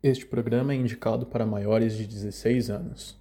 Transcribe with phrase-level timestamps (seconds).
[0.00, 3.18] Este programa é indicado para maiores de 16 anos.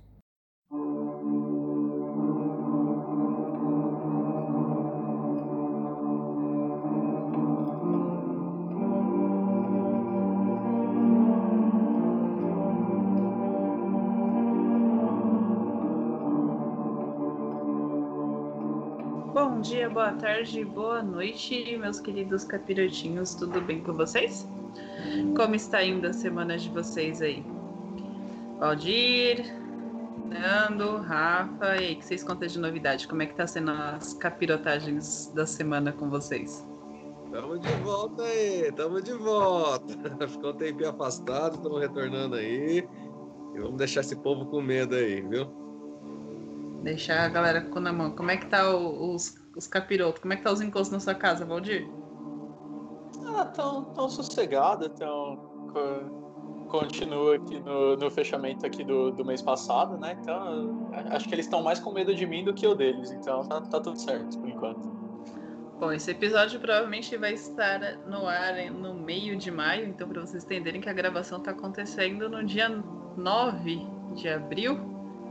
[19.33, 24.47] Bom dia, boa tarde, boa noite, meus queridos capirotinhos, tudo bem com vocês?
[25.35, 27.45] Como está indo a semana de vocês aí?
[28.59, 29.45] Valdir,
[30.27, 33.07] Nando, Rafa, e aí, que vocês contam de novidade?
[33.07, 36.65] Como é que tá sendo as capirotagens da semana com vocês?
[37.31, 39.93] Tamo de volta aí, tamo de volta.
[40.27, 42.87] Ficou um tempinho afastado, estamos retornando aí.
[43.55, 45.47] E vamos deixar esse povo com medo aí, viu?
[46.83, 48.11] Deixar a galera com na mão.
[48.11, 50.21] Como é que tá os, os capirotos?
[50.21, 51.87] Como é que tá os encostos na sua casa, Valdir?
[53.37, 55.37] Ah, tão, tão sossegado, tão.
[55.71, 56.27] co-
[56.67, 60.17] Continua aqui no, no fechamento aqui do, do mês passado, né?
[60.19, 63.47] Então, acho que eles estão mais com medo de mim do que eu deles, então
[63.47, 64.81] tá, tá tudo certo por enquanto.
[65.79, 70.43] Bom, esse episódio provavelmente vai estar no ar no meio de maio, então para vocês
[70.43, 72.67] entenderem que a gravação tá acontecendo no dia
[73.15, 74.77] 9 de abril.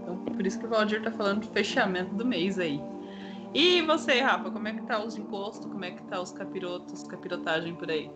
[0.00, 2.80] Então por isso que o Valdir tá falando de fechamento do mês aí.
[3.54, 5.70] E você, Rafa, como é que tá os encostos?
[5.70, 8.10] Como é que tá os capirotos, capirotagem por aí?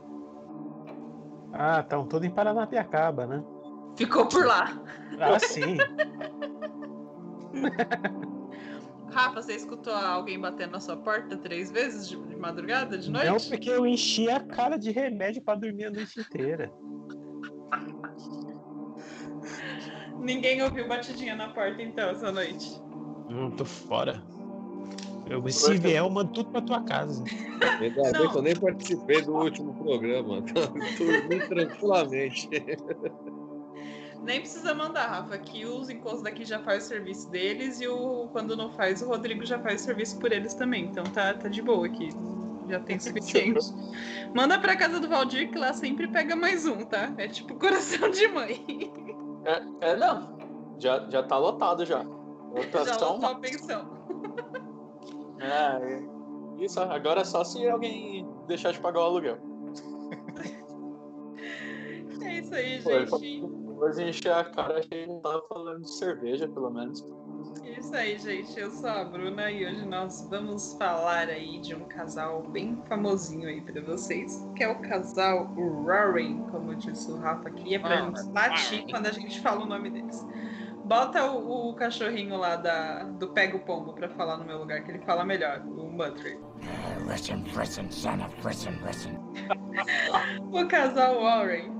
[1.52, 3.42] Ah, estão todos em Paranapiacaba, né?
[3.96, 4.80] Ficou por lá.
[5.18, 5.76] Ah, sim.
[9.10, 13.26] Rafa, você escutou alguém batendo na sua porta três vezes de, madrugada, de noite?
[13.26, 16.72] Não porque eu enchi a cara de remédio pra dormir a noite inteira.
[20.18, 22.80] Ninguém ouviu batidinha na porta então essa noite.
[23.28, 24.22] Não tô fora.
[25.30, 27.22] Eu, se vier, eu mando tudo pra tua casa.
[27.80, 30.40] Ainda bem que eu nem participei do último programa.
[30.98, 32.48] Dormi tranquilamente.
[34.24, 38.28] Nem precisa mandar, Rafa, que os encostos daqui já faz o serviço deles e o
[38.32, 40.86] quando não faz, o Rodrigo já faz o serviço por eles também.
[40.86, 42.10] Então tá, tá de boa aqui.
[42.69, 43.72] Já tem suficiente.
[44.34, 47.12] Manda pra casa do Valdir que lá sempre pega mais um, tá?
[47.16, 48.92] É tipo coração de mãe.
[49.44, 50.36] É, é não.
[50.80, 52.02] Já, já tá lotado já.
[52.02, 52.08] Já
[52.52, 53.12] Lotação.
[53.12, 54.00] lotou a pensão.
[55.40, 56.64] É, é.
[56.64, 59.38] isso, agora é só se alguém deixar de pagar o aluguel.
[62.22, 63.40] É isso aí, Pô, gente.
[63.80, 67.02] Depois encher a cara, a gente não tava falando de cerveja, pelo menos.
[67.64, 68.60] É Isso aí, gente.
[68.60, 73.48] Eu sou a Bruna e hoje nós vamos falar aí de um casal bem famosinho
[73.48, 78.02] aí pra vocês, que é o casal Roaring, como disse o Rafa aqui, é pra
[78.02, 80.26] gente latir quando a gente fala o nome deles.
[80.90, 84.82] Bota o, o cachorrinho lá da, do Pega o Pombo pra falar no meu lugar,
[84.82, 86.36] que ele fala melhor, o Muttley.
[87.08, 89.16] Listen, listen, son of listen, listen.
[90.50, 91.70] O casal Warren.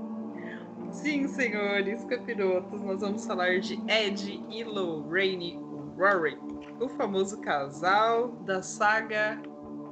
[0.91, 5.59] Sim, senhores capirotos, nós vamos falar de Ed e Lorraine
[5.97, 6.37] Warren,
[6.79, 9.41] o famoso casal da saga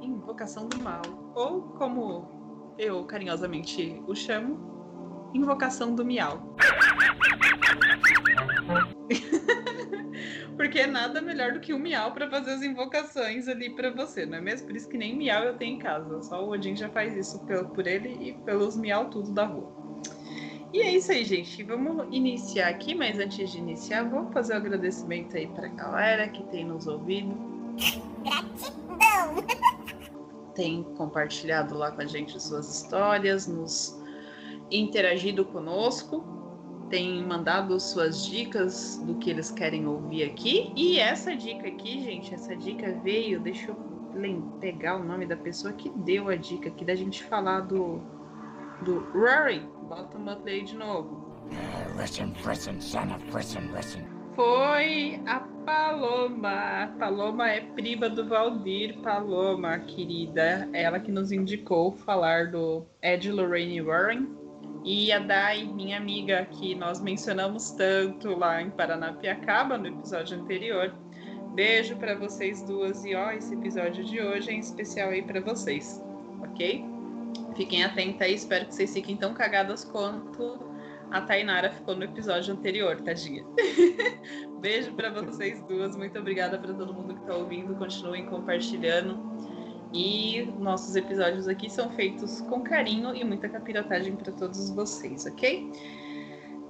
[0.00, 1.02] Invocação do Mal,
[1.34, 6.56] ou como eu carinhosamente o chamo, Invocação do Miau.
[10.56, 14.38] Porque nada melhor do que um miau para fazer as invocações ali para você, não
[14.38, 14.66] é mesmo?
[14.66, 16.22] Por isso que nem miau eu tenho em casa.
[16.22, 17.40] Só o Odin já faz isso
[17.74, 19.72] por ele e pelos miau tudo da rua.
[20.72, 21.62] E é isso aí, gente.
[21.64, 26.42] Vamos iniciar aqui, mas antes de iniciar, vou fazer o agradecimento aí pra galera que
[26.44, 27.36] tem nos ouvido.
[30.54, 33.98] Tem compartilhado lá com a gente suas histórias, nos
[34.70, 36.39] interagido conosco
[36.90, 40.72] tem mandado suas dicas do que eles querem ouvir aqui.
[40.76, 43.90] E essa dica aqui, gente, essa dica veio, deixa eu
[44.60, 48.02] pegar o nome da pessoa que deu a dica aqui da gente falar do
[48.82, 49.60] do Rory.
[49.88, 51.30] Bota o Muttley aí de novo.
[51.98, 54.04] Listen, listen, son of listen, listen.
[54.34, 56.84] Foi a Paloma.
[56.84, 60.68] A Paloma é prima do Valdir Paloma, querida.
[60.72, 64.39] Ela que nos indicou falar do Ed Lorraine Warren.
[64.82, 70.94] E a Dai, minha amiga, que nós mencionamos tanto lá em Paranapiacaba no episódio anterior.
[71.54, 76.02] Beijo para vocês duas e ó, esse episódio de hoje é especial aí para vocês,
[76.42, 76.84] ok?
[77.56, 80.58] Fiquem atentos aí, espero que vocês fiquem tão cagadas quanto
[81.10, 83.44] a Tainara ficou no episódio anterior, tadinha.
[84.60, 89.18] Beijo para vocês duas, muito obrigada para todo mundo que está ouvindo, continuem compartilhando.
[89.92, 95.72] E nossos episódios aqui são feitos com carinho e muita capirotagem para todos vocês, ok?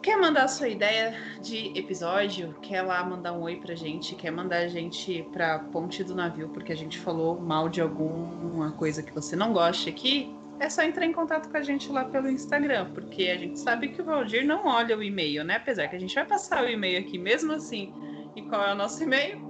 [0.03, 2.55] Quer mandar sua ideia de episódio?
[2.63, 4.15] Quer lá mandar um oi pra gente?
[4.15, 8.73] Quer mandar a gente pra ponte do navio porque a gente falou mal de alguma
[8.73, 10.35] coisa que você não gosta aqui?
[10.61, 13.89] é só entrar em contato com a gente lá pelo Instagram, porque a gente sabe
[13.89, 15.57] que o Valdir não olha o e-mail, né?
[15.57, 17.93] Apesar que a gente vai passar o e-mail aqui mesmo assim.
[18.37, 19.50] E qual é o nosso e-mail?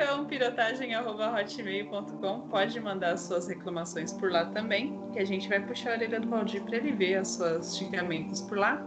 [0.00, 2.42] Então, pirotagem.hotmail.com.
[2.42, 6.20] Pode mandar as suas reclamações por lá também, que a gente vai puxar a orelha
[6.20, 8.80] do Valdir para ele ver os seus xingamentos por lá.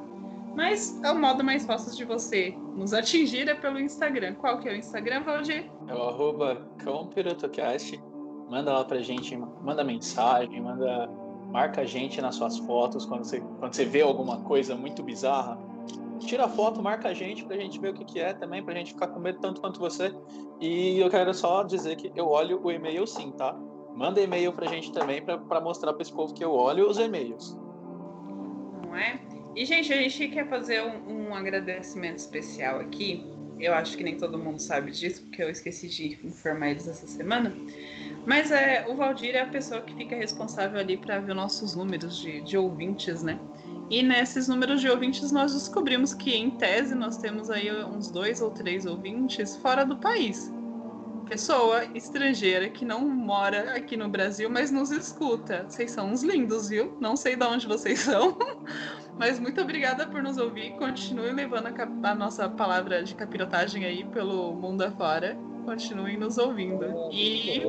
[0.55, 4.35] Mas é o modo mais fácil de você nos atingir é pelo Instagram.
[4.35, 5.69] Qual que é o Instagram, Valdir?
[5.85, 8.01] É o arroba cãopirotocast.
[8.49, 11.09] Manda lá pra gente, manda mensagem, manda.
[11.51, 15.59] Marca a gente nas suas fotos quando você, quando você vê alguma coisa muito bizarra.
[16.25, 18.73] Tira a foto, marca a gente pra gente ver o que, que é também, pra
[18.73, 20.13] gente ficar com medo tanto quanto você.
[20.59, 23.53] E eu quero só dizer que eu olho o e-mail sim, tá?
[23.95, 26.97] Manda e-mail pra gente também pra, pra mostrar pra esse povo que eu olho os
[26.97, 27.57] e-mails.
[28.83, 29.19] Não é?
[29.55, 33.25] E, gente, a gente quer fazer um, um agradecimento especial aqui.
[33.59, 37.05] Eu acho que nem todo mundo sabe disso, porque eu esqueci de informar eles essa
[37.05, 37.53] semana.
[38.25, 42.17] Mas é, o Valdir é a pessoa que fica responsável ali para ver nossos números
[42.17, 43.39] de, de ouvintes, né?
[43.91, 48.41] E nesses números de ouvintes nós descobrimos que, em tese, nós temos aí uns dois
[48.41, 50.49] ou três ouvintes fora do país.
[51.27, 55.65] Pessoa estrangeira que não mora aqui no Brasil, mas nos escuta.
[55.67, 56.97] Vocês são uns lindos, viu?
[57.01, 58.37] Não sei de onde vocês são,
[59.19, 60.71] mas muito obrigada por nos ouvir.
[60.77, 65.37] Continue levando a, a nossa palavra de capirotagem aí pelo mundo afora.
[65.65, 66.85] Continuem nos ouvindo.
[67.11, 67.61] E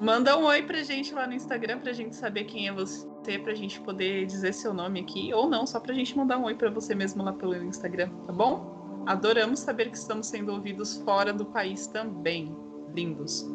[0.00, 3.06] Manda um oi pra gente lá no Instagram pra gente saber quem é você,
[3.44, 6.54] pra gente poder dizer seu nome aqui, ou não, só pra gente mandar um oi
[6.54, 9.04] pra você mesmo lá pelo Instagram, tá bom?
[9.06, 12.56] Adoramos saber que estamos sendo ouvidos fora do país também.
[12.94, 13.46] Lindos.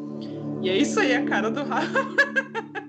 [0.62, 2.06] E é isso aí, a cara do Rafa.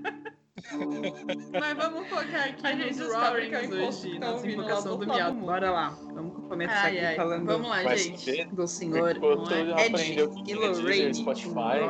[1.53, 5.37] Mas vamos colocar aqui A gente nos roarings hoje, tá lá invocação do miado.
[5.39, 8.45] Bora lá, vamos começar Ai, aqui ai, falando vamos lá, gente.
[8.47, 9.87] do senhor é?
[9.87, 11.81] Ed e é Deezer, Lorraine Spotify.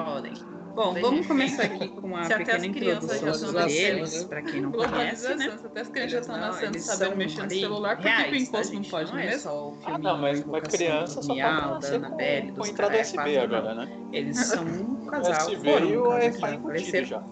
[0.76, 3.88] Bom, vamos começar aqui com uma Se até pequena as crianças introdução já sobre estão
[3.88, 5.06] eles, nascendo, para quem não conhece, né?
[5.46, 8.72] Globalização, até as crianças já estão nascendo sabendo mexer no celular, por que o encosto
[8.72, 9.40] tá, não pode, não não é é mesmo?
[9.42, 13.00] só o Ah, não, mas, Invocação criança só pode Miau, nascer da com, com entrada
[13.00, 13.88] USB agora, né?
[14.12, 17.06] Eles são um casal, USB foram um o casal apareceram.
[17.06, 17.24] já.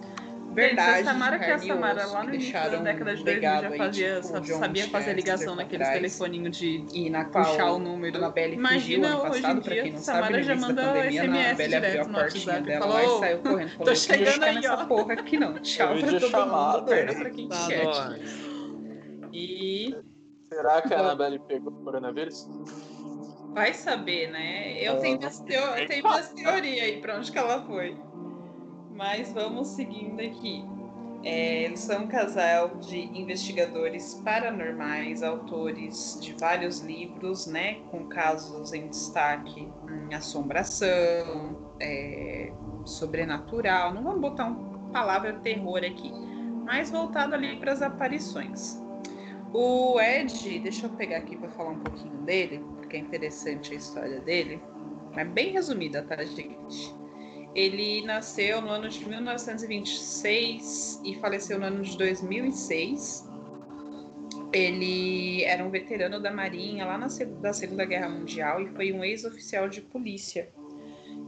[0.55, 3.25] Verdade, a Samara, que a carne e Samara lá no início da década de um
[3.25, 7.45] 2000 já legado aí, fazia, tipo, sabia fazer ligação naqueles telefoninhos de E na qual
[7.45, 8.17] puxar o número.
[8.53, 11.25] Imagina hoje em dia, quem não Samara já manda pandemia, a
[11.55, 13.69] SMS a direto no WhatsApp, dela falou, lá e "Ô, saiu correndo.
[13.71, 15.53] Falou, tô "Eu não vou chegando aí, nessa ó." porra aqui não.
[15.59, 16.77] Tchau pra todo chamada.
[16.77, 17.83] mundo, perna pra quem Tá quer.
[17.83, 18.45] nóis.
[19.33, 19.95] E
[20.47, 22.47] Será que a Annabelle pegou o coronavírus?
[23.53, 24.73] vai saber, né?
[24.81, 27.97] Eu tenho minhas, teo- eu tenho minhas teorias aí pra onde que ela foi.
[28.95, 30.63] Mas vamos seguindo aqui.
[31.23, 37.79] É, eles são um casal de investigadores paranormais, autores de vários livros, né?
[37.89, 39.67] Com casos em destaque
[40.09, 42.53] em assombração, é,
[42.85, 43.93] sobrenatural.
[43.93, 46.11] Não vamos botar uma palavra terror aqui,
[46.63, 48.79] mas voltado ali para as aparições.
[49.51, 53.77] O Ed, deixa eu pegar aqui para falar um pouquinho dele, porque é interessante a
[53.77, 54.61] história dele.
[55.15, 56.93] É bem resumida, tá, gente?
[57.55, 63.29] Ele nasceu no ano de 1926 e faleceu no ano de 2006.
[64.51, 67.07] Ele era um veterano da Marinha lá na,
[67.41, 70.51] da Segunda Guerra Mundial e foi um ex-oficial de polícia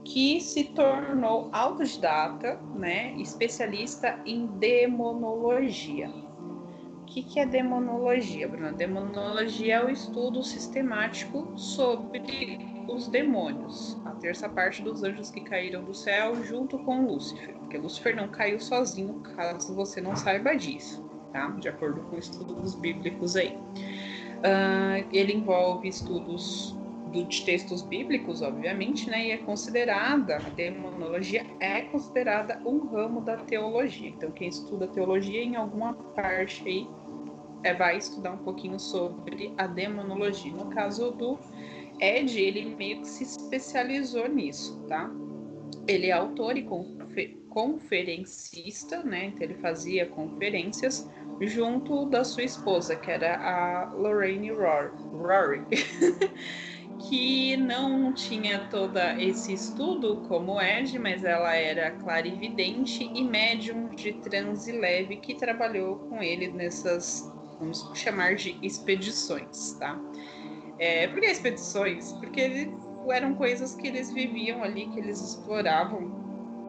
[0.03, 6.09] que se tornou autodidata, né, especialista em demonologia.
[6.09, 8.71] O que, que é demonologia, Bruna?
[8.73, 15.83] Demonologia é o estudo sistemático sobre os demônios, a terça parte dos anjos que caíram
[15.83, 21.03] do céu junto com Lúcifer, porque Lúcifer não caiu sozinho, caso você não saiba disso,
[21.31, 21.49] tá?
[21.49, 23.57] De acordo com estudos bíblicos aí.
[24.44, 26.75] Ah, ele envolve estudos
[27.11, 29.27] do- de textos bíblicos, obviamente, né?
[29.27, 34.09] E é considerada, a demonologia é considerada um ramo da teologia.
[34.09, 36.87] Então, quem estuda teologia em alguma parte aí
[37.63, 40.53] é, vai estudar um pouquinho sobre a demonologia.
[40.53, 41.39] No caso do
[41.99, 45.09] Ed, ele meio que se especializou nisso, tá?
[45.87, 49.25] Ele é autor e confe- conferencista, né?
[49.25, 51.07] Então ele fazia conferências
[51.42, 55.66] junto da sua esposa, que era a Lorraine Rory,
[57.09, 64.13] que não tinha todo esse estudo como Ed, mas ela era clarividente e médium de
[64.13, 67.21] transe leve que trabalhou com ele nessas,
[67.59, 70.06] vamos chamar de expedições, tá?
[70.79, 72.11] É, por que expedições?
[72.13, 72.77] Porque ele-
[73.11, 76.11] eram coisas que eles viviam ali, que eles exploravam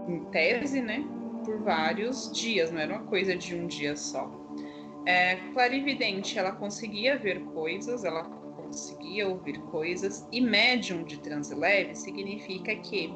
[0.09, 1.05] em tese, né?
[1.45, 4.31] Por vários dias, não era uma coisa de um dia só.
[5.05, 11.95] É, clarividente, ela conseguia ver coisas, ela conseguia ouvir coisas, e médium de transe leve
[11.95, 13.13] significa que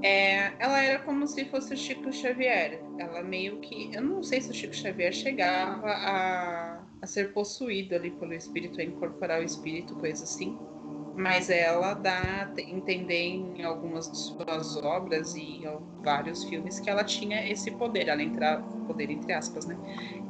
[0.00, 2.80] É, ela era como se fosse o Chico Xavier.
[3.00, 3.90] Ela meio que.
[3.92, 8.80] Eu não sei se o Chico Xavier chegava a, a ser possuído ali pelo espírito,
[8.80, 10.60] a incorporar o espírito, coisa assim.
[11.18, 16.88] Mas ela dá a entender em algumas de suas obras e em vários filmes que
[16.88, 18.06] ela tinha esse poder.
[18.06, 19.76] Ela entrava, poder entre aspas, né?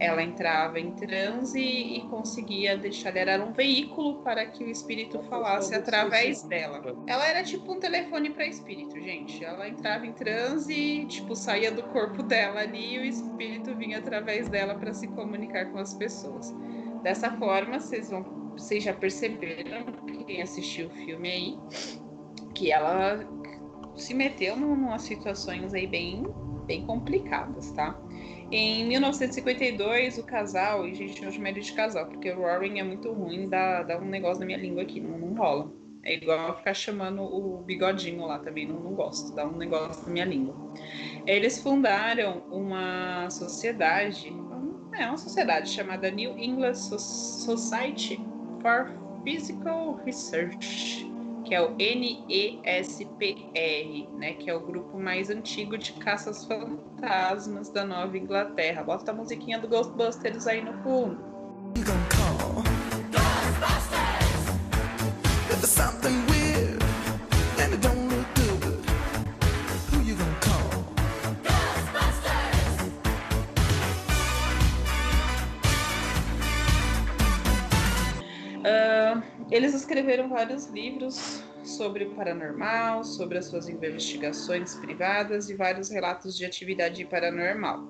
[0.00, 3.14] Ela entrava em transe e conseguia deixar.
[3.14, 6.80] Ela era um veículo para que o espírito falasse através dela.
[7.06, 9.44] Ela era tipo um telefone para espírito, gente.
[9.44, 13.98] Ela entrava em transe e, tipo, saía do corpo dela ali e o espírito vinha
[13.98, 16.54] através dela para se comunicar com as pessoas.
[17.02, 19.86] Dessa forma, vocês vão vocês já perceberam,
[20.26, 21.58] quem assistiu o filme aí,
[22.54, 23.20] que ela
[23.96, 26.26] se meteu numa situações aí bem,
[26.66, 27.98] bem complicadas, tá?
[28.50, 32.82] Em 1952, o casal, e gente, não chama ele de casal, porque o Roaring é
[32.82, 35.70] muito ruim, dá, dá um negócio na minha língua aqui, não, não rola.
[36.02, 40.12] É igual ficar chamando o bigodinho lá também, não, não gosto, dá um negócio na
[40.12, 40.54] minha língua.
[41.26, 44.32] Eles fundaram uma sociedade,
[44.94, 48.18] é uma sociedade chamada New England Society
[48.60, 48.90] for
[49.24, 51.10] Physical Research,
[51.44, 53.28] que é o NESPR,
[54.18, 58.82] né, que é o grupo mais antigo de caças fantasmas da Nova Inglaterra.
[58.82, 61.18] Bota a musiquinha do Ghostbusters aí no fundo.
[79.50, 86.36] Eles escreveram vários livros sobre o paranormal, sobre as suas investigações privadas e vários relatos
[86.36, 87.80] de atividade paranormal.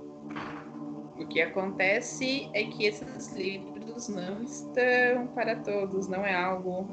[1.19, 6.87] O que acontece é que esses livros não estão para todos, não é algo.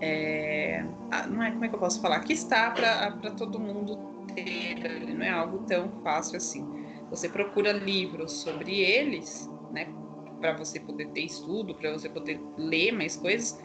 [0.00, 0.84] É,
[1.28, 2.20] não é como é que eu posso falar?
[2.20, 3.96] Que está para todo mundo
[4.34, 6.66] ter, não é algo tão fácil assim.
[7.10, 9.86] Você procura livros sobre eles, né?
[10.40, 13.58] Para você poder ter estudo, para você poder ler mais coisas,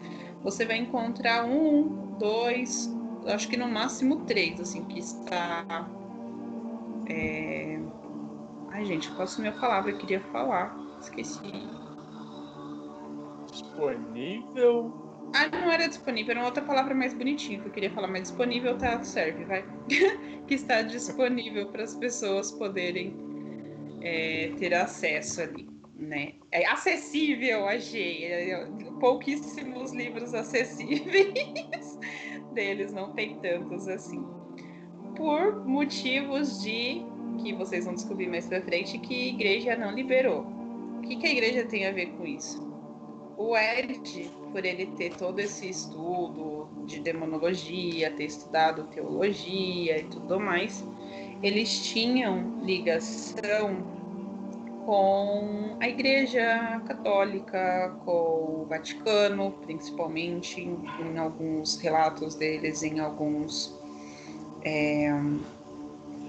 [0.43, 2.89] você vai encontrar um, dois,
[3.27, 5.89] acho que no máximo três, assim, que está.
[7.07, 7.79] É...
[8.69, 9.91] Ai, gente, qual a minha palavra?
[9.91, 11.39] Eu queria falar, esqueci.
[13.51, 14.93] Disponível?
[15.33, 18.23] Ah, não era disponível, era uma outra palavra mais bonitinha que eu queria falar, mas
[18.23, 19.63] disponível tá, serve, vai.
[20.47, 23.15] que está disponível para as pessoas poderem
[24.01, 25.70] é, ter acesso ali
[26.01, 26.33] né?
[26.51, 28.25] É acessível, achei.
[28.25, 28.67] É,
[28.99, 31.99] pouquíssimos livros acessíveis
[32.53, 34.25] deles, não tem tantos assim.
[35.15, 37.05] Por motivos de
[37.41, 40.41] que vocês vão descobrir mais pra frente que a igreja não liberou.
[40.97, 42.69] O que, que a igreja tem a ver com isso?
[43.37, 50.39] O Ed, por ele ter todo esse estudo de demonologia, ter estudado teologia e tudo
[50.39, 50.85] mais,
[51.41, 54.00] eles tinham ligação
[54.91, 63.73] com a Igreja Católica, com o Vaticano, principalmente em, em alguns relatos deles, em alguns
[64.65, 65.09] é,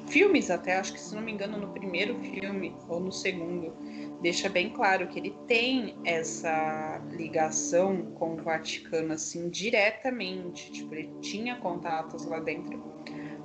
[0.06, 3.74] filmes até, acho que se não me engano no primeiro filme ou no segundo,
[4.22, 11.10] deixa bem claro que ele tem essa ligação com o Vaticano assim diretamente, tipo, ele
[11.20, 12.80] tinha contatos lá dentro,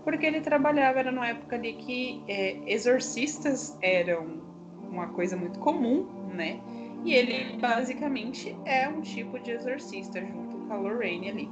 [0.03, 4.45] porque ele trabalhava, era numa época ali que é, exorcistas eram
[4.89, 6.59] uma coisa muito comum, né?
[7.03, 11.49] E ele basicamente é um tipo de exorcista junto com a Lorraine ali.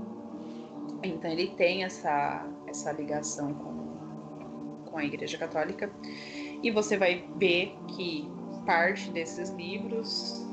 [1.04, 5.92] Então ele tem essa, essa ligação com, com a Igreja Católica.
[6.63, 8.30] E você vai ver que
[8.65, 10.44] parte desses livros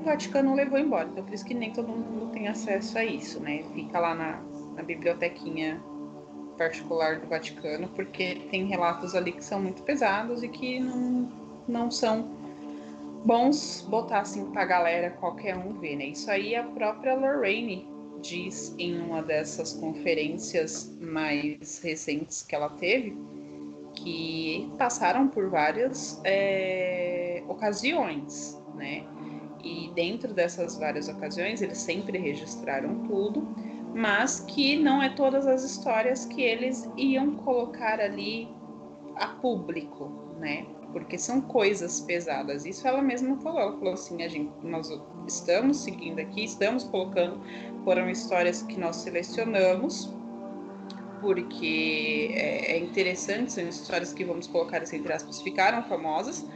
[0.00, 1.08] o Vaticano levou embora.
[1.10, 3.64] Então por isso que nem todo mundo tem acesso a isso, né?
[3.74, 4.40] Fica lá na,
[4.76, 5.82] na bibliotequinha
[6.56, 11.28] particular do Vaticano, porque tem relatos ali que são muito pesados e que não,
[11.68, 12.36] não são
[13.24, 16.06] bons botar assim pra galera qualquer um ver, né?
[16.06, 17.88] Isso aí a própria Lorraine
[18.22, 23.16] diz em uma dessas conferências mais recentes que ela teve,
[23.94, 29.04] que passaram por várias é, ocasiões, né?
[29.62, 33.48] E dentro dessas várias ocasiões, eles sempre registraram tudo
[33.96, 38.46] mas que não é todas as histórias que eles iam colocar ali
[39.16, 40.66] a público, né?
[40.92, 42.66] Porque são coisas pesadas.
[42.66, 43.58] Isso ela mesma falou.
[43.58, 44.92] Ela falou assim: a gente, nós
[45.26, 47.40] estamos seguindo aqui, estamos colocando,
[47.84, 50.14] foram histórias que nós selecionamos,
[51.22, 56.46] porque é, é interessante, são histórias que vamos colocar assim, entre aspas, ficaram famosas,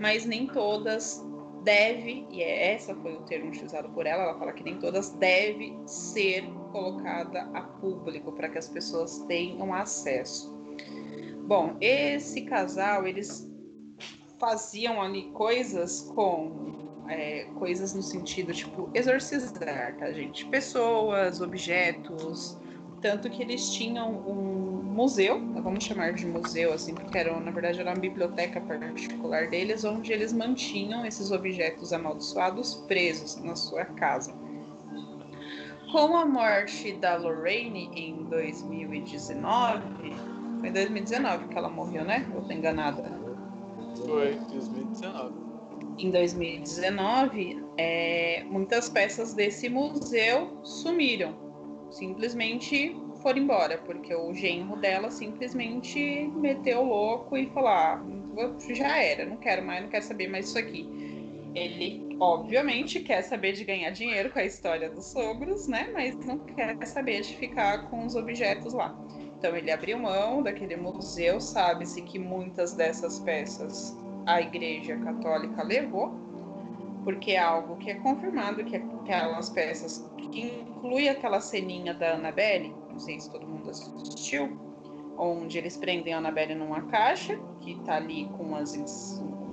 [0.00, 1.24] mas nem todas
[1.62, 5.10] deve, e é essa foi o termo utilizado por ela, ela fala que nem todas,
[5.10, 10.56] deve ser colocada a público para que as pessoas tenham acesso.
[11.46, 13.48] Bom, esse casal, eles
[14.38, 20.44] faziam ali coisas com é, coisas no sentido tipo exorcizar, tá, gente?
[20.46, 22.58] Pessoas, objetos,
[23.00, 27.80] tanto que eles tinham um museu, vamos chamar de museu assim, porque era, na verdade
[27.80, 34.34] era uma biblioteca particular deles, onde eles mantinham esses objetos amaldiçoados presos na sua casa.
[35.90, 39.82] Com a morte da Lorraine em 2019,
[40.60, 42.30] foi em 2019 que ela morreu, né?
[42.34, 43.10] Eu tô enganada.
[44.04, 45.34] Foi, 2019.
[45.98, 51.34] Em 2019, é, muitas peças desse museu sumiram.
[51.90, 58.02] Simplesmente foram embora, porque o genro dela simplesmente meteu louco e falou: ah,
[58.74, 61.07] já era, não quero mais, não quero saber mais isso aqui.
[61.58, 65.90] Ele, obviamente, quer saber de ganhar dinheiro com a história dos sogros, né?
[65.92, 68.96] Mas não quer saber de ficar com os objetos lá.
[69.38, 73.96] Então ele abriu mão daquele museu, sabe-se que muitas dessas peças
[74.26, 76.12] a Igreja Católica levou,
[77.04, 82.74] porque é algo que é confirmado que aquelas peças que inclui aquela ceninha da Annabelle,
[82.90, 84.58] não sei se todo mundo assistiu,
[85.16, 88.74] onde eles prendem a Annabelle numa caixa que tá ali com umas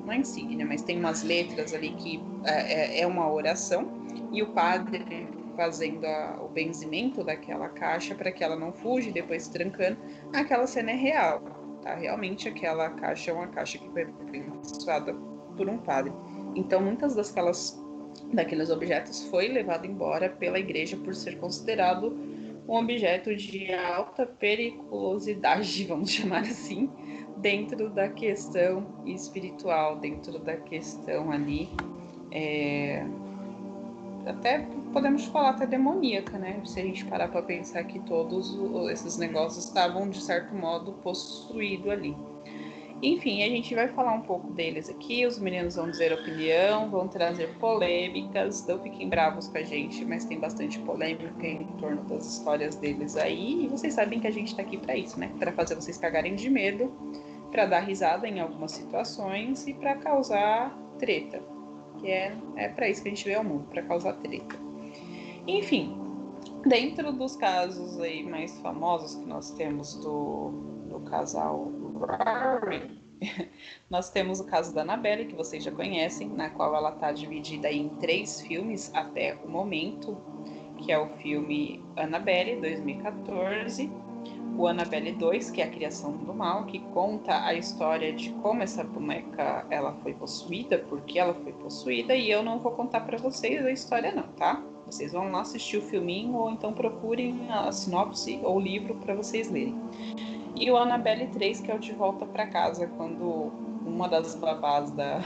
[0.05, 3.91] não insígnia, mas tem umas letras ali que é, é, é uma oração
[4.31, 9.47] e o padre fazendo a, o benzimento daquela caixa para que ela não fuja, depois
[9.47, 9.97] trancando,
[10.33, 11.41] aquela cena é real,
[11.81, 11.95] tá?
[11.95, 15.13] Realmente aquela caixa é uma caixa que foi abençoada
[15.55, 16.11] por um padre.
[16.55, 17.81] Então, muitas daquelas
[18.33, 22.17] daqueles objetos foi levado embora pela igreja por ser considerado
[22.67, 26.89] um objeto de alta periculosidade, vamos chamar assim,
[27.37, 31.69] dentro da questão espiritual, dentro da questão ali
[32.31, 33.05] é,
[34.25, 36.61] até podemos falar até demoníaca, né?
[36.65, 38.57] Se a gente parar para pensar que todos
[38.91, 42.17] esses negócios estavam de certo modo possuídos ali.
[43.01, 45.25] Enfim, a gente vai falar um pouco deles aqui.
[45.25, 48.65] Os meninos vão dizer opinião, vão trazer polêmicas.
[48.65, 53.15] Não fiquem bravos com a gente, mas tem bastante polêmica em torno das histórias deles
[53.15, 53.65] aí.
[53.65, 55.31] E vocês sabem que a gente está aqui para isso, né?
[55.37, 56.91] Para fazer vocês cagarem de medo,
[57.51, 61.55] para dar risada em algumas situações e para causar treta
[62.05, 64.55] que é, é para isso que a gente veio ao mundo, para causar treta.
[65.47, 65.97] Enfim,
[66.65, 70.51] dentro dos casos aí mais famosos que nós temos do,
[70.95, 73.01] do casal Rory,
[73.89, 77.71] nós temos o caso da Annabelle, que vocês já conhecem, na qual ela está dividida
[77.71, 80.17] em três filmes até o momento,
[80.77, 83.91] que é o filme Annabelle, 2014,
[84.57, 88.63] o Annabelle 2, que é a criação do mal, que conta a história de como
[88.63, 93.17] essa boneca ela foi possuída, porque ela foi possuída, e eu não vou contar para
[93.17, 94.63] vocês a história não, tá?
[94.85, 99.15] Vocês vão lá assistir o filminho ou então procurem a sinopse ou o livro para
[99.15, 99.75] vocês lerem.
[100.55, 103.51] E o Annabelle 3, que é o de volta para casa, quando
[103.85, 105.21] uma das babás da,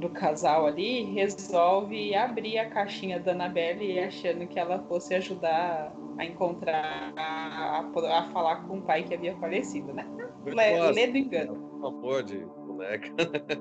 [0.00, 6.24] do casal ali resolve abrir a caixinha da Annabelle achando que ela fosse ajudar a
[6.24, 10.04] encontrar, a, a, falar com o pai que havia falecido, né?
[10.44, 11.86] Lê, lê do engano.
[11.86, 13.08] Amor de boneca.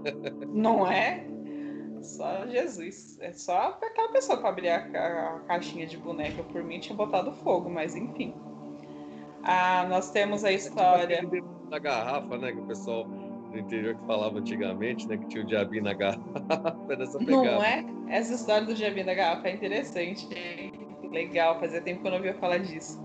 [0.48, 1.26] Não é?
[2.02, 3.18] Só Jesus.
[3.22, 6.44] É só aquela pessoa para abrir a, a, caixinha de boneca.
[6.44, 8.34] Por mim tinha botado fogo, mas enfim.
[9.44, 11.28] Ah, nós temos a história.
[11.70, 12.52] Da garrafa, né?
[12.52, 15.18] Que o pessoal do interior que falava antigamente, né?
[15.18, 16.78] Que tinha o diabinho na garrafa.
[17.22, 17.86] Não é?
[18.10, 20.28] Essa história do diabinho na garrafa é interessante.
[21.12, 23.02] Legal, fazia tempo que eu não ouvia falar disso.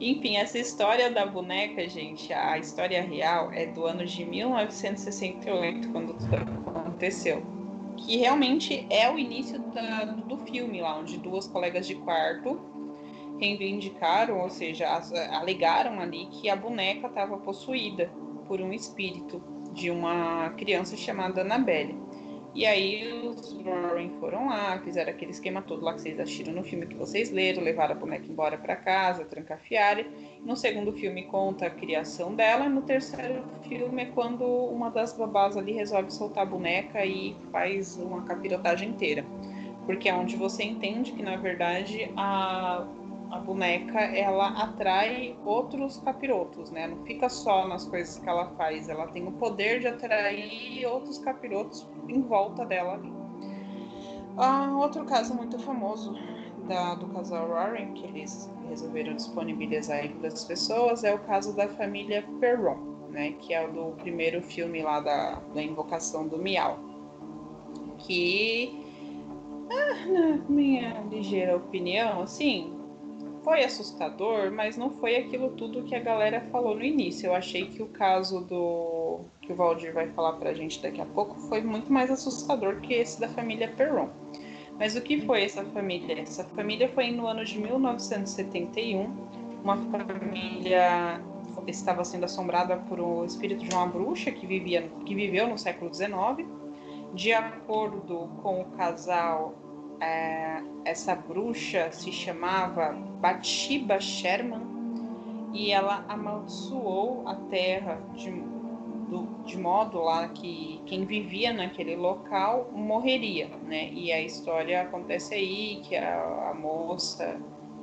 [0.00, 6.16] Enfim, essa história da boneca, gente, a história real é do ano de 1968, quando
[6.66, 7.42] aconteceu.
[7.96, 12.60] Que realmente é o início da, do filme lá, onde duas colegas de quarto
[13.38, 14.86] reivindicaram, ou seja,
[15.32, 18.10] alegaram ali que a boneca estava possuída
[18.46, 19.42] por um espírito
[19.72, 21.96] de uma criança chamada Annabelle.
[22.54, 26.62] E aí os Warren foram lá, fizeram aquele esquema todo lá que vocês assistiram no
[26.62, 30.04] filme que vocês leram, levaram a boneca embora para casa, trancafiaram.
[30.44, 35.56] No segundo filme conta a criação dela, no terceiro filme é quando uma das babás
[35.56, 39.24] ali resolve soltar a boneca e faz uma capirotagem inteira.
[39.84, 42.86] Porque é onde você entende que na verdade a
[43.30, 46.86] a boneca ela atrai outros capirotos, né?
[46.86, 51.18] Não fica só nas coisas que ela faz, ela tem o poder de atrair outros
[51.18, 53.12] capirotos em volta dela ali.
[54.36, 56.14] Ah, outro caso muito famoso
[56.66, 61.54] da, do casal Warren, que eles resolveram disponibilizar aí para as pessoas, é o caso
[61.54, 62.78] da família Perron,
[63.10, 63.32] né?
[63.40, 66.94] Que é o do primeiro filme lá da, da Invocação do Miau
[68.06, 68.84] que,
[69.70, 72.73] ah, na minha ligeira opinião, assim,
[73.44, 77.26] foi assustador, mas não foi aquilo tudo que a galera falou no início.
[77.26, 81.06] Eu achei que o caso do que o Valdir vai falar pra gente daqui a
[81.06, 84.08] pouco foi muito mais assustador que esse da família Perron.
[84.78, 86.20] Mas o que foi essa família?
[86.20, 89.04] Essa família foi no ano de 1971,
[89.62, 91.20] uma família
[91.66, 95.92] estava sendo assombrada por o espírito de uma bruxa que vivia que viveu no século
[95.94, 96.48] XIX.
[97.14, 99.54] De acordo com o casal
[100.84, 104.62] essa bruxa se chamava Bathsheba Sherman
[105.52, 108.30] e ela amaldiçoou a terra de,
[109.08, 113.88] do, de modo lá que quem vivia naquele local morreria, né?
[113.92, 117.40] E a história acontece aí que a, a moça,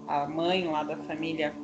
[0.08, 1.56] a mãe lá da família,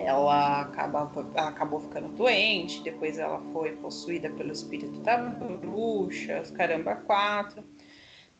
[0.00, 7.62] ela acaba, acabou ficando doente, depois ela foi possuída pelo espírito da bruxa, caramba, quatro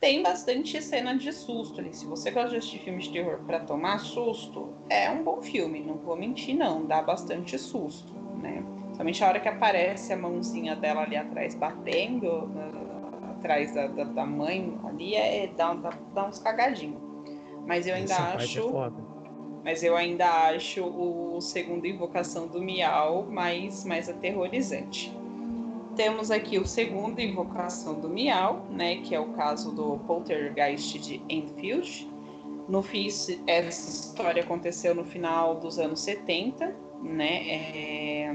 [0.00, 1.94] tem bastante cena de susto ali.
[1.94, 5.80] Se você gosta de assistir filmes de terror para tomar susto, é um bom filme,
[5.80, 8.62] não vou mentir não, dá bastante susto, né?
[8.96, 14.04] Somente a hora que aparece a mãozinha dela ali atrás batendo, uh, atrás da, da,
[14.04, 17.00] da, mãe ali, é, é dá, dá, dá uns cagadinhos.
[17.66, 18.60] Mas eu ainda Essa é acho.
[18.78, 19.16] É
[19.64, 25.12] mas eu ainda acho o segundo Invocação do Miau mais, mais aterrorizante.
[25.96, 31.22] Temos aqui o segundo Invocação do Miau, né, que é o caso do Poltergeist de
[31.26, 32.06] Enfield.
[32.68, 37.48] No FIS, essa história aconteceu no final dos anos 70, né?
[37.48, 38.34] É...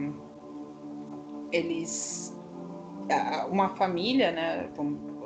[1.51, 2.35] Eles,
[3.49, 4.69] uma família, né,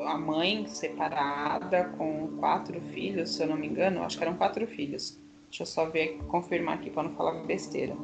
[0.06, 4.68] a mãe separada com quatro filhos, se eu não me engano, acho que eram quatro
[4.68, 5.18] filhos.
[5.50, 7.96] Deixa eu só ver, confirmar aqui para não falar besteira.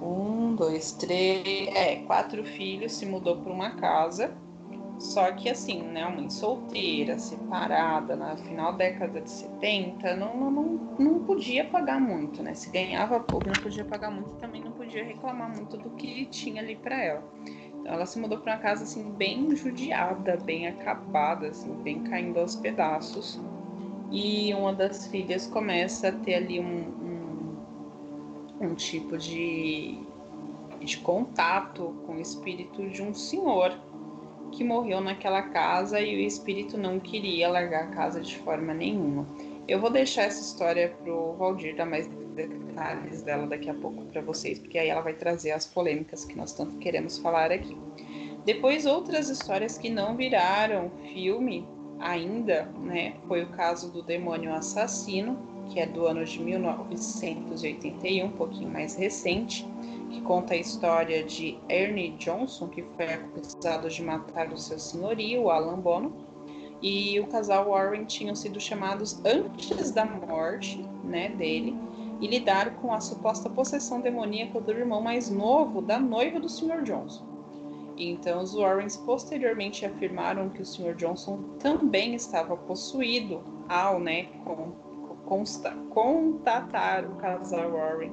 [0.00, 1.68] Um, dois, três.
[1.74, 4.32] É, quatro filhos, se mudou para uma casa.
[4.98, 10.62] Só que assim, né, mãe solteira, separada, na final da década de 70, não, não,
[10.98, 12.52] não, podia pagar muito, né?
[12.54, 16.60] Se ganhava pouco, não podia pagar muito, também não podia reclamar muito do que tinha
[16.60, 17.22] ali para ela.
[17.80, 22.40] Então ela se mudou para uma casa assim bem judiada, bem acabada, assim, bem caindo
[22.40, 23.40] aos pedaços.
[24.10, 27.17] E uma das filhas começa a ter ali um, um
[28.74, 29.98] tipo de,
[30.80, 33.78] de contato com o espírito de um senhor
[34.52, 39.26] que morreu naquela casa e o espírito não queria largar a casa de forma nenhuma.
[39.66, 44.22] Eu vou deixar essa história pro Valdir dar mais detalhes dela daqui a pouco para
[44.22, 47.76] vocês, porque aí ela vai trazer as polêmicas que nós tanto queremos falar aqui.
[48.44, 51.68] Depois outras histórias que não viraram filme
[52.00, 53.14] ainda, né?
[53.26, 58.94] Foi o caso do demônio assassino, que é do ano de 1981, um pouquinho mais
[58.94, 59.66] recente,
[60.10, 65.50] que conta a história de Ernie Johnson, que foi acusado de matar o seu senhorio,
[65.50, 66.12] Alan Bono,
[66.80, 71.76] e o casal Warren tinham sido chamados antes da morte né, dele
[72.20, 76.82] e lidar com a suposta possessão demoníaca do irmão mais novo da noiva do Sr.
[76.82, 77.26] Johnson.
[77.96, 80.94] Então, os Warrens posteriormente afirmaram que o Sr.
[80.94, 84.28] Johnson também estava possuído ao né,
[85.28, 88.12] consta, contatar o casal Warren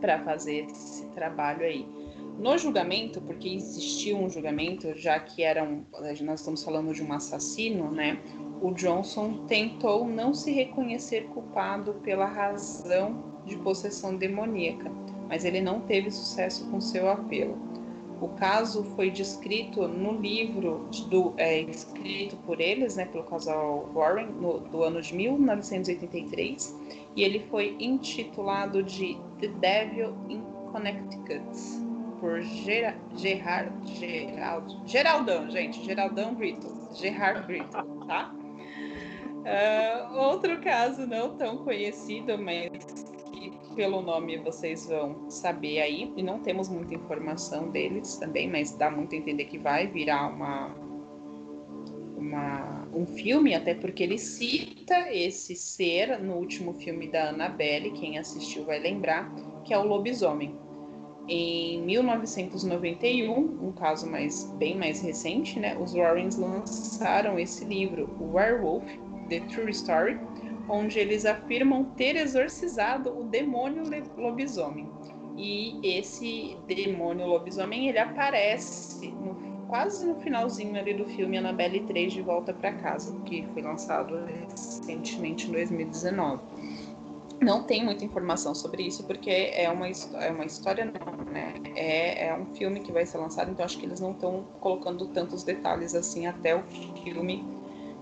[0.00, 1.86] para fazer esse trabalho aí.
[2.38, 5.84] No julgamento, porque existiu um julgamento, já que era um,
[6.22, 8.18] nós estamos falando de um assassino, né?
[8.62, 14.90] O Johnson tentou não se reconhecer culpado pela razão de possessão demoníaca,
[15.28, 17.58] mas ele não teve sucesso com seu apelo.
[18.20, 24.26] O caso foi descrito no livro do, é, escrito por eles, né, pelo casal Warren,
[24.26, 26.76] no, do ano de 1983,
[27.16, 31.42] e ele foi intitulado de The Devil in Connecticut,
[32.20, 38.34] por Ger Gerard, Gerald, Geraldão, gente, Geraldão Brittle, Gerard Brittle, tá?
[39.40, 43.09] Uh, outro caso não tão conhecido, mas
[43.80, 48.90] pelo nome vocês vão saber aí, e não temos muita informação deles também, mas dá
[48.90, 50.66] muito a entender que vai virar uma,
[52.14, 58.18] uma, um filme, até porque ele cita esse ser no último filme da Annabelle, quem
[58.18, 60.54] assistiu vai lembrar, que é o lobisomem.
[61.26, 63.32] Em 1991,
[63.66, 68.84] um caso mais, bem mais recente, né, os Warrens lançaram esse livro, Werewolf,
[69.30, 70.20] The True Story,
[70.70, 73.82] onde eles afirmam ter exorcizado o demônio
[74.16, 74.88] lobisomem.
[75.36, 82.12] E esse demônio lobisomem ele aparece no, quase no finalzinho ali do filme Annabelle 3
[82.12, 86.42] de Volta para Casa, que foi lançado recentemente em 2019.
[87.40, 91.54] Não tem muita informação sobre isso porque é uma, é uma história, não, né?
[91.74, 95.06] É, é um filme que vai ser lançado, então acho que eles não estão colocando
[95.06, 96.62] tantos detalhes assim até o
[97.02, 97.42] filme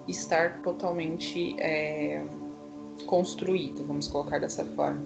[0.08, 2.24] estar totalmente é,
[3.04, 5.02] construído, vamos colocar dessa forma.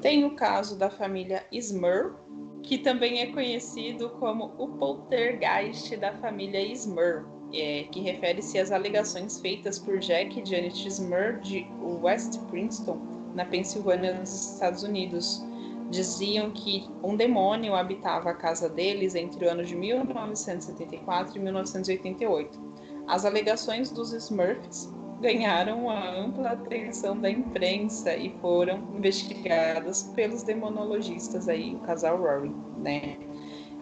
[0.00, 2.14] Tem o caso da família Smurl,
[2.62, 9.38] que também é conhecido como o poltergeist da família Smurl, é, que refere-se às alegações
[9.40, 11.66] feitas por Jack e Janet Smurl de
[12.02, 12.98] West Princeton,
[13.34, 15.42] na Pensilvânia, nos Estados Unidos.
[15.90, 22.74] Diziam que um demônio habitava a casa deles entre o ano de 1974 e 1988.
[23.06, 31.48] As alegações dos Smurfs ganharam a ampla atenção da imprensa e foram investigadas pelos demonologistas
[31.48, 33.18] aí, o casal Rory, né?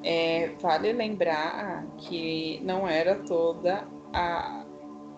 [0.04, 4.64] É, vale lembrar que não era toda a,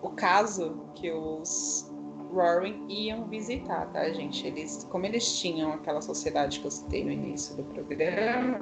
[0.01, 1.91] o caso que os
[2.31, 4.45] Warren iam visitar, tá, gente?
[4.45, 8.59] Eles, como eles tinham aquela sociedade que eu citei no início do programa,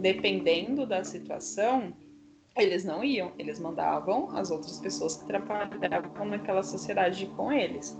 [0.00, 1.94] dependendo da situação,
[2.56, 7.96] eles não iam, eles mandavam as outras pessoas que trabalhavam naquela sociedade com eles.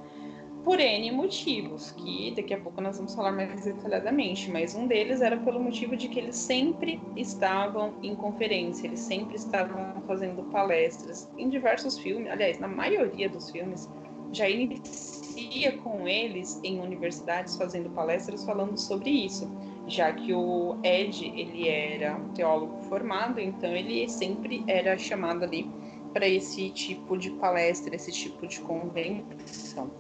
[0.64, 5.22] Por N motivos, que daqui a pouco nós vamos falar mais detalhadamente, mas um deles
[5.22, 11.30] era pelo motivo de que eles sempre estavam em conferência, eles sempre estavam fazendo palestras
[11.38, 13.88] em diversos filmes, aliás, na maioria dos filmes,
[14.32, 19.50] já inicia com eles em universidades fazendo palestras falando sobre isso
[19.90, 25.68] já que o Ed ele era um teólogo formado, então ele sempre era chamado ali
[26.12, 29.90] para esse tipo de palestra, esse tipo de convenção.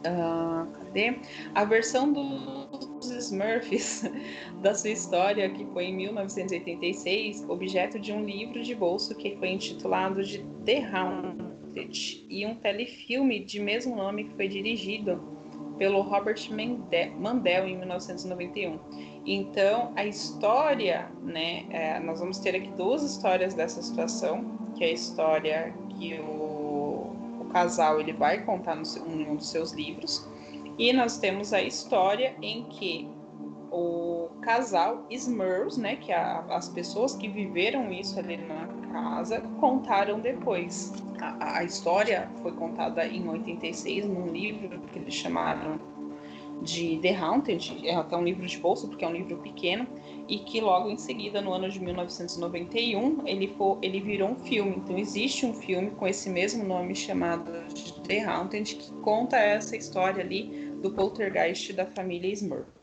[0.00, 1.18] Uh, cadê?
[1.54, 4.10] A versão dos Smurfs
[4.62, 9.50] da sua história, que foi em 1986, objeto de um livro de bolso que foi
[9.50, 15.39] intitulado de The Haunted, e um telefilme de mesmo nome que foi dirigido
[15.80, 16.36] pelo Robert
[17.18, 18.78] Mandel em 1991.
[19.24, 24.44] Então, a história, né, é, nós vamos ter aqui duas histórias dessa situação,
[24.76, 29.48] que é a história que o, o casal ele vai contar no, em um dos
[29.48, 30.28] seus livros,
[30.78, 33.08] e nós temos a história em que
[33.70, 34.09] o
[34.40, 40.92] casal Smurls, né, que a, as pessoas que viveram isso ali na casa, contaram depois.
[41.20, 45.78] A, a história foi contada em 86 num livro que eles chamaram
[46.62, 49.86] de The Haunted, é até um livro de bolsa, porque é um livro pequeno,
[50.28, 54.76] e que logo em seguida, no ano de 1991, ele, for, ele virou um filme.
[54.76, 57.50] Então, existe um filme com esse mesmo nome chamado
[58.06, 62.79] The Haunted, que conta essa história ali do poltergeist da família Smurf.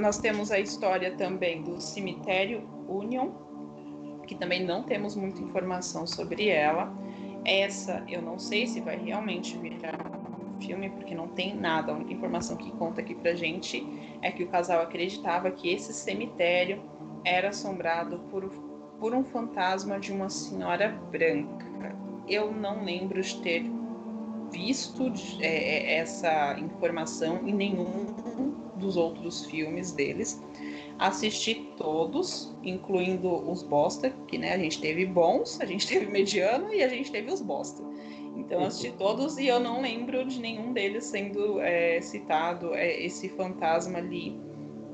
[0.00, 3.32] Nós temos a história também do cemitério Union,
[4.26, 6.90] que também não temos muita informação sobre ela.
[7.44, 9.98] Essa eu não sei se vai realmente virar
[10.40, 11.92] um filme, porque não tem nada.
[11.92, 13.86] A única informação que conta aqui pra gente
[14.22, 16.82] é que o casal acreditava que esse cemitério
[17.22, 18.48] era assombrado por,
[18.98, 21.66] por um fantasma de uma senhora branca.
[22.26, 23.70] Eu não lembro de ter
[24.50, 30.42] visto é, é essa informação em nenhum dos outros filmes deles
[31.00, 36.72] assisti todos, incluindo os bosta, que né, a gente teve bons, a gente teve mediano
[36.72, 37.82] e a gente teve os bosta.
[38.36, 43.28] Então assisti todos e eu não lembro de nenhum deles sendo é, citado é, esse
[43.30, 44.38] fantasma ali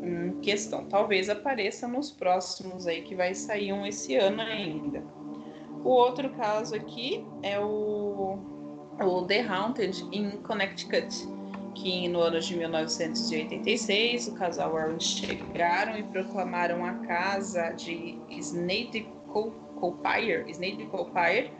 [0.02, 0.84] em questão.
[0.86, 5.02] Talvez apareça nos próximos aí que vai sair um esse ano ainda.
[5.84, 8.38] O outro caso aqui é o,
[9.00, 11.28] o The Haunted in Connecticut
[11.76, 19.06] que no ano de 1986 o casal Warren chegaram e proclamaram a casa de Snade
[19.78, 21.52] Colpire, Snade Colpire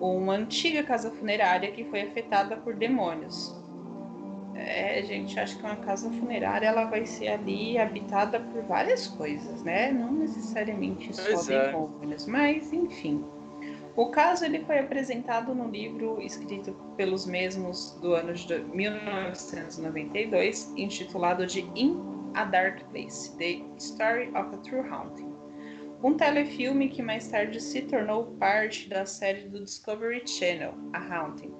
[0.00, 3.54] uma antiga casa funerária que foi afetada por demônios.
[4.54, 9.62] É, gente, acho que uma casa funerária ela vai ser ali habitada por várias coisas,
[9.62, 9.92] né?
[9.92, 11.66] Não necessariamente só pois é.
[11.66, 13.24] demônios, mas enfim.
[13.96, 21.46] O caso ele foi apresentado no livro escrito pelos mesmos do ano de 1992, intitulado
[21.46, 21.98] de In
[22.34, 25.34] a Dark Place: The Story of a True Haunting.
[26.04, 31.54] Um telefilme que mais tarde se tornou parte da série do Discovery Channel, A Haunting.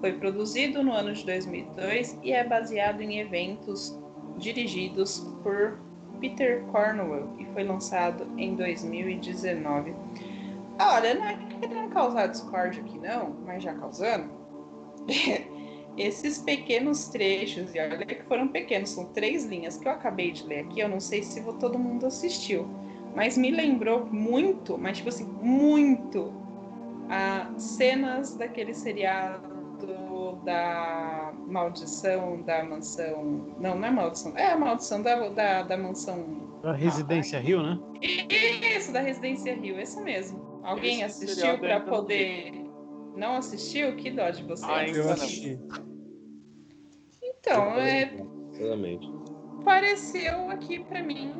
[0.00, 3.96] Foi produzido no ano de 2002 e é baseado em eventos
[4.36, 5.78] dirigidos por
[6.20, 9.94] Peter Cornwell e foi lançado em 2019.
[10.78, 14.30] Olha, não é querendo causar discórdia aqui não, mas já causando,
[15.96, 20.46] esses pequenos trechos, e olha que foram pequenos, são três linhas que eu acabei de
[20.46, 22.68] ler aqui, eu não sei se todo mundo assistiu,
[23.14, 26.32] mas me lembrou muito, mas tipo assim, muito,
[27.10, 29.58] a cenas daquele seriado
[30.44, 33.54] da maldição da mansão.
[33.60, 34.32] Não, não é maldição.
[34.36, 36.48] É a maldição da, da, da mansão.
[36.64, 37.78] A Residência Rio, né?
[38.02, 40.47] Isso, da Residência Rio, isso mesmo.
[40.62, 42.52] Alguém Esse assistiu para poder.
[43.16, 43.96] Não assistiu?
[43.96, 44.70] Que dó de vocês.
[44.70, 45.58] Ah, Eu assisti.
[47.22, 48.10] Então, é,
[48.52, 49.08] Sinceramente.
[49.64, 51.32] pareceu aqui pra mim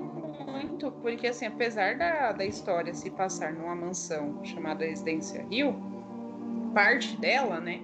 [0.46, 5.74] muito, porque assim, apesar da, da história se passar numa mansão chamada Residência Rio,
[6.74, 7.80] parte dela, né?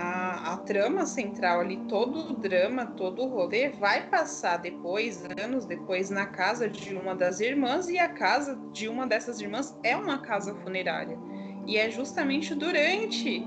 [0.00, 5.66] A, a trama central ali, todo o drama, todo o rolê vai passar depois, anos
[5.66, 9.96] depois, na casa de uma das irmãs, e a casa de uma dessas irmãs é
[9.96, 11.18] uma casa funerária.
[11.66, 13.44] E é justamente durante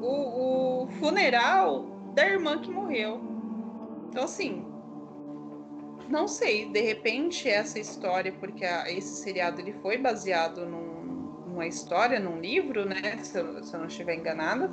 [0.00, 3.20] o, o funeral da irmã que morreu.
[4.08, 4.64] Então, assim,
[6.08, 11.66] não sei, de repente essa história, porque a- esse seriado ele foi baseado num- numa
[11.66, 13.18] história, num livro, né?
[13.24, 14.70] Se eu, se eu não estiver enganada.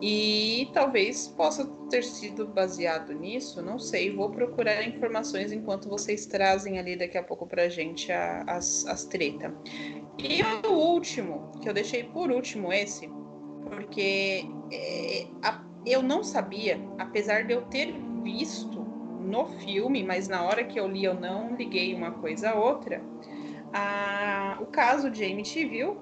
[0.00, 4.14] E talvez possa ter sido baseado nisso, não sei.
[4.14, 9.04] Vou procurar informações enquanto vocês trazem ali daqui a pouco pra gente a- as, as
[9.06, 9.54] treta.
[10.18, 13.08] E o último, que eu deixei por último esse,
[13.70, 18.80] porque é, a- eu não sabia, apesar de eu ter visto
[19.20, 23.02] no filme, mas na hora que eu li eu não liguei uma coisa a outra.
[23.72, 25.96] a- o caso de Amityville,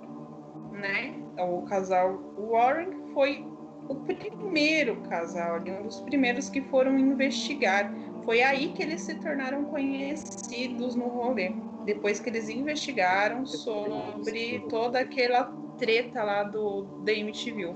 [0.72, 1.14] né?
[1.38, 3.44] O casal Warren foi
[3.88, 7.92] o primeiro casal, ali, um dos primeiros que foram investigar.
[8.24, 11.52] Foi aí que eles se tornaram conhecidos no rolê.
[11.84, 15.44] Depois que eles investigaram sobre toda aquela
[15.78, 17.74] treta lá do da MTV.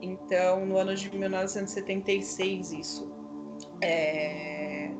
[0.00, 3.12] Então, no ano de 1976, isso.
[3.80, 4.90] É...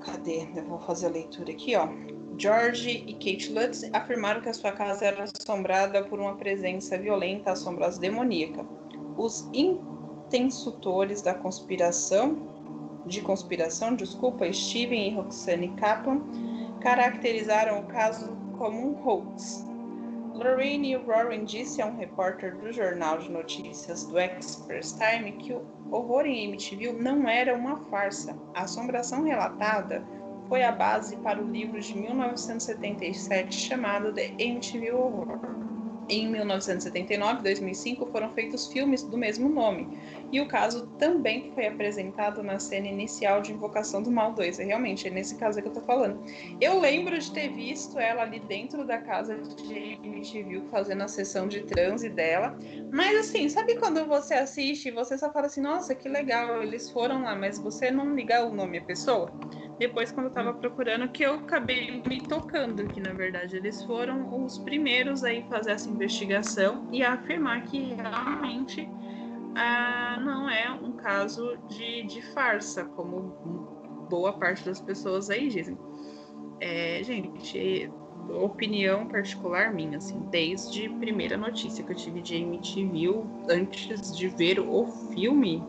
[0.00, 0.48] Cadê?
[0.54, 1.88] Eu vou fazer a leitura aqui, ó.
[2.40, 7.52] George e Kate Lutz afirmaram que a sua casa era assombrada por uma presença violenta,
[7.52, 8.64] assombrosa, demoníaca.
[9.18, 12.38] Os intensutores da conspiração,
[13.04, 16.22] de conspiração, desculpa, Steven e Roxane Kaplan,
[16.80, 19.66] caracterizaram o caso como um hoax.
[20.32, 25.62] Lorraine Warren disse a um repórter do jornal de notícias do Express Time que o
[25.90, 28.34] horror em Amityville não era uma farsa.
[28.54, 30.02] A assombração relatada
[30.50, 35.38] foi a base para o livro de 1977 chamado The Amityville Horror.
[36.08, 39.96] Em 1979 e 2005 foram feitos filmes do mesmo nome,
[40.32, 44.58] e o caso também foi apresentado na cena inicial de Invocação do Mal 2.
[44.58, 46.20] É realmente é nesse caso que eu tô falando.
[46.60, 51.46] Eu lembro de ter visto ela ali dentro da casa de Amityville fazendo a sessão
[51.46, 52.58] de transe dela,
[52.92, 56.90] mas assim, sabe quando você assiste e você só fala assim, nossa, que legal, eles
[56.90, 59.32] foram lá, mas você não liga o nome à pessoa?
[59.80, 64.44] Depois, quando eu tava procurando, que eu acabei me tocando que, na verdade, eles foram
[64.44, 68.86] os primeiros aí fazer essa investigação e afirmar que realmente
[69.56, 73.34] ah, não é um caso de, de farsa, como
[74.10, 75.78] boa parte das pessoas aí dizem.
[76.60, 77.90] É, gente,
[78.28, 84.28] opinião particular minha, assim, desde a primeira notícia que eu tive de MTV, antes de
[84.28, 85.64] ver o filme,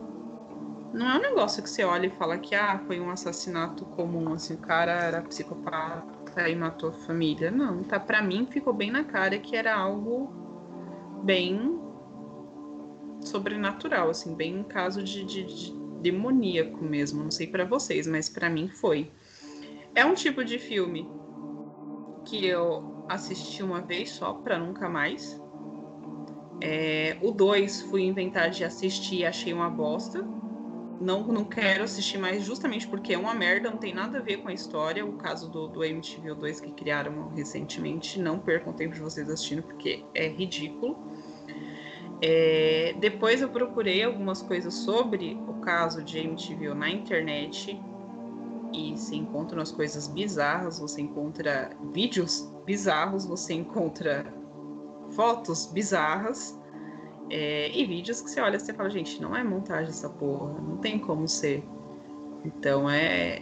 [0.92, 4.32] não é um negócio que você olha e fala que ah, foi um assassinato comum,
[4.34, 7.50] assim, o cara era psicopata e matou a família.
[7.50, 10.30] Não, tá para mim ficou bem na cara que era algo
[11.24, 11.80] bem
[13.20, 17.22] sobrenatural, assim, bem um caso de, de, de demoníaco mesmo.
[17.22, 19.10] Não sei para vocês, mas para mim foi.
[19.94, 21.08] É um tipo de filme
[22.24, 25.40] que eu assisti uma vez só para nunca mais.
[26.60, 30.24] É, o 2 fui inventar de assistir e achei uma bosta.
[31.02, 34.36] Não, não quero assistir mais justamente porque é uma merda, não tem nada a ver
[34.36, 35.04] com a história.
[35.04, 39.64] O caso do, do MTV 2 que criaram recentemente, não percam tempo de vocês assistindo
[39.64, 40.96] porque é ridículo.
[42.22, 47.82] É, depois eu procurei algumas coisas sobre o caso de MTV na internet
[48.72, 54.32] e se encontra umas coisas bizarras, você encontra vídeos bizarros, você encontra
[55.10, 56.61] fotos bizarras
[57.30, 60.60] é, e vídeos que você olha e você fala, gente, não é montagem essa porra,
[60.60, 61.64] não tem como ser.
[62.44, 63.38] Então é.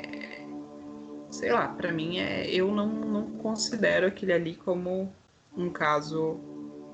[1.30, 2.48] Sei lá, pra mim é.
[2.48, 5.12] Eu não, não considero aquele ali como
[5.56, 6.38] um caso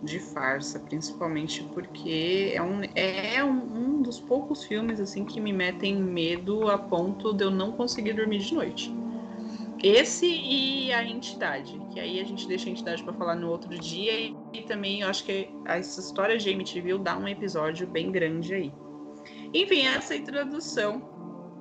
[0.03, 5.53] de farsa, principalmente porque é um, é um, um dos poucos filmes assim que me
[5.53, 8.94] metem medo a ponto de eu não conseguir dormir de noite.
[9.87, 13.70] Esse e a entidade, que aí a gente deixa a entidade para falar no outro
[13.78, 18.11] dia e, e também eu acho que essa história de MTV dá um episódio bem
[18.11, 18.74] grande aí.
[19.55, 21.01] Enfim, essa introdução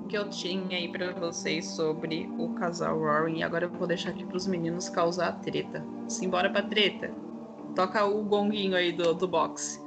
[0.09, 4.09] que eu tinha aí para vocês sobre o casal Warren e agora eu vou deixar
[4.09, 5.85] aqui para os meninos causar a treta.
[6.07, 7.13] Simbora pra treta.
[7.75, 9.79] Toca o gonguinho aí do, do boxe.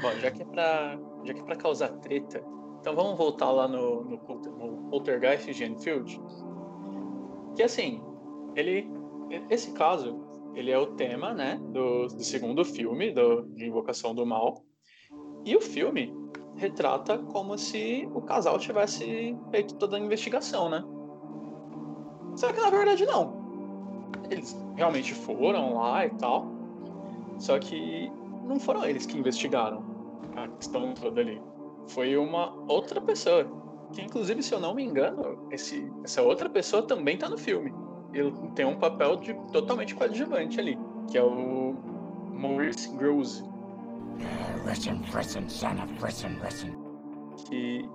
[0.00, 2.44] Bom, já que é pra, já que é pra causar treta,
[2.80, 6.20] então vamos voltar lá no, no, no Poltergeist de Enfield.
[7.56, 8.00] Que assim,
[8.54, 8.88] ele.
[9.50, 10.20] Esse caso,
[10.54, 14.62] ele é o tema, né, do, do segundo filme, do, de Invocação do Mal.
[15.44, 16.14] E o filme
[16.56, 20.84] retrata como se o casal tivesse feito toda a investigação, né?
[22.36, 23.46] Só que na verdade não.
[24.30, 26.46] Eles realmente foram lá e tal.
[27.38, 28.10] Só que
[28.44, 29.84] não foram eles que investigaram
[30.36, 31.40] a questão toda ali.
[31.88, 33.46] Foi uma outra pessoa.
[33.92, 37.72] Que inclusive, se eu não me engano, esse, essa outra pessoa também tá no filme.
[38.12, 40.78] Ele tem um papel de totalmente coadjuvante ali,
[41.10, 41.74] que é o
[42.32, 43.42] Maurice Grosse.
[43.42, 46.74] Uh, listen, listen, son of listen, listen.
[47.48, 47.88] que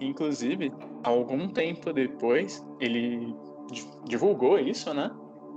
[0.00, 0.72] inclusive
[1.04, 3.34] algum tempo depois ele
[3.70, 5.10] di- divulgou isso, né?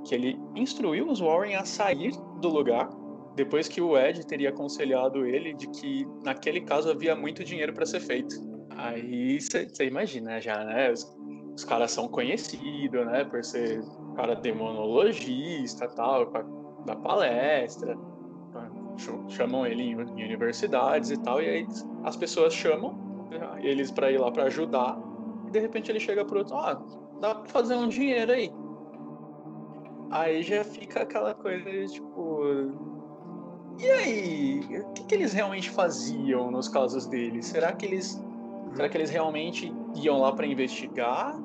[0.05, 2.11] Que ele instruiu os Warren a sair
[2.41, 2.89] do lugar
[3.35, 7.85] depois que o Ed teria aconselhado ele de que naquele caso havia muito dinheiro para
[7.85, 8.35] ser feito.
[8.81, 10.91] Aí você imagina já, né?
[10.91, 11.03] Os,
[11.55, 13.25] os caras são conhecidos, né?
[13.25, 13.83] Por ser
[14.15, 16.45] cara demonologista, tal, pra
[16.85, 17.97] dar palestra,
[18.97, 21.67] ch- chamam ele em em universidades e tal, e aí
[22.03, 22.97] as pessoas chamam
[23.61, 24.97] eles pra ir lá pra ajudar,
[25.47, 26.81] e de repente ele chega pro outro, ah,
[27.19, 28.51] dá pra fazer um dinheiro aí.
[30.11, 32.41] Aí já fica aquela coisa de, tipo.
[33.79, 34.59] E aí?
[34.81, 37.45] O que, que eles realmente faziam nos casos deles?
[37.47, 38.21] Será que eles.
[38.73, 41.39] Será que eles realmente iam lá pra investigar?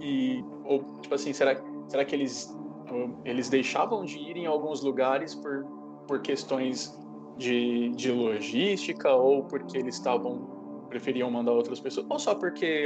[0.00, 0.42] E.
[0.64, 2.54] Ou, tipo assim, será, será que eles.
[3.24, 5.64] Eles deixavam de ir em alguns lugares por,
[6.08, 6.92] por questões
[7.36, 10.60] de, de logística ou porque eles estavam
[10.90, 12.84] preferiam mandar outras pessoas, ou só porque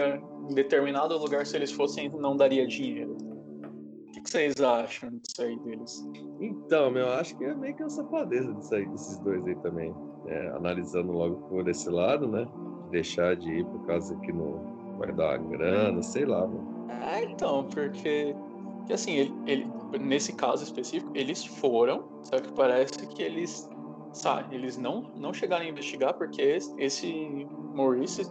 [0.48, 3.16] em determinado lugar, se eles fossem, não daria dinheiro.
[3.16, 6.06] O que, que vocês acham disso aí deles?
[6.38, 9.92] Então, meu, acho que é meio que uma safadeza disso aí, desses dois aí também.
[10.26, 12.46] É, analisando logo por esse lado, né?
[12.90, 16.88] Deixar de ir por causa que não vai dar grana, sei lá, mano.
[17.02, 18.34] É, então, porque,
[18.78, 19.70] porque assim, ele, ele-
[20.00, 23.68] nesse caso específico, eles foram, só que parece que eles,
[24.12, 26.40] sabe, eles não, não chegaram a investigar porque
[26.78, 28.22] esse, Maurice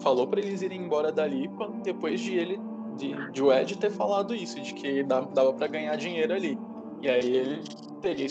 [0.00, 2.58] falou pra eles irem embora dali quando, depois de ele,
[2.96, 6.58] de, de o Ed ter falado isso, de que dava, dava para ganhar dinheiro ali.
[7.00, 7.62] E aí ele
[8.00, 8.26] teria,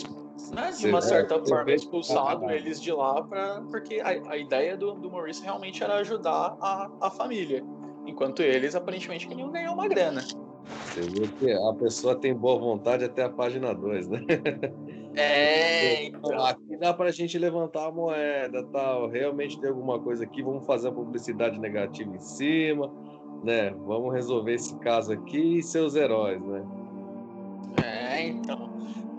[0.52, 4.32] né, de uma é, certa eu forma, vejo- expulsado eles de lá, pra, porque a,
[4.32, 7.64] a ideia do, do Maurice realmente era ajudar a, a família.
[8.06, 10.20] Enquanto eles aparentemente queriam ganhar uma grana.
[10.84, 14.20] Você vê que a pessoa tem boa vontade até a página 2, né?
[15.14, 19.08] É, Então, aqui dá pra gente levantar a moeda, tal.
[19.08, 22.90] Realmente tem alguma coisa aqui, vamos fazer uma publicidade negativa em cima,
[23.44, 23.70] né?
[23.86, 26.64] Vamos resolver esse caso aqui e seus heróis, né?
[27.84, 28.71] É, então.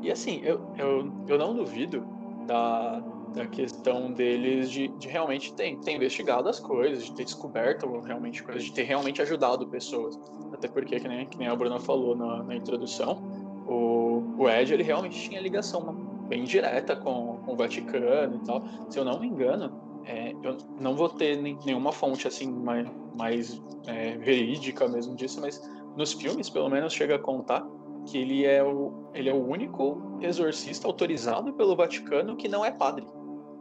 [0.04, 2.06] E assim, eu, eu, eu não duvido
[2.46, 3.02] da,
[3.34, 8.44] da questão deles de, de realmente ter, ter investigado as coisas, de ter descoberto realmente
[8.44, 10.20] coisas, de ter realmente ajudado pessoas.
[10.54, 13.24] Até porque, que nem, que nem a Bruna falou na, na introdução,
[13.66, 15.82] o, o Ed ele realmente tinha ligação
[16.28, 18.62] bem direta com, com o Vaticano e tal.
[18.90, 19.72] Se eu não me engano,
[20.06, 22.86] é, eu não vou ter nenhuma fonte assim mais,
[23.18, 25.62] mais é, verídica mesmo disso, mas
[25.96, 27.66] nos filmes, pelo menos, chega a contar
[28.06, 32.72] que ele é o, ele é o único exorcista autorizado pelo Vaticano que não é
[32.72, 33.06] padre.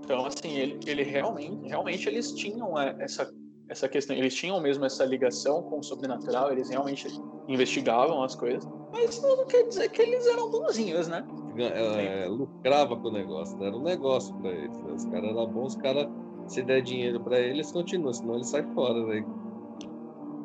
[0.05, 3.33] Então, assim, ele, ele realmente, realmente eles tinham é, essa,
[3.69, 7.07] essa questão, eles tinham mesmo essa ligação com o sobrenatural, eles realmente
[7.49, 11.25] investigavam as coisas, mas isso não quer dizer que eles eram bonzinhos, né?
[11.55, 13.67] Gan- é, lucrava com o negócio, né?
[13.67, 14.77] era um negócio pra eles.
[14.79, 14.93] Né?
[14.93, 16.09] Os caras eram bons, os caras,
[16.49, 19.25] se der dinheiro pra eles, continuam, senão eles saem fora, né?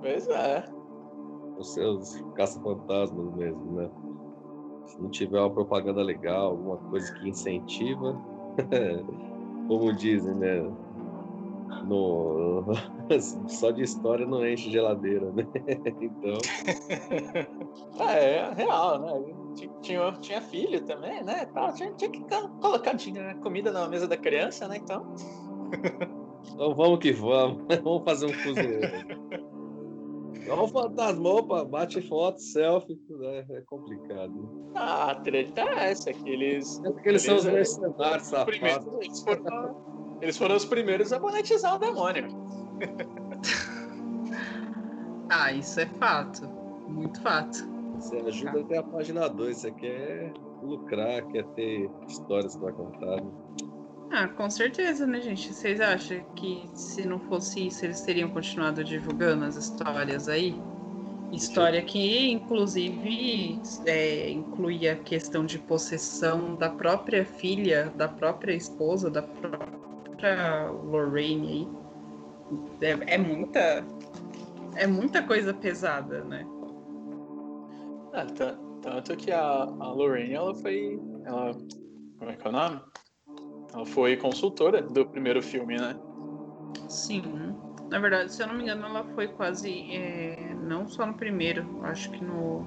[0.01, 0.63] Pois é.
[1.57, 3.89] Os seus caça-fantasmas mesmo, né?
[4.85, 8.19] Se não tiver uma propaganda legal, alguma coisa que incentiva,
[9.67, 10.61] como dizem, né?
[11.83, 12.63] No...
[13.47, 15.47] Só de história não enche geladeira, né?
[16.01, 16.37] Então,
[18.07, 19.35] É, é real, né?
[19.55, 21.45] Tinha- Tinha, tinha filho também, né?
[21.47, 24.77] Tal, Tinha, tinha que ca- colocar dinhe- comida na mesa da criança, né?
[24.77, 25.05] Então.
[26.53, 27.63] então vamos que vamos.
[27.83, 29.07] vamos fazer um fuzileiro.
[30.49, 33.45] Olha o fantasma, opa, bate foto, selfie, né?
[33.49, 34.49] é complicado.
[34.75, 36.81] Ah, a treta é essa, que eles.
[36.85, 38.87] É porque eles são os mercenários, safados.
[39.01, 42.27] eles, foram, eles foram os primeiros a monetizar o demônio.
[45.29, 46.47] Ah, isso é fato.
[46.87, 47.57] Muito fato.
[47.95, 53.21] Você ajuda até a página 2, você quer lucrar, quer ter histórias para contar.
[53.21, 53.31] né?
[54.09, 55.53] Ah, com certeza, né, gente?
[55.53, 60.55] Vocês acham que se não fosse isso, eles teriam continuado divulgando as histórias aí?
[61.31, 69.11] História que, inclusive, é, incluía a questão de possessão da própria filha, da própria esposa,
[69.11, 71.47] da própria Lorraine
[72.81, 72.87] aí.
[72.87, 73.85] É, é muita.
[74.75, 76.45] É muita coisa pesada, né?
[78.13, 80.97] Ah, ta- tanto que a, a Lorraine, ela foi.
[81.25, 81.53] Ela,
[82.17, 82.79] como é que é o nome?
[83.77, 85.95] Ela foi consultora do primeiro filme, né?
[86.89, 87.55] Sim.
[87.91, 89.85] Na verdade, se eu não me engano, ela foi quase.
[89.91, 92.65] é, não só no primeiro, acho que no.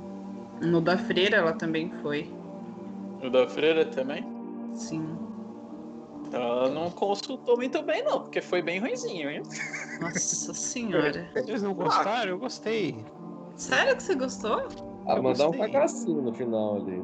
[0.62, 2.30] No da Freira ela também foi.
[3.20, 4.24] O da Freira também.
[4.72, 5.18] Sim.
[6.32, 9.42] Ela não consultou muito bem, não, porque foi bem ruinzinho, hein?
[10.00, 11.28] Nossa senhora.
[11.34, 12.30] Vocês não gostaram?
[12.30, 13.04] Eu gostei.
[13.56, 14.62] Sério que você gostou?
[15.08, 17.02] Ah, Eu mandar um fracacinho no final ali.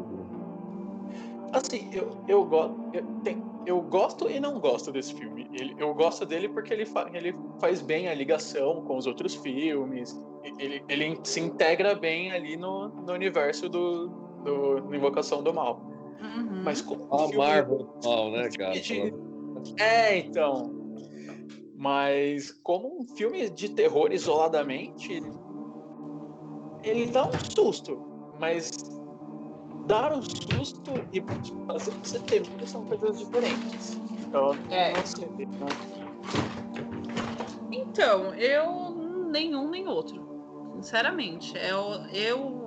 [1.52, 5.48] Assim, eu, eu, go eu, tem- eu gosto e não gosto desse filme.
[5.52, 9.34] Ele- eu gosto dele porque ele, fa- ele faz bem a ligação com os outros
[9.34, 10.18] filmes.
[10.58, 14.06] Ele, ele se integra bem ali no, no universo do,
[14.44, 15.80] do do Invocação do Mal.
[16.22, 16.62] Uhum.
[16.64, 18.80] Mas como A filme- Marvel mal, né, cara?
[18.80, 19.12] de-
[19.78, 20.72] É, então.
[21.74, 25.20] Mas como um filme de terror isoladamente,
[26.82, 28.00] ele dá um susto.
[28.38, 28.70] Mas
[29.86, 31.22] dar um susto e
[31.66, 34.00] fazer você ter medo são coisas diferentes.
[34.26, 34.92] Então, É.
[34.92, 35.28] não sei.
[35.28, 35.46] né?
[37.72, 38.94] Então, eu
[39.30, 40.24] nenhum nem outro.
[40.76, 41.54] Sinceramente.
[41.56, 42.04] Eu.
[42.12, 42.66] eu...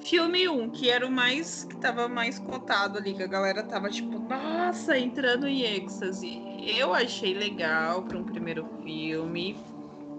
[0.00, 1.64] Filme 1, que era o mais.
[1.64, 6.40] que tava mais cotado ali, que a galera tava tipo, nossa, entrando em êxtase.
[6.78, 9.56] Eu achei legal para um primeiro filme.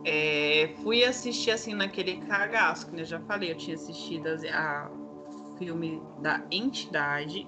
[0.03, 4.89] É, fui assistir assim naquele cagaço, que eu já falei, eu tinha assistido as- a
[5.57, 7.47] filme da Entidade.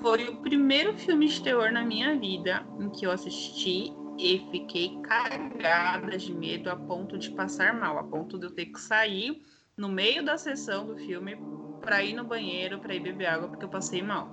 [0.00, 5.00] Foi o primeiro filme de terror na minha vida em que eu assisti e fiquei
[5.02, 9.42] cagada de medo a ponto de passar mal, a ponto de eu ter que sair
[9.76, 11.36] no meio da sessão do filme
[11.80, 14.28] para ir no banheiro, para ir beber água, porque eu passei mal.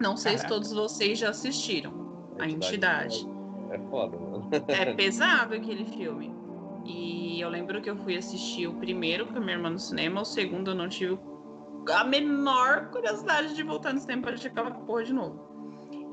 [0.00, 0.54] Não sei se Caraca.
[0.54, 3.26] todos vocês já assistiram a entidade.
[3.70, 4.48] É foda, mano.
[4.68, 6.32] É pesado aquele filme.
[6.84, 10.20] E eu lembro que eu fui assistir o primeiro com a minha irmã no cinema,
[10.20, 11.18] o segundo eu não tive
[11.88, 15.52] a menor curiosidade de voltar no cinema pra assistir aquela porra de novo.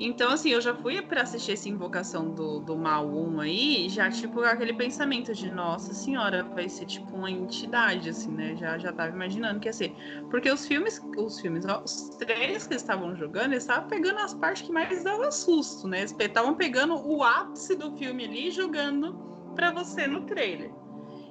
[0.02, 4.10] Então, assim, eu já fui pra assistir essa invocação do, do mal 1 aí, já,
[4.10, 8.56] tipo, aquele pensamento de, nossa senhora, vai ser tipo uma entidade, assim, né?
[8.56, 9.94] Já, já tava imaginando que ia ser.
[10.32, 14.34] Porque os filmes, os filmes, ó, os trailers que estavam jogando, eles estavam pegando as
[14.34, 16.00] partes que mais davam susto, né?
[16.00, 19.14] Eles estavam pegando o ápice do filme ali e jogando
[19.54, 20.72] pra você no trailer.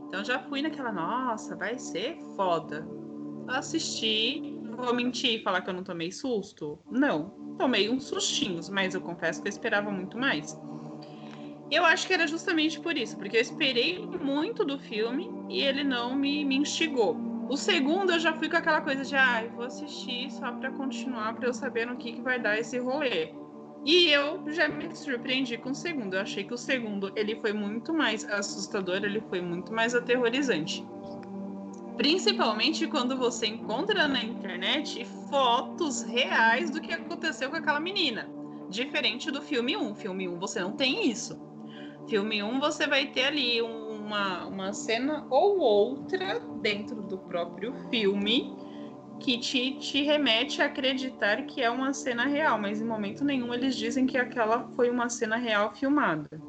[0.07, 2.86] Então já fui naquela, nossa, vai ser foda.
[3.49, 4.42] Assisti,
[4.76, 6.78] vou mentir e falar que eu não tomei susto?
[6.90, 10.59] Não, tomei uns sustinhos, mas eu confesso que eu esperava muito mais.
[11.70, 15.82] Eu acho que era justamente por isso, porque eu esperei muito do filme e ele
[15.82, 17.16] não me, me instigou.
[17.49, 21.34] O segundo eu já fui com aquela coisa de, ah, vou assistir só pra continuar,
[21.34, 23.34] pra eu saber no que, que vai dar esse rolê.
[23.84, 26.14] E eu já me surpreendi com o segundo.
[26.14, 30.86] Eu achei que o segundo ele foi muito mais assustador, ele foi muito mais aterrorizante.
[31.99, 38.30] Principalmente quando você encontra na internet fotos reais do que aconteceu com aquela menina.
[38.70, 39.96] Diferente do filme 1.
[39.96, 41.36] Filme 1 você não tem isso.
[42.09, 48.57] Filme 1 você vai ter ali uma, uma cena ou outra dentro do próprio filme
[49.18, 53.53] que te, te remete a acreditar que é uma cena real, mas em momento nenhum
[53.53, 56.40] eles dizem que aquela foi uma cena real filmada,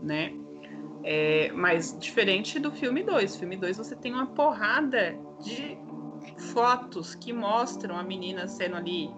[0.00, 0.32] né?
[1.08, 3.36] É, mas diferente do filme 2.
[3.36, 5.78] Filme 2 você tem uma porrada de
[6.52, 9.08] fotos que mostram a menina sendo ali,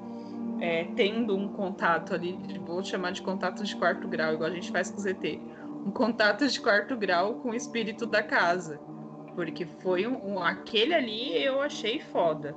[0.60, 4.70] é, tendo um contato ali, vou chamar de contato de quarto grau, igual a gente
[4.70, 5.40] faz com o ZT.
[5.86, 8.78] Um contato de quarto grau com o espírito da casa.
[9.34, 12.54] Porque foi um, um- aquele ali eu achei foda.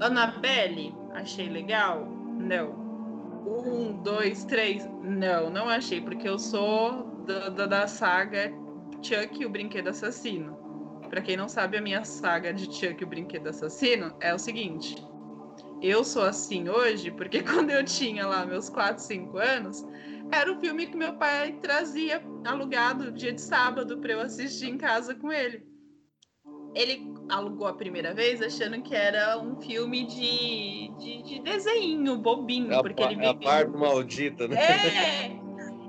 [0.00, 2.06] Annabelle, achei legal?
[2.38, 2.70] Não.
[3.46, 4.88] Um, dois, três?
[5.02, 8.61] Não, não achei, porque eu sou da, da, da saga
[9.02, 10.56] Chuck e o Brinquedo Assassino.
[11.10, 14.38] Pra quem não sabe, a minha saga de Chuck e o Brinquedo Assassino é o
[14.38, 14.96] seguinte.
[15.82, 19.84] Eu sou assim hoje porque quando eu tinha lá meus 4, 5 anos,
[20.30, 24.78] era o filme que meu pai trazia alugado dia de sábado pra eu assistir em
[24.78, 25.66] casa com ele.
[26.74, 32.72] Ele alugou a primeira vez achando que era um filme de, de, de desenho bobinho,
[32.72, 34.56] É a, porque ele é a vivia- Barbie maldita, né?
[34.56, 35.41] é!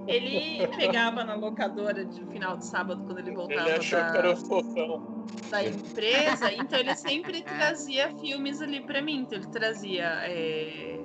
[0.07, 4.17] Ele pegava na locadora de final de sábado quando ele voltava Ele achou da, que
[4.17, 5.25] era um fofão.
[5.49, 9.19] da empresa, então ele sempre trazia filmes ali pra mim.
[9.21, 10.05] Então ele trazia.
[10.25, 10.99] é,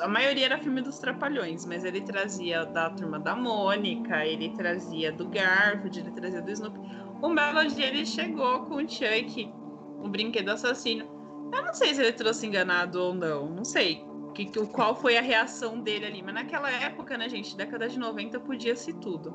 [0.00, 5.12] A maioria era filme dos Trapalhões, mas ele trazia da turma da Mônica, ele trazia
[5.12, 6.80] do Garfield, ele trazia do Snoopy.
[7.22, 9.52] Um belo dia ele chegou com o Chuck,
[10.02, 11.06] o brinquedo assassino.
[11.52, 14.04] Eu não sei se ele trouxe enganado ou não, não sei.
[14.34, 16.22] Que, que, qual foi a reação dele ali.
[16.22, 19.32] Mas naquela época, né, gente, década de 90 podia-se tudo.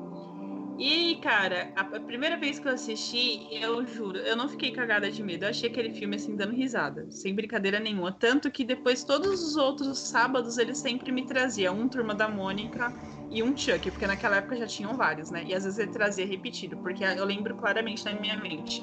[0.78, 5.22] E, cara, a, primeira vez que eu assisti, eu juro, eu não fiquei cagada de
[5.22, 5.44] medo.
[5.44, 8.12] Eu achei aquele filme assim, dando risada, sem brincadeira nenhuma.
[8.12, 12.94] Tanto que depois, todos os outros sábados, ele sempre me trazia um Turma da Mônica
[13.30, 15.44] e um Chuck, porque naquela época já tinham vários, né?
[15.46, 18.82] E às vezes ele trazia repetido, porque eu lembro claramente na minha mente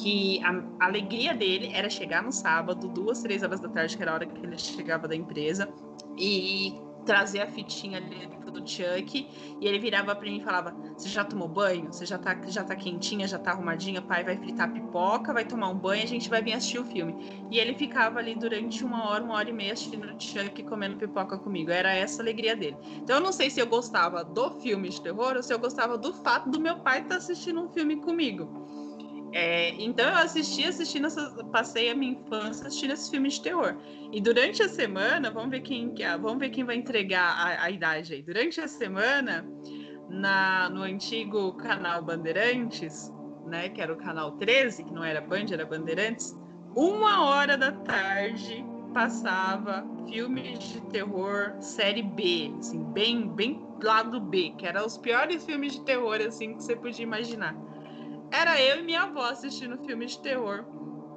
[0.00, 4.10] que a, alegria dele era chegar no sábado, duas, três horas da tarde, que era
[4.10, 5.72] a hora que ele chegava da empresa,
[6.16, 6.74] e
[7.08, 11.24] trazer a fitinha ali do Chuck e ele virava para mim e falava: Você já
[11.24, 11.86] tomou banho?
[11.90, 14.02] Você já tá, já tá quentinha, já tá arrumadinha?
[14.02, 17.46] Pai vai fritar pipoca, vai tomar um banho, a gente vai vir assistir o filme.
[17.50, 20.96] E ele ficava ali durante uma hora, uma hora e meia assistindo o Chuck comendo
[20.96, 21.70] pipoca comigo.
[21.70, 22.76] Era essa a alegria dele.
[22.96, 25.96] Então eu não sei se eu gostava do filme de terror ou se eu gostava
[25.96, 28.68] do fato do meu pai estar tá assistindo um filme comigo.
[29.32, 33.76] É, então eu assisti, essas, passei a minha infância assistindo esses filmes de terror.
[34.12, 38.14] E durante a semana, vamos ver quem, vamos ver quem vai entregar a, a idade
[38.14, 38.22] aí.
[38.22, 39.46] Durante a semana,
[40.08, 43.12] na, no antigo canal Bandeirantes,
[43.46, 46.36] né, que era o canal 13, que não era Band, era Bandeirantes,
[46.74, 54.54] uma hora da tarde passava filmes de terror série B, assim, bem, bem lado B,
[54.56, 57.54] que eram os piores filmes de terror assim que você podia imaginar.
[58.30, 60.64] Era eu e minha avó assistindo filme de terror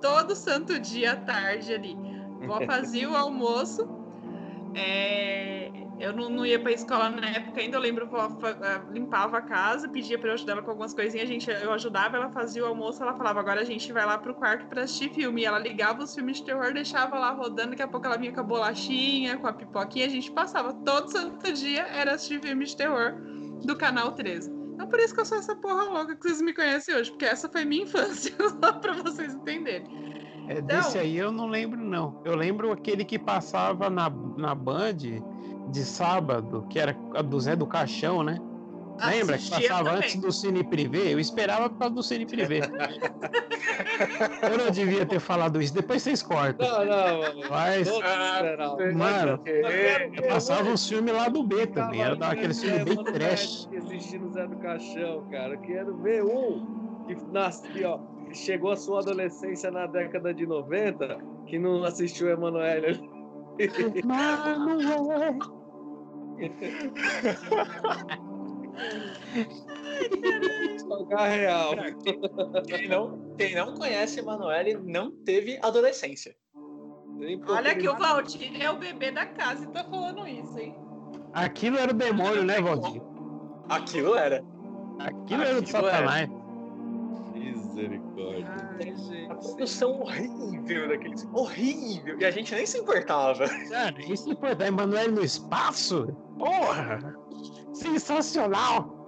[0.02, 1.98] todo santo dia à tarde ali.
[2.42, 3.88] A avó fazia o almoço.
[4.76, 5.70] É...
[6.00, 8.36] Eu não, não ia pra escola na época ainda, eu lembro avó
[8.92, 12.18] limpava a casa, pedia para eu ajudar ela com algumas coisinhas, a gente, eu ajudava,
[12.18, 15.14] ela fazia o almoço, ela falava, agora a gente vai lá pro quarto para assistir
[15.14, 15.44] filme.
[15.44, 18.34] E ela ligava os filmes de terror, deixava lá rodando, daqui a pouco ela vinha
[18.34, 22.66] com a bolachinha, com a pipoquinha, a gente passava todo santo dia, era assistir filme
[22.66, 23.14] de terror
[23.64, 24.61] do canal 13.
[24.82, 27.26] É por isso que eu sou essa porra louca que vocês me conhecem hoje, porque
[27.26, 29.88] essa foi minha infância, só pra vocês entenderem.
[30.48, 32.20] É, então, desse aí eu não lembro, não.
[32.26, 34.98] Eu lembro aquele que passava na, na Band
[35.70, 38.40] de sábado, que era do Zé do Caixão, né?
[39.00, 39.98] Lembra que passava também.
[39.98, 41.14] antes do Cine Privé?
[41.14, 42.62] Eu esperava por causa do Cine Privé.
[44.44, 45.74] eu não devia ter falado isso.
[45.74, 46.68] Depois vocês cortam.
[46.68, 47.42] Não, não, mano.
[47.50, 52.02] Mas, ah, mano, eu passava uns filmes lá do B também.
[52.02, 53.68] Era daquele filme bem trash.
[53.78, 55.58] Assistindo o Zé do Caixão, cara.
[55.58, 58.00] Quero ver um que nasceu, ó.
[58.34, 61.18] Chegou a sua adolescência na década de 90,
[61.48, 63.02] que não assistiu Emanuele.
[63.60, 65.40] Emanuele.
[70.80, 71.72] Jogar real.
[72.68, 76.36] Quem não, quem não conhece Emanuele não teve adolescência.
[77.48, 80.76] Olha que o Valdir é o bebê da casa e tá falando isso, hein?
[81.34, 83.02] Aquilo era o demônio, né, Valdir?
[83.70, 84.44] Aquilo era.
[85.00, 86.30] Aquilo, era o Satanás.
[87.34, 88.48] Misericórdia.
[88.80, 91.28] Ai, a produção horrível daqueles.
[91.34, 92.20] Horrível.
[92.20, 93.48] E a gente nem se importava.
[93.70, 94.68] Cara, nem se importava.
[94.68, 96.08] Emanuele no espaço?
[96.38, 97.16] Porra!
[97.74, 99.02] Sensacional!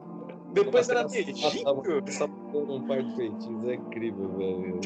[0.54, 2.04] Depois era terrível.
[2.08, 4.80] Só por um par de peitinhos é incrível, velho.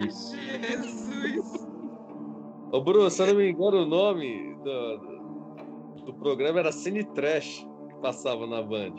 [0.00, 1.68] Jesus!
[2.70, 7.66] Ô, Bruno, se eu não me engano, o nome do, do programa era Cine Trash,
[7.88, 8.94] que passava na Band.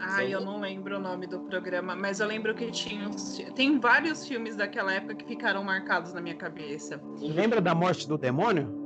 [0.00, 3.10] Ah, eu não lembro o nome do programa, mas eu lembro que tinha.
[3.56, 7.02] Tem vários filmes daquela época que ficaram marcados na minha cabeça.
[7.20, 8.77] Lembra da morte do demônio?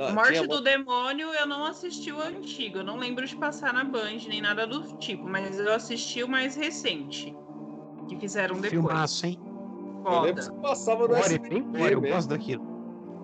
[0.00, 3.84] Não, Morte do Demônio eu não assisti o antigo, eu não lembro de passar na
[3.84, 7.36] Band nem nada do tipo, mas eu assisti o mais recente,
[8.08, 8.70] que fizeram depois.
[8.70, 9.38] Filmaço, hein?
[10.02, 10.16] Foda.
[10.16, 12.62] Eu lembro que passava no SBT, eu gosto daquilo.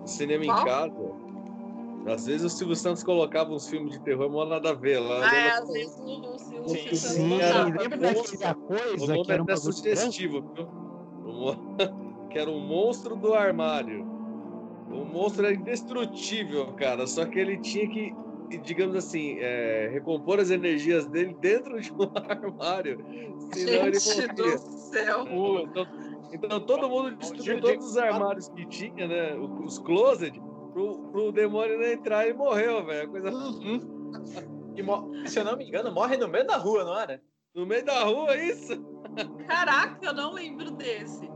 [0.05, 0.61] Cinema Qual?
[0.61, 2.13] em casa.
[2.13, 5.27] Às vezes o Silvio Santos colocava uns filmes de terror, mas nada a ver lá.
[5.27, 6.99] Ah, é, às vezes o Silvio Santos.
[6.99, 7.37] Sim,
[7.75, 10.69] lembra daquela coisa o que era um sugestivo, viu?
[12.29, 14.16] que era um monstro do armário.
[15.17, 17.07] O monstro era indestrutível, cara.
[17.07, 18.13] Só que ele tinha que,
[18.59, 23.03] digamos assim, é, recompor as energias dele dentro de um armário.
[23.51, 24.57] Senão Gente ele morria.
[24.57, 25.27] do céu!
[25.63, 25.87] Então,
[26.31, 29.35] então, todo mundo destruiu todos os armários que tinha, né?
[29.35, 30.39] Os closet,
[30.71, 33.09] pro, pro demônio não entrar e morreu, velho.
[33.09, 33.31] Coisa.
[33.31, 33.79] Uhum.
[34.75, 37.19] E, se eu não me engano, morre no meio da rua, não era?
[37.55, 38.85] No meio da rua, isso?
[39.47, 41.27] Caraca, eu não lembro desse.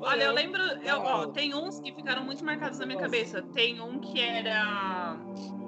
[0.00, 3.42] Olha, eu lembro, eu, ó, tem uns que ficaram muito marcados na minha cabeça.
[3.42, 5.16] Tem um que era.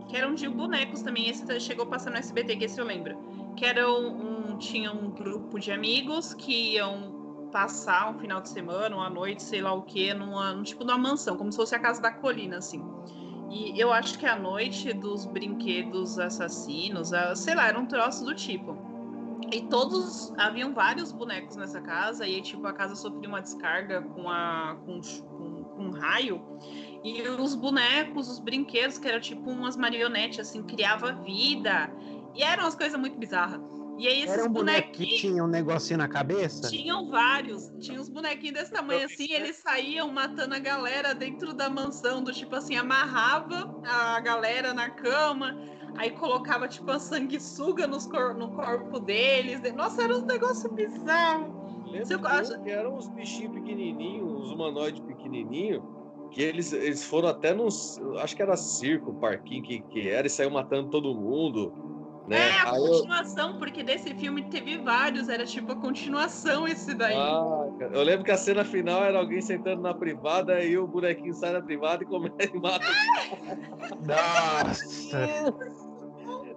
[0.09, 1.29] que eram de bonecos também.
[1.29, 3.17] Esse chegou a passar no SBT, que esse eu lembro.
[3.57, 4.59] Que era um, um.
[4.59, 9.63] tinha um grupo de amigos que iam passar um final de semana, uma noite, sei
[9.63, 12.85] lá o quê, numa, tipo numa mansão, como se fosse a casa da colina, assim.
[13.51, 18.35] E eu acho que a noite dos brinquedos assassinos, sei lá, era um troço do
[18.35, 18.77] tipo.
[19.51, 24.03] E todos, haviam vários bonecos nessa casa, e aí, tipo, a casa sofreu uma descarga
[24.03, 26.43] com, a, com, com, um raio.
[27.03, 31.91] E os bonecos, os brinquedos, que eram tipo umas marionetes, assim, criava vida.
[32.35, 33.61] E eram umas coisas muito bizarras.
[33.99, 35.21] E aí esses Era um que bonequinhos.
[35.21, 36.69] tinha um negocinho na cabeça?
[36.69, 37.69] Tinham vários.
[37.81, 42.33] Tinha uns bonequinhos desse tamanho assim, eles saíam matando a galera dentro da mansão, do
[42.33, 45.57] tipo assim, amarrava a galera na cama,
[45.99, 49.61] aí colocava tipo a sanguessuga nos cor- no corpo deles.
[49.75, 51.69] Nossa, era um negócio bizarro.
[51.87, 55.83] Lembra acha- que eram uns bichinhos pequenininhos, uns humanoides pequenininhos,
[56.31, 57.99] que eles, eles foram até nos.
[58.19, 61.73] Acho que era circo, parquinho que, que era, e saiu matando todo mundo.
[62.27, 62.37] Né?
[62.51, 66.95] É, a Aí eu, continuação, porque desse filme teve vários, era tipo a continuação esse
[66.95, 67.17] daí.
[67.17, 71.33] Ah, eu lembro que a cena final era alguém sentando na privada e o bonequinho
[71.33, 72.85] sai da privada e começa e mata.
[74.07, 75.55] Nossa!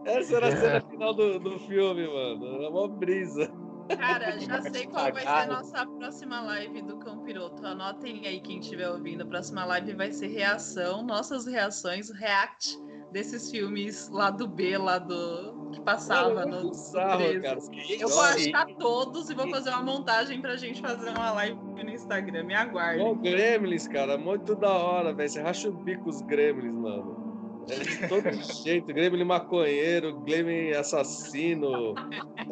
[0.05, 2.55] Essa era a cena final do, do filme, mano.
[2.55, 3.51] Era uma brisa.
[3.97, 7.65] Cara, já sei qual vai ser a nossa próxima live do Campiroto.
[7.65, 9.23] Anotem aí quem estiver ouvindo.
[9.23, 12.77] A próxima live vai ser reação, nossas reações, react
[13.11, 17.41] desses filmes lá do B, lá do que passava é no, muito no sarro, 13.
[17.41, 17.59] cara.
[17.99, 21.89] Eu vou achar todos e vou fazer uma montagem pra gente fazer uma live no
[21.89, 22.43] Instagram.
[22.43, 23.01] Me aguardem.
[23.01, 25.29] Igual Gremlins, cara, muito da hora, velho.
[25.29, 27.20] Você racha o bico os Gremlins, mano.
[27.69, 28.31] É de todo
[28.63, 31.93] jeito, Gremlin maconheiro, Gremlin assassino.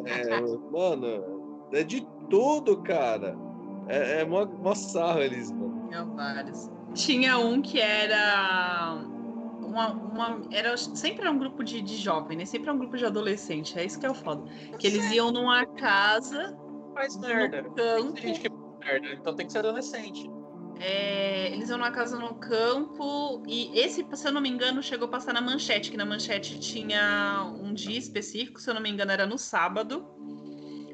[0.06, 0.40] é,
[0.70, 3.36] mano, é de tudo, cara.
[3.88, 5.86] É, é mó, mó sarro eles, mano.
[5.88, 6.70] Tinha vários.
[6.94, 9.02] Tinha um que era.
[9.60, 12.44] Uma, uma- era sempre era um grupo de, de jovem, né?
[12.44, 13.78] Sempre é um grupo de adolescente.
[13.78, 14.42] É isso que é o foda.
[14.78, 16.56] Que eles iam numa casa,
[16.94, 17.62] Faz merda.
[17.74, 20.28] Tem gente que faz merda, então tem que ser adolescente.
[20.82, 25.06] É, eles iam numa casa no campo e esse, se eu não me engano, chegou
[25.06, 28.88] a passar na manchete, que na manchete tinha um dia específico, se eu não me
[28.88, 30.06] engano, era no sábado.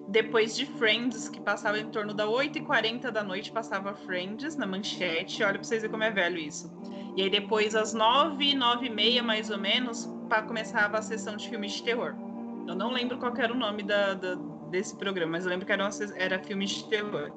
[0.08, 5.42] Depois de Friends, que passava em torno da 8h40 da noite, passava Friends na manchete.
[5.42, 6.70] Olha pra vocês verem como é velho isso.
[7.16, 10.08] E aí depois, às 9, 9 e meia, mais ou menos,
[10.46, 12.14] começava a sessão de filmes de terror.
[12.66, 14.34] Eu não lembro qual era o nome da, da-
[14.70, 17.32] desse programa, mas eu lembro que era, uma era filmes de terror.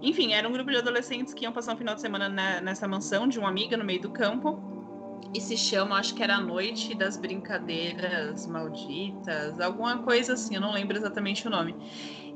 [0.00, 2.86] Enfim, era um grupo de adolescentes que iam passar um final de semana na- nessa
[2.86, 4.58] mansão de uma amiga no meio do campo.
[5.34, 10.60] E se chama, acho que era a Noite das Brincadeiras Malditas, alguma coisa assim, eu
[10.60, 11.74] não lembro exatamente o nome.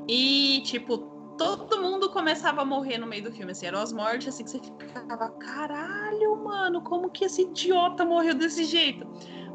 [0.07, 0.99] E, tipo,
[1.39, 4.51] todo mundo começava a morrer no meio do filme, assim, eram as mortes assim que
[4.51, 9.07] você ficava, caralho, mano, como que esse idiota morreu desse jeito?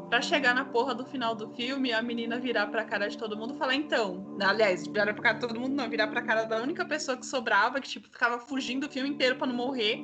[0.08, 3.36] Pra chegar na porra do final do filme, a menina virar pra cara de todo
[3.36, 4.36] mundo e falar, então.
[4.40, 7.26] Aliás, virar pra cara de todo mundo, não, virar pra cara da única pessoa que
[7.26, 10.02] sobrava, que, tipo, ficava fugindo o filme inteiro pra não morrer.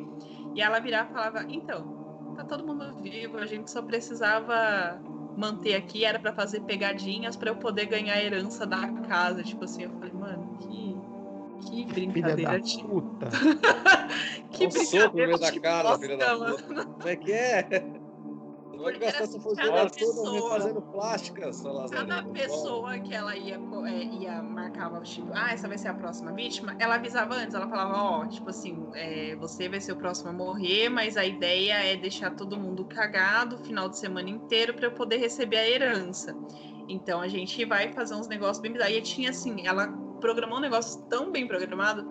[0.54, 5.00] E ela virar e falava, então, tá todo mundo vivo, a gente só precisava
[5.36, 9.42] manter aqui, era pra fazer pegadinhas pra eu poder ganhar a herança da casa.
[9.42, 10.94] Tipo assim, eu falei, mano, que.
[11.64, 12.52] Que Filha brincadeira.
[12.52, 13.28] da tipo, puta.
[14.52, 16.84] que Um soco no meio da de cara, filha da puta.
[16.84, 18.03] Como é que é?
[18.84, 20.40] Você vai Porque gastar sua cada fortuna pessoa.
[20.40, 21.62] toda fazendo plásticas.
[21.90, 26.32] Cada pessoa que ela ia, é, ia marcava, tipo, ah, essa vai ser a próxima
[26.32, 30.30] vítima, ela avisava antes, ela falava, ó, tipo assim, é, você vai ser o próximo
[30.30, 34.74] a morrer, mas a ideia é deixar todo mundo cagado o final de semana inteiro
[34.74, 36.36] para eu poder receber a herança.
[36.86, 38.94] Então a gente vai fazer uns negócios bem bizarros.
[38.94, 39.88] E tinha assim, ela
[40.20, 42.06] programou um negócio tão bem programado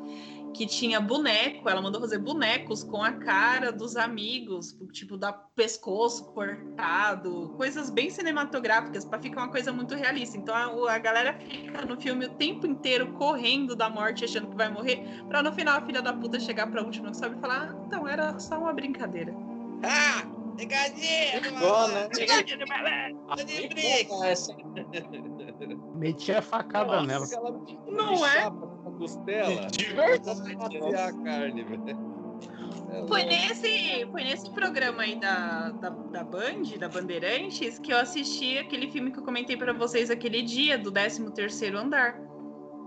[0.54, 6.26] que tinha boneco, ela mandou fazer bonecos com a cara dos amigos, tipo, da pescoço
[6.32, 10.38] cortado, coisas bem cinematográficas para ficar uma coisa muito realista.
[10.38, 14.56] Então a, a galera fica no filme o tempo inteiro correndo da morte, achando que
[14.56, 17.42] vai morrer, para no final a filha da puta chegar pra última que sabe e
[17.42, 19.34] falar: ah, então era só uma brincadeira.
[19.84, 20.24] Ah!
[20.56, 21.38] Pegadinha!
[21.48, 22.08] Igual, né?
[22.10, 22.58] Pegadinha
[23.70, 24.26] briga.
[24.28, 24.56] Essa-
[25.96, 27.62] Metia a facada Nossa, nela.
[27.88, 28.52] Não é?
[29.04, 29.68] Costela.
[29.72, 30.56] De verdade.
[30.56, 32.14] Maciar a carne, velho.
[32.92, 37.98] É Foi nesse, foi nesse programa aí da, da, da Band, da Bandeirantes, que eu
[37.98, 42.20] assisti aquele filme que eu comentei pra vocês aquele dia, do 13º Andar.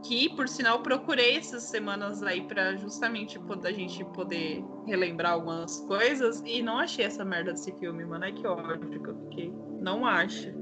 [0.04, 6.42] Que, por sinal, procurei essas semanas aí pra justamente a gente poder relembrar algumas coisas
[6.46, 8.24] e não achei essa merda desse filme, mano.
[8.24, 9.52] Ai, que ódio que eu fiquei.
[9.80, 10.52] Não acho.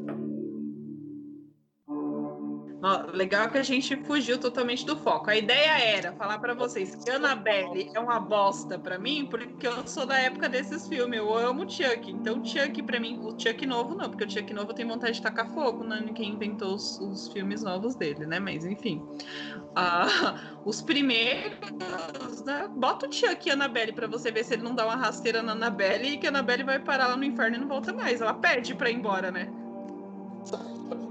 [3.15, 5.31] Legal que a gente fugiu totalmente do foco.
[5.31, 9.87] A ideia era falar pra vocês que Annabelle é uma bosta pra mim, porque eu
[9.87, 11.19] sou da época desses filmes.
[11.19, 12.11] Eu amo Chuck.
[12.11, 15.23] Então, Chuck pra mim, o Chuck novo não, porque o Chuck novo tem vontade de
[15.23, 16.05] tacar fogo, né?
[16.15, 18.39] Quem inventou os, os filmes novos dele, né?
[18.39, 19.03] Mas enfim.
[19.75, 22.69] Ah, os primeiros, né?
[22.77, 25.53] Bota o Chuck e Annabelle pra você ver se ele não dá uma rasteira na
[25.53, 28.21] Annabelle e que a Annabelle vai parar lá no inferno e não volta mais.
[28.21, 29.51] Ela pede pra ir embora, né?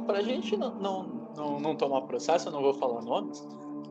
[0.05, 3.48] Pra gente não, não, não, não tomar processo, eu não vou falar nomes,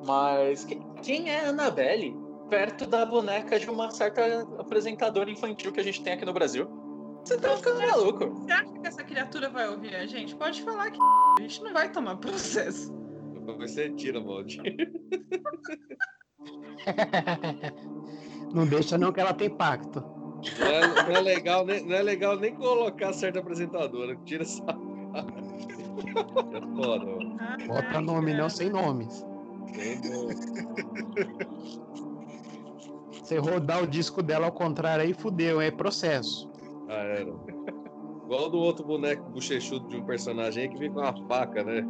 [0.06, 2.20] mas que- quem é a Annabelle?
[2.50, 6.68] perto da boneca de uma certa apresentadora infantil que a gente tem aqui no Brasil.
[7.24, 8.26] Você tá ficando maluco.
[8.26, 10.36] Você acha que essa criatura vai ouvir a gente?
[10.36, 12.92] Pode falar que a gente não vai tomar processo.
[13.68, 14.60] Ser tira, Valdir.
[18.52, 20.04] não deixa não que ela tem pacto.
[20.58, 24.14] Não é, não é legal, nem, não é legal nem colocar certa apresentadora.
[24.26, 24.62] Tira essa.
[26.52, 27.06] É foda.
[27.66, 29.24] Bota nome, não sem nomes.
[33.12, 36.50] Você rodar o disco dela ao contrário aí, fudeu, é processo.
[36.88, 37.32] Ah, era.
[38.24, 41.82] Igual do outro boneco bochechudo de um personagem aí que vem com uma faca, né?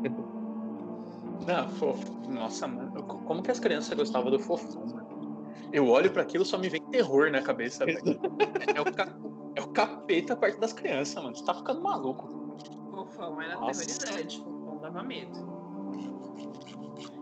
[1.47, 2.29] Não, fofo.
[2.29, 3.03] Nossa, mano.
[3.03, 5.47] Como que as crianças gostavam do fofão, mano?
[5.73, 7.99] Eu olho para aquilo só me vem terror na cabeça, velho.
[8.75, 9.09] é, o ca...
[9.57, 11.35] é o capeta perto das crianças, mano.
[11.35, 12.42] Você tá ficando maluco.
[13.23, 13.83] Fofão era Nossa.
[13.83, 14.39] aterrorizante.
[14.39, 15.53] Fofão dava medo.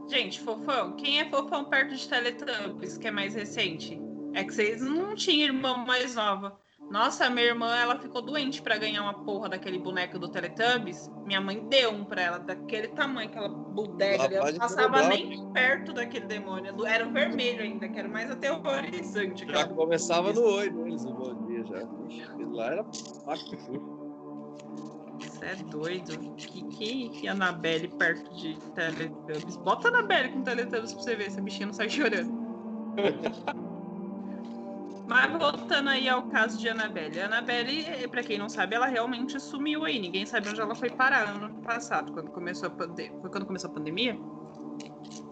[0.09, 4.01] Gente, fofão, quem é fofão perto de Teletubbies, que é mais recente?
[4.32, 6.59] É que vocês não tinham irmã mais nova.
[6.90, 11.09] Nossa, minha irmã, ela ficou doente para ganhar uma porra daquele boneco do Teletubbies.
[11.24, 14.34] Minha mãe deu um pra ela, daquele tamanho, aquela bodega ali.
[14.34, 16.74] Ela passava nem perto daquele demônio.
[16.84, 19.46] Era o vermelho ainda, que era mais aterrorizante.
[19.46, 21.86] Já começava no olho deles o bom dia já.
[22.51, 22.84] Lá era
[25.20, 26.18] Você é doido.
[26.36, 29.56] Que, que, que Anabelle perto de Teletubbies?
[29.56, 32.40] Bota a Anabelle com Teletubbies pra você ver se a bichinha não sai chorando.
[35.06, 37.20] Mas voltando aí ao caso de Annabelle.
[37.20, 39.98] A Annabelle, para quem não sabe, ela realmente sumiu aí.
[39.98, 43.18] Ninguém sabe onde ela foi parar no ano passado, quando começou a pandemia.
[43.20, 44.16] Foi quando começou a pandemia?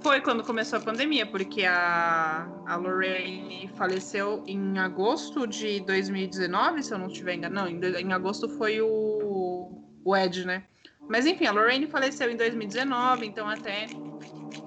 [0.00, 6.94] Foi quando começou a pandemia, porque a, a Lorraine faleceu em agosto de 2019, se
[6.94, 7.68] eu não estiver enganado.
[7.68, 10.64] Não, em, em agosto foi o, o Ed, né?
[11.08, 13.86] Mas enfim, a Lorraine faleceu em 2019, então até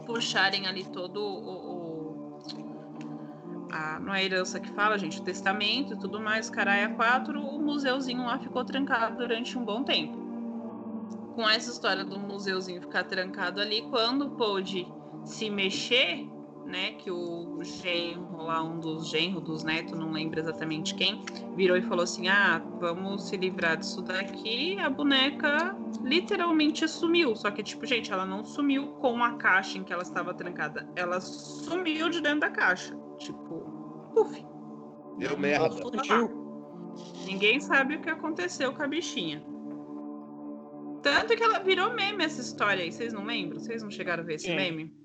[0.05, 2.39] puxarem ali todo o,
[3.71, 7.39] a, não é a herança que fala, gente, o testamento e tudo mais, Caraia 4,
[7.39, 10.19] o museuzinho lá ficou trancado durante um bom tempo.
[11.35, 14.85] Com essa história do museuzinho ficar trancado ali, quando pôde
[15.25, 16.27] se mexer,
[16.65, 21.23] né, que o genro lá, um dos genros dos netos, não lembro exatamente quem,
[21.55, 24.79] virou e falou assim: ah, vamos se livrar disso daqui.
[24.79, 27.35] A boneca literalmente sumiu.
[27.35, 30.87] Só que, tipo, gente, ela não sumiu com a caixa em que ela estava trancada.
[30.95, 32.95] Ela sumiu de dentro da caixa.
[33.17, 34.45] Tipo, puf.
[35.17, 35.69] Deu merda.
[37.25, 39.43] Ninguém sabe o que aconteceu com a bichinha.
[41.01, 42.91] Tanto que ela virou meme essa história aí.
[42.91, 43.59] Vocês não lembram?
[43.59, 44.55] Vocês não chegaram a ver esse Sim.
[44.55, 45.00] meme?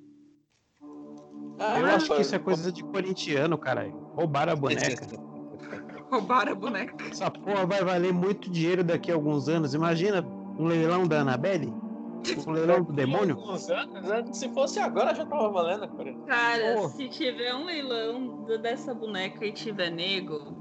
[1.59, 3.93] Ah, eu acho que isso é coisa de corintiano, caralho.
[4.15, 5.07] Roubaram a boneca.
[6.11, 7.05] Roubaram a boneca.
[7.11, 9.75] Essa porra vai valer muito dinheiro daqui a alguns anos.
[9.75, 10.25] Imagina
[10.59, 11.73] um leilão da Annabelle.
[12.45, 13.37] O leilão do demônio?
[13.37, 14.25] Né?
[14.33, 16.15] Se fosse agora, já tava valendo, cara.
[16.27, 16.89] Cara, oh.
[16.89, 20.57] se tiver um leilão dessa boneca e tiver nego,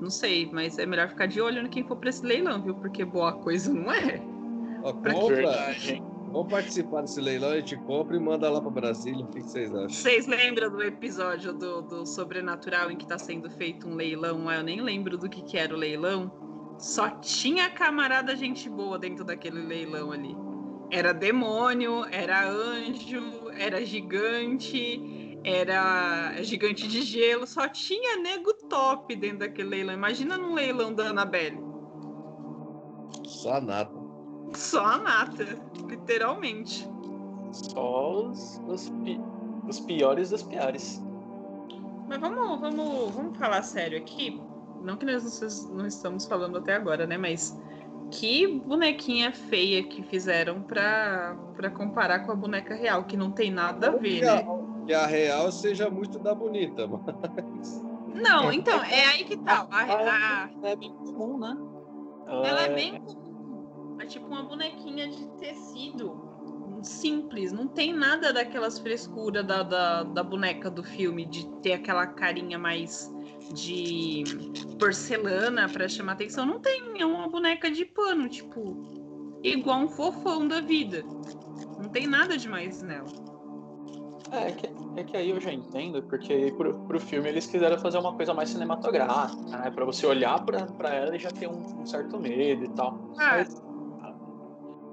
[0.00, 2.74] não sei, mas é melhor ficar de olho no quem for pra esse leilão, viu?
[2.76, 4.22] Porque boa coisa não é.
[4.82, 5.74] Ó, compra.
[6.34, 9.24] Vamos participar desse leilão, a gente compra e manda lá pra Brasília.
[9.24, 9.88] O que vocês acham?
[9.88, 14.50] Vocês lembram do episódio do, do Sobrenatural em que tá sendo feito um leilão?
[14.50, 16.32] Eu nem lembro do que, que era o leilão
[16.78, 20.36] só tinha camarada gente boa dentro daquele leilão ali.
[20.90, 29.38] Era demônio, era anjo, era gigante, era gigante de gelo, só tinha nego top dentro
[29.38, 29.94] daquele leilão.
[29.94, 31.58] Imagina num leilão da Annabelle.
[33.24, 34.03] Só a nata.
[34.54, 36.88] Só a nata, literalmente.
[37.52, 39.20] Só os, os, pi,
[39.68, 41.02] os piores dos piores.
[42.08, 44.40] Mas vamos, vamos, vamos falar sério aqui.
[44.82, 47.16] Não que nós não estamos falando até agora, né?
[47.16, 47.58] Mas
[48.10, 53.50] que bonequinha feia que fizeram pra, pra comparar com a boneca real, que não tem
[53.50, 54.46] nada a ver, que né?
[54.86, 57.82] que a real seja muito da bonita, mas.
[58.14, 59.66] Não, então, é aí que tá.
[59.70, 60.50] A, a...
[60.62, 61.56] É bem comum, né?
[62.26, 63.23] Ela é, é bem comum.
[63.98, 66.34] É tipo uma bonequinha de tecido
[66.84, 72.06] simples, não tem nada daquelas frescuras da, da, da boneca do filme, de ter aquela
[72.06, 73.12] carinha mais
[73.52, 74.24] de
[74.78, 76.46] porcelana para chamar atenção.
[76.46, 81.02] Não tem, é uma boneca de pano, tipo, igual um fofão da vida.
[81.82, 83.08] Não tem nada demais nela.
[84.30, 87.78] É, é que, é que aí eu já entendo, porque pro, pro filme eles quiseram
[87.78, 89.70] fazer uma coisa mais cinematográfica, né?
[89.70, 93.14] Pra você olhar pra, pra ela e já ter um, um certo medo e tal.
[93.18, 93.36] Ah.
[93.36, 93.62] Mas,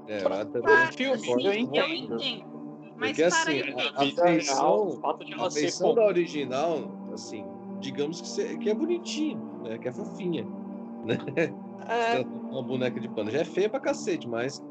[0.07, 1.77] é, pra, pra filme, eu entendo.
[1.77, 2.51] Eu entendo.
[2.97, 3.61] Mas Porque assim,
[3.95, 5.01] a, a feição,
[5.39, 7.43] a feição da original, assim,
[7.79, 9.77] digamos que, que é bonitinho, né?
[9.79, 10.45] Que é fofinha,
[11.03, 11.17] né?
[11.87, 12.19] É.
[12.21, 13.31] Uma boneca de pano.
[13.31, 14.61] Já é feia pra cacete, mas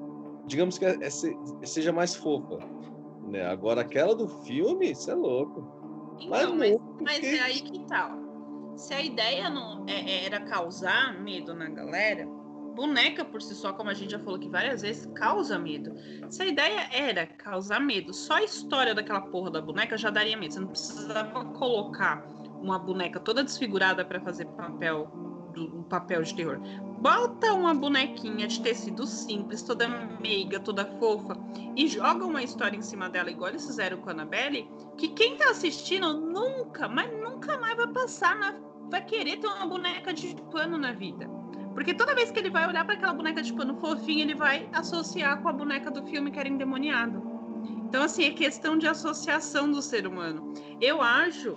[0.47, 2.59] digamos que é, é, seja mais fofa.
[3.29, 3.45] Né?
[3.47, 6.17] Agora, aquela do filme, isso é louco.
[6.21, 8.11] Então, mas, mas é aí que tal.
[8.11, 8.19] Tá,
[8.77, 12.29] Se a ideia não é, é, era causar medo na galera,
[12.75, 15.95] boneca por si só, como a gente já falou aqui várias vezes, causa medo.
[16.29, 20.37] Se a ideia era causar medo, só a história daquela porra da boneca já daria
[20.37, 20.55] medo.
[20.55, 22.25] Você não precisava colocar
[22.61, 25.11] uma boneca toda desfigurada para fazer papel
[25.57, 26.61] um papel de terror.
[27.01, 31.37] Bota uma bonequinha de tecido simples, toda meiga, toda fofa,
[31.75, 35.37] e joga uma história em cima dela, igual eles fizeram com a Annabelle, que quem
[35.37, 38.55] tá assistindo nunca, mas nunca mais vai passar na.
[38.91, 41.40] vai querer ter uma boneca de pano na vida.
[41.75, 44.69] Porque toda vez que ele vai olhar para aquela boneca de pano fofinha, ele vai
[44.73, 47.23] associar com a boneca do filme que era endemoniado.
[47.87, 50.53] Então, assim, é questão de associação do ser humano.
[50.81, 51.57] Eu acho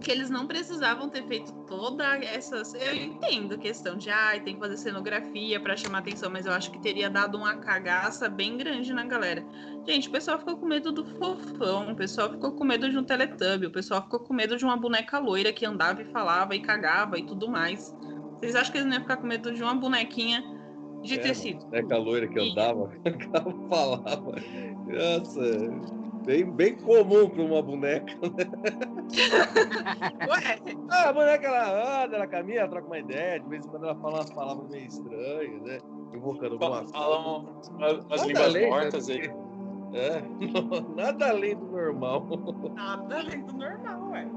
[0.00, 2.74] que eles não precisavam ter feito toda essas.
[2.74, 6.52] Eu entendo questão de, ai, ah, tem que fazer cenografia para chamar atenção, mas eu
[6.52, 9.44] acho que teria dado uma cagaça bem grande na galera.
[9.86, 13.04] Gente, o pessoal ficou com medo do fofão, o pessoal ficou com medo de um
[13.04, 16.60] teletubbie, o pessoal ficou com medo de uma boneca loira que andava e falava e
[16.60, 17.94] cagava e tudo mais.
[18.38, 20.42] Vocês acham que eles não iam ficar com medo de uma bonequinha
[21.02, 21.64] de é, tecido?
[21.66, 22.90] Boneca loira que andava,
[23.68, 24.34] falava.
[24.86, 28.44] Nossa bem, bem comum para uma boneca, né?
[30.28, 30.76] Ué?
[30.90, 33.84] Ah, a boneca ela anda, ela caminha, ela troca uma ideia, de vez em quando
[33.84, 35.78] ela fala umas palavras meio estranhas, né?
[36.12, 36.92] Invocando alguma coisa.
[36.92, 39.30] Fala umas, umas línguas além, mortas aí.
[39.94, 40.22] É,
[40.96, 42.26] nada além do normal.
[42.74, 44.28] Nada além do normal, ué.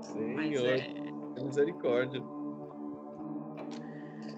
[0.00, 1.42] Senhor, é...
[1.42, 2.22] misericórdia.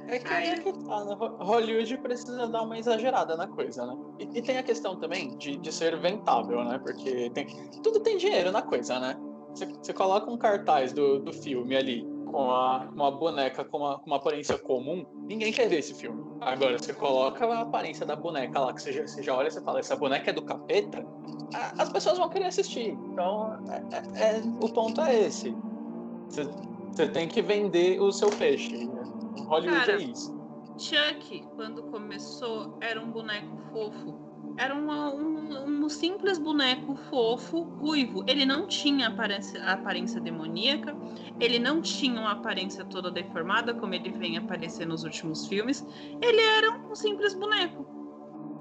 [0.09, 1.17] É que aí é que tá, né?
[1.39, 3.97] Hollywood precisa dar uma exagerada na coisa, né?
[4.19, 6.79] E, e, tem a questão também de, de ser ventável, né?
[6.79, 7.47] Porque tem,
[7.83, 9.17] tudo tem dinheiro na coisa, né?
[9.55, 12.49] Você, coloca um cartaz do, do filme ali com
[12.93, 16.25] uma boneca com uma, uma aparência comum, ninguém quer ver esse filme.
[16.41, 19.53] Agora, você coloca a aparência da boneca lá, que você já, você já olha e
[19.53, 21.07] fala, essa boneca é do capeta,
[21.55, 22.89] a, as pessoas vão querer assistir.
[23.13, 25.57] Então, é, é, é o ponto é esse.
[26.29, 26.49] Você,
[26.93, 28.91] você tem que vender o seu peixe.
[29.43, 30.45] Hollywood Cara, é isso.
[30.77, 34.19] Chuck, quando começou, era um boneco fofo.
[34.57, 38.25] Era uma, um, um, simples boneco fofo, ruivo.
[38.27, 40.97] Ele não tinha aparência, aparência demoníaca,
[41.41, 45.85] ele não tinha uma aparência toda deformada, como ele vem aparecer nos últimos filmes.
[46.23, 47.85] Ele era um simples boneco.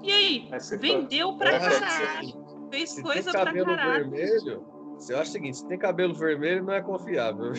[0.02, 0.50] E aí?
[0.80, 2.44] Vendeu pra caralho.
[2.70, 4.10] Fez se coisa pra caralho.
[4.10, 4.66] Vermelho,
[4.98, 7.52] você acha o seguinte: se tem cabelo vermelho, não é confiável.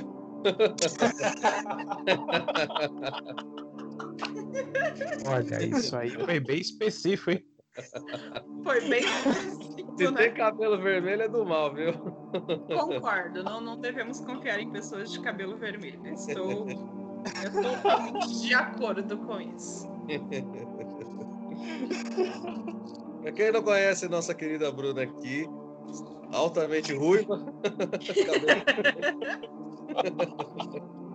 [5.27, 7.43] Olha, isso aí foi bem específico, hein?
[8.63, 9.97] Foi bem específico.
[9.97, 10.17] Se né?
[10.17, 11.93] tem cabelo vermelho é do mal, viu?
[11.93, 16.05] Concordo, não, não devemos confiar em pessoas de cabelo vermelho.
[16.07, 19.87] Estou, estou totalmente de acordo com isso.
[23.21, 25.47] Pra quem não conhece nossa querida Bruna aqui,
[26.31, 27.45] altamente ruiva.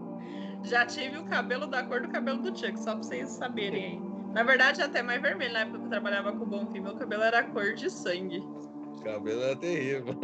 [0.64, 4.00] Já tive o cabelo da cor do cabelo do Chuck, só pra vocês saberem aí.
[4.32, 5.52] Na verdade, até mais vermelho.
[5.52, 8.38] Na época que eu trabalhava com o Bom Fim, meu cabelo era cor de sangue.
[8.38, 10.14] O cabelo era terrível.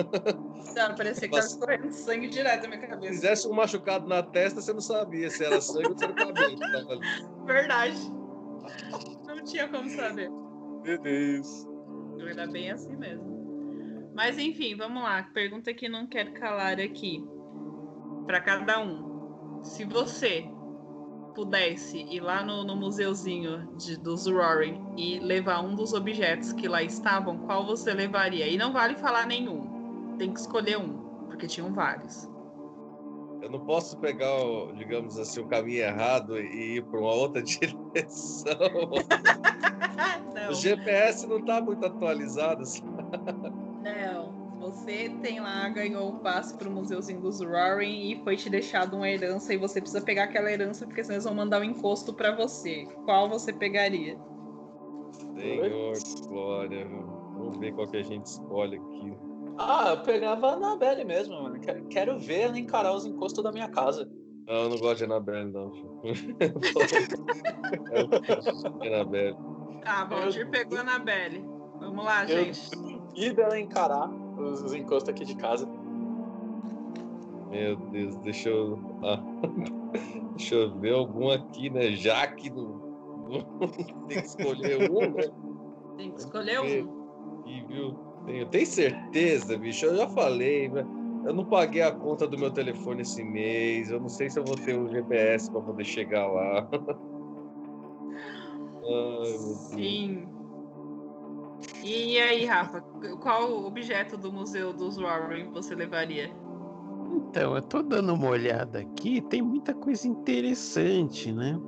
[0.76, 3.02] Não, parecia que tava escorrendo sangue direto na minha cabeça.
[3.02, 6.12] Se fizesse um machucado na testa, você não sabia se era sangue ou se era
[6.12, 7.06] cabelo que tava ali.
[7.46, 8.12] Verdade.
[9.26, 10.30] Não tinha como saber.
[10.84, 11.66] Meu Deus.
[12.28, 14.12] Era bem assim mesmo.
[14.14, 15.22] Mas enfim, vamos lá.
[15.34, 17.24] Pergunta que não quero calar aqui
[18.26, 19.62] para cada um.
[19.62, 20.48] Se você
[21.34, 26.66] pudesse ir lá no, no museuzinho de, dos Roaring e levar um dos objetos que
[26.66, 28.48] lá estavam, qual você levaria?
[28.48, 30.16] E não vale falar nenhum.
[30.18, 30.96] Tem que escolher um,
[31.26, 32.28] porque tinham vários.
[33.42, 34.34] Eu não posso pegar,
[34.76, 38.56] digamos assim, o caminho errado e ir para uma outra direção.
[40.50, 42.62] o GPS não está muito atualizado.
[43.82, 44.35] Não.
[44.66, 49.08] Você tem lá, ganhou o passe pro Museuzinho dos Roaring e foi te deixado uma
[49.08, 52.34] herança e você precisa pegar aquela herança porque senão eles vão mandar um encosto para
[52.34, 52.84] você.
[53.04, 54.18] Qual você pegaria?
[55.36, 55.92] Senhor,
[56.26, 56.84] glória.
[56.84, 59.16] Vamos ver qual que a gente escolhe aqui.
[59.56, 61.60] Ah, eu pegava a Anabelle mesmo, mano.
[61.88, 64.10] Quero ver ela encarar os encostos da minha casa.
[64.48, 65.72] Não, eu não gosto de Anabelle, não.
[68.82, 69.36] Anabelle.
[69.86, 71.44] Tá, Valdir pegou a Anabelle.
[71.78, 72.68] Vamos lá, gente.
[73.14, 74.10] E dela encarar
[74.46, 75.68] os, os encostos aqui de casa.
[77.50, 78.78] Meu Deus, deixa eu.
[79.02, 79.22] Ah,
[80.36, 81.92] deixa eu ver algum aqui, né?
[81.92, 82.80] Já que não,
[84.08, 85.28] tem que escolher um, né?
[85.96, 87.44] Tem que escolher um.
[87.46, 87.94] E, viu?
[88.26, 89.86] Tenho, tenho certeza, bicho.
[89.86, 90.84] Eu já falei, né?
[91.24, 93.90] Eu não paguei a conta do meu telefone esse mês.
[93.90, 96.68] Eu não sei se eu vou ter um GPS para poder chegar lá.
[98.86, 99.38] Ai,
[99.70, 100.35] Sim.
[101.82, 102.80] E aí, Rafa,
[103.20, 106.30] qual objeto do Museu dos Warren você levaria?
[107.12, 111.58] Então, eu tô dando uma olhada aqui, tem muita coisa interessante, né?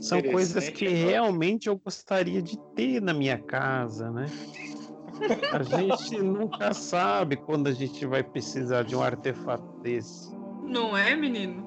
[0.00, 4.26] São coisas que realmente eu gostaria de ter na minha casa, né?
[5.52, 10.34] A gente nunca sabe quando a gente vai precisar de um artefato desse.
[10.62, 11.64] Não é, menino?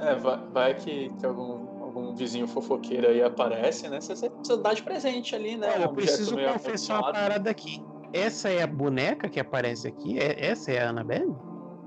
[0.00, 1.65] É, vai, vai que, que algum,
[1.98, 4.00] algum vizinho fofoqueiro aí aparece, né?
[4.00, 5.68] Você, você dá de presente ali, né?
[5.74, 7.82] Olha, eu preciso confessar uma parada aqui.
[8.12, 10.18] Essa é a boneca que aparece aqui?
[10.18, 11.34] É, essa é a Annabelle?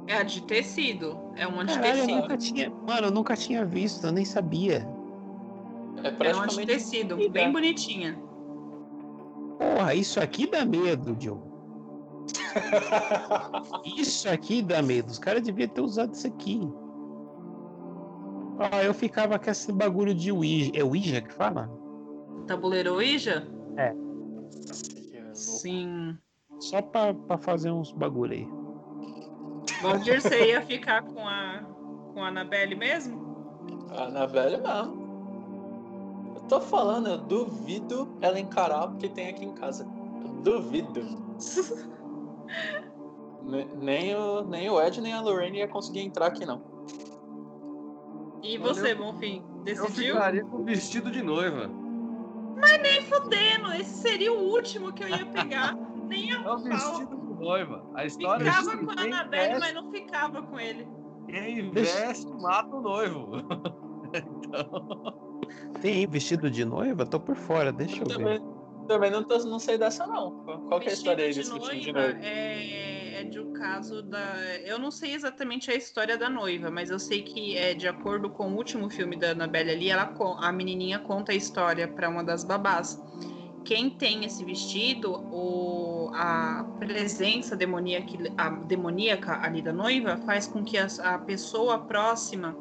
[0.08, 1.20] É a de tecido.
[1.36, 2.12] É uma de Caralho, tecido.
[2.12, 4.88] Eu nunca tinha, mano, eu nunca tinha visto, eu nem sabia.
[6.04, 8.20] É, é uma de tecido, bem bonitinha.
[9.58, 11.38] Porra, isso aqui dá medo, Joe.
[13.98, 15.10] isso aqui dá medo.
[15.10, 16.68] Os caras deviam ter usado isso aqui.
[18.60, 20.72] Ah, eu ficava com esse bagulho de Ouija.
[20.76, 21.70] É Ouija que fala?
[22.46, 23.48] Tabuleiro Ouija?
[23.78, 23.96] É.
[25.34, 26.18] Sim.
[26.60, 28.48] Só pra, pra fazer uns bagulho aí.
[29.82, 31.64] Valdir, você ia ficar com a,
[32.14, 33.88] com a Anabelle mesmo?
[33.92, 35.08] A Anabelle mesmo.
[36.36, 39.88] Eu tô falando, eu duvido ela encarar o que tem aqui em casa.
[40.22, 41.02] Eu duvido.
[43.80, 46.62] nem, o, nem o Ed nem a Lorraine ia conseguir entrar aqui, não.
[48.42, 50.08] E você, Bonfim, decidiu?
[50.08, 51.70] Eu ficaria com vestido de noiva.
[52.60, 55.76] Mas nem fudendo, esse seria o último que eu ia pegar.
[56.08, 57.86] nem a É o vestido de noiva.
[57.94, 60.88] A história Ficava com a Anabelle, mas não ficava com ele.
[61.28, 63.32] Quem veste mata o noivo.
[64.14, 65.30] então...
[65.82, 67.06] Tem vestido de noiva?
[67.06, 68.88] Tô por fora, deixa eu, eu também, ver.
[68.88, 70.32] Também não, tô, não sei dessa, não.
[70.68, 72.18] Qual que é a história aí desse vestido de noiva?
[72.22, 74.36] É, é de um caso da.
[74.64, 78.30] Eu não sei exatamente a história da noiva, mas eu sei que, é, de acordo
[78.30, 82.24] com o último filme da Annabelle ali, ela, a menininha conta a história para uma
[82.24, 83.02] das babás.
[83.66, 88.08] Quem tem esse vestido, o, a presença demoníaca,
[88.38, 92.56] a demoníaca ali da noiva faz com que a, a pessoa próxima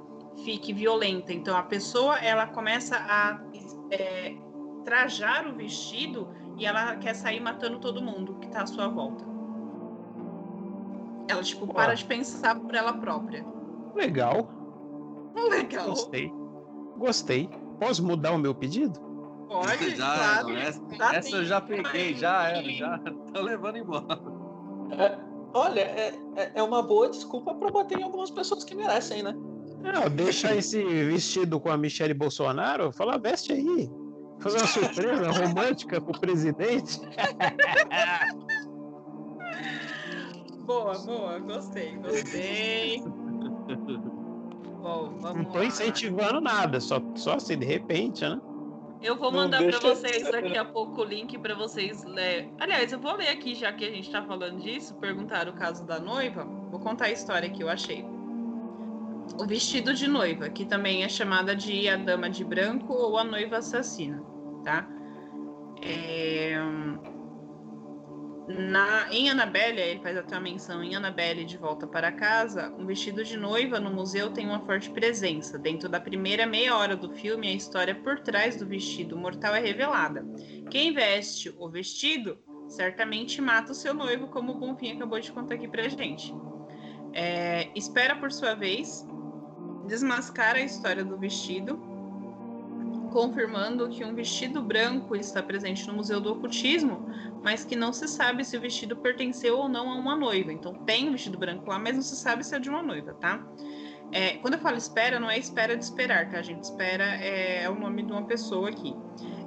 [0.45, 1.33] fique violenta.
[1.33, 3.41] Então a pessoa ela começa a
[3.93, 4.35] é,
[4.85, 9.28] trajar o vestido e ela quer sair matando todo mundo que tá à sua volta.
[11.29, 13.45] Ela tipo para de pensar por ela própria.
[13.95, 14.49] Legal.
[15.51, 15.89] Legal.
[15.91, 16.33] Gostei.
[16.97, 17.51] Gostei.
[17.79, 18.99] Posso mudar o meu pedido?
[19.49, 20.49] Pode, já, claro.
[20.49, 20.83] Não, essa,
[21.15, 22.99] essa eu já peguei, já era, já
[23.33, 24.21] tô levando embora.
[24.93, 25.19] É,
[25.55, 26.19] olha, é,
[26.55, 29.35] é uma boa desculpa para bater em algumas pessoas que merecem, né?
[29.81, 33.91] Não, deixa esse vestido com a Michelle Bolsonaro, fala, veste aí.
[34.41, 37.01] Fazer uma surpresa romântica pro presidente.
[40.69, 43.03] Boa, boa, gostei, gostei.
[44.81, 45.65] Bom, vamos Não tô lá.
[45.65, 48.41] incentivando nada, só, só assim, de repente, né?
[49.03, 52.51] Eu vou mandar para vocês daqui a pouco o link para vocês ler.
[52.61, 55.85] Aliás, eu vou ler aqui, já que a gente tá falando disso, perguntar o caso
[55.87, 56.45] da noiva.
[56.71, 58.05] Vou contar a história que eu achei.
[59.41, 63.25] O vestido de noiva, que também é chamada de a dama de branco ou a
[63.25, 64.23] noiva assassina,
[64.65, 64.89] tá?
[65.83, 66.57] É...
[68.49, 72.87] Na, em Annabelle, ele faz até uma menção em Annabelle de volta para casa, um
[72.87, 75.59] vestido de noiva no museu tem uma forte presença.
[75.59, 79.61] Dentro da primeira meia hora do filme, a história por trás do vestido mortal é
[79.61, 80.25] revelada.
[80.71, 82.39] Quem veste o vestido
[82.69, 86.35] certamente mata o seu noivo, como o Bonfim acabou de contar aqui pra gente.
[87.13, 89.07] É, espera por sua vez,
[89.87, 91.79] desmascara a história do vestido,
[93.09, 97.09] confirmando que um vestido branco está presente no Museu do Ocultismo,
[97.43, 100.53] mas que não se sabe se o vestido pertenceu ou não a uma noiva.
[100.53, 103.15] Então tem um vestido branco lá, mas não se sabe se é de uma noiva,
[103.15, 103.45] tá?
[104.11, 106.65] É, quando eu falo espera, não é espera de esperar, tá, gente?
[106.65, 108.95] Espera é, é o nome de uma pessoa aqui.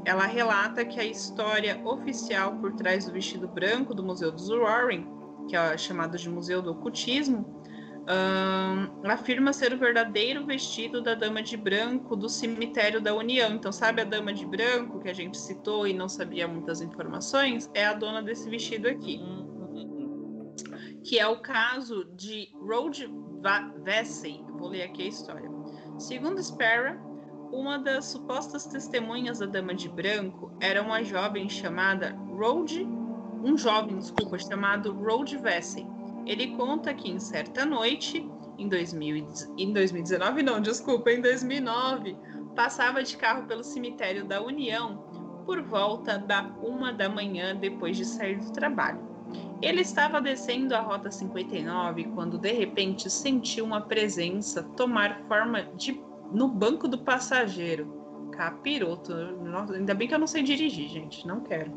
[0.05, 5.08] Ela relata que a história oficial por trás do vestido branco do Museu dos Warren,
[5.47, 7.62] que é chamado de Museu do Ocultismo,
[8.07, 13.51] Ahn, afirma ser o verdadeiro vestido da Dama de Branco do cemitério da União.
[13.53, 17.69] Então, sabe a Dama de Branco que a gente citou e não sabia muitas informações?
[17.73, 19.21] É a dona desse vestido aqui.
[21.03, 22.49] Que é o caso de
[23.41, 24.43] Va- Vesey.
[24.49, 25.49] Vou ler aqui a história.
[25.97, 32.86] Segundo Sparrow, uma das supostas testemunhas da Dama de Branco era uma jovem chamada Rhodes,
[33.43, 35.86] um jovem, desculpa, chamado Rhodes Vesey.
[36.25, 42.15] Ele conta que em certa noite, em, 2000, e- em 2019, não, desculpa, em 2009,
[42.55, 45.03] passava de carro pelo cemitério da União
[45.45, 48.99] por volta da uma da manhã depois de sair do trabalho.
[49.61, 56.01] Ele estava descendo a rota 59 quando de repente sentiu uma presença tomar forma de
[56.31, 57.99] no banco do passageiro.
[58.31, 59.13] capiroto.
[59.43, 61.27] Nossa, ainda bem que eu não sei dirigir, gente.
[61.27, 61.71] Não quero.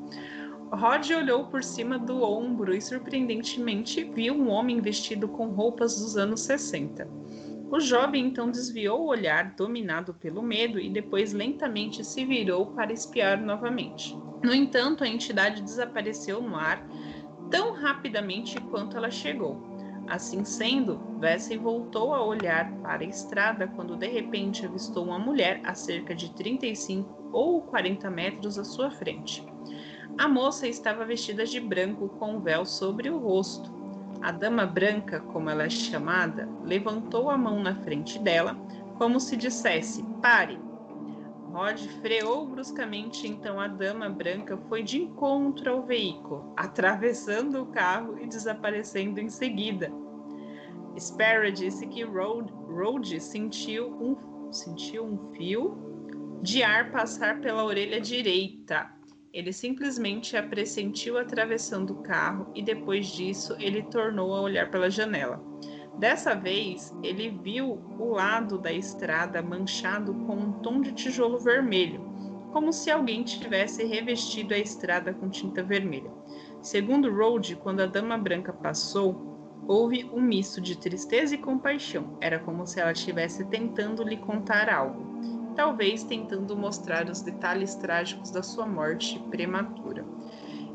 [0.74, 6.16] Rod olhou por cima do ombro e, surpreendentemente, viu um homem vestido com roupas dos
[6.16, 7.08] anos 60.
[7.70, 12.92] O jovem então desviou o olhar, dominado pelo medo, e depois lentamente se virou para
[12.92, 14.16] espiar novamente.
[14.42, 16.86] No entanto, a entidade desapareceu no ar
[17.50, 19.62] tão rapidamente quanto ela chegou.
[20.06, 25.60] Assim sendo, Vesey voltou a olhar para a estrada quando de repente avistou uma mulher
[25.64, 29.44] a cerca de 35 ou 40 metros à sua frente.
[30.18, 33.74] A moça estava vestida de branco com um véu sobre o rosto
[34.24, 38.56] a dama branca, como ela é chamada, levantou a mão na frente dela,
[38.96, 40.58] como se dissesse: pare.
[41.52, 48.18] Rod freou bruscamente, então a dama branca foi de encontro ao veículo, atravessando o carro
[48.18, 49.92] e desaparecendo em seguida.
[50.98, 55.76] Sparrow disse que Rod, Rod sentiu, um, sentiu um fio
[56.40, 58.90] de ar passar pela orelha direita
[59.34, 64.88] ele simplesmente a pressentiu atravessando o carro e depois disso ele tornou a olhar pela
[64.88, 65.42] janela.
[65.98, 72.00] Dessa vez, ele viu o lado da estrada manchado com um tom de tijolo vermelho,
[72.52, 76.12] como se alguém tivesse revestido a estrada com tinta vermelha.
[76.62, 82.16] Segundo Rode, quando a dama branca passou, houve um misto de tristeza e compaixão.
[82.20, 88.30] Era como se ela estivesse tentando lhe contar algo talvez tentando mostrar os detalhes trágicos
[88.30, 90.04] da sua morte prematura.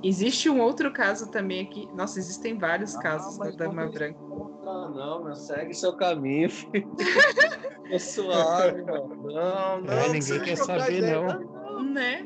[0.01, 1.87] Existe um outro caso também aqui.
[1.93, 4.19] Nossa, existem vários ah, casos da Dama Branca.
[4.19, 6.89] Não, não, meu, segue seu caminho, filho.
[7.89, 9.15] Tô suave, mano.
[9.23, 9.93] Não, não.
[9.93, 11.39] É, ninguém quer saber, ideia, não.
[11.39, 11.83] não.
[11.83, 12.25] Né?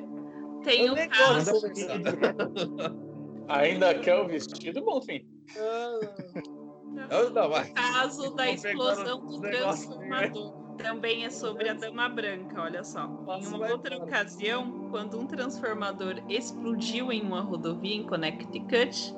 [0.64, 1.52] Tem um caso.
[3.48, 5.26] Ainda quer o vestido, Bonfim?
[5.56, 7.72] Não, não, vai.
[7.72, 13.06] O caso da explosão do transformador também é sobre a Dama Branca, olha só.
[13.40, 19.16] Em uma outra ocasião, quando um transformador explodiu em uma rodovia em Connecticut,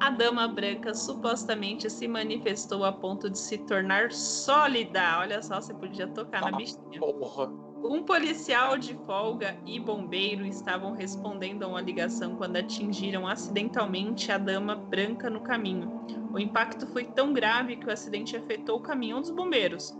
[0.00, 5.18] a Dama Branca supostamente se manifestou a ponto de se tornar sólida.
[5.20, 6.98] Olha só, você podia tocar ah, na bichinha.
[6.98, 7.48] Porra.
[7.84, 14.38] Um policial de folga e bombeiro estavam respondendo a uma ligação quando atingiram acidentalmente a
[14.38, 16.02] Dama Branca no caminho.
[16.32, 19.94] O impacto foi tão grave que o acidente afetou o caminhão dos bombeiros.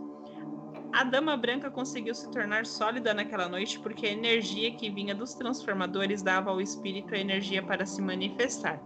[0.95, 5.33] A Dama Branca conseguiu se tornar sólida naquela noite porque a energia que vinha dos
[5.33, 8.81] transformadores dava ao espírito a energia para se manifestar.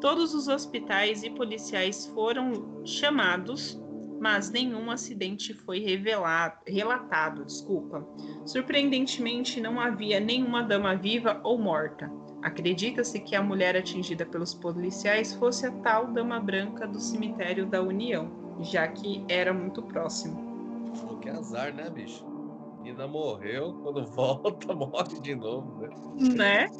[0.00, 3.76] Todos os hospitais e policiais foram chamados,
[4.20, 7.44] mas nenhum acidente foi revelado, relatado.
[7.44, 8.06] Desculpa.
[8.46, 12.08] Surpreendentemente, não havia nenhuma dama viva ou morta.
[12.42, 17.82] Acredita-se que a mulher atingida pelos policiais fosse a tal Dama Branca do cemitério da
[17.82, 20.49] União, já que era muito próximo.
[20.94, 22.24] Falou que azar, né, bicho?
[22.84, 25.88] Ainda morreu, quando volta, morre de novo, né?
[26.34, 26.70] Né?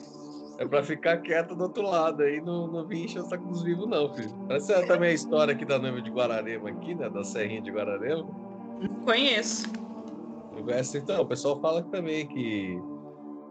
[0.59, 3.63] É pra ficar quieto do outro lado aí, não, não vim encher o saco dos
[3.63, 4.31] vivos, não, filho.
[4.51, 7.09] Essa é também a história aqui da noiva de Guararema, aqui, né?
[7.09, 8.29] Da Serrinha de Guararema.
[9.05, 9.67] Conheço.
[10.53, 12.79] Conheço, então, o pessoal fala também que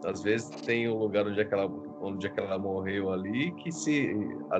[0.04, 1.66] às vezes tem um lugar onde, aquela,
[2.00, 4.14] onde aquela morreu ali que se,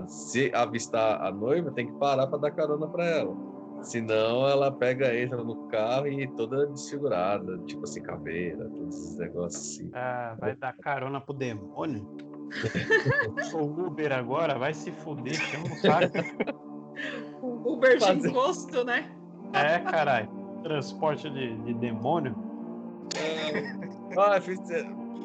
[0.09, 3.50] se avistar a noiva tem que parar para dar carona para ela.
[3.83, 9.63] Senão ela pega, entra no carro e toda desfigurada, tipo assim, caveira, todos esses negócios
[9.63, 9.91] assim.
[9.95, 12.07] Ah, vai dar carona pro demônio?
[13.51, 16.13] Sou Uber agora, vai se fuder, chama um saco.
[17.43, 18.29] Uber de Fazer...
[18.29, 19.11] encosto, né?
[19.53, 20.29] É, caralho.
[20.63, 22.35] Transporte de, de demônio.
[23.17, 23.63] É...
[24.19, 24.61] Ah, fiz...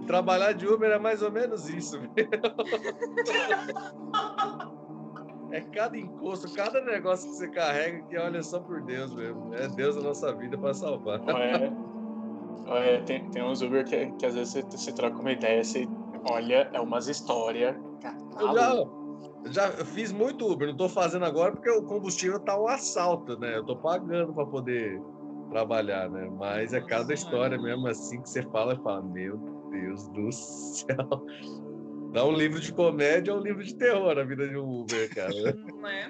[0.08, 2.00] Trabalhar de Uber é mais ou menos isso.
[5.56, 9.56] É cada encosto, cada negócio que você carrega que olha só por Deus mesmo.
[9.56, 11.22] É Deus na nossa vida para salvar.
[11.30, 15.64] É, é, tem, tem uns Uber que, que às vezes você, você troca uma ideia,
[15.64, 15.88] você
[16.30, 17.74] olha, é umas histórias.
[18.38, 18.54] Eu
[19.46, 23.40] já, já fiz muito Uber, não tô fazendo agora porque o combustível tá um assalto,
[23.40, 23.56] né?
[23.56, 25.02] Eu tô pagando para poder
[25.52, 26.30] trabalhar, né?
[26.38, 29.38] Mas é cada história mesmo assim que você fala e fala, meu
[29.72, 31.26] Deus do céu.
[32.16, 35.14] Dá um livro de comédia ou um livro de terror a vida de um Uber,
[35.14, 35.54] cara.
[35.68, 36.10] Não é?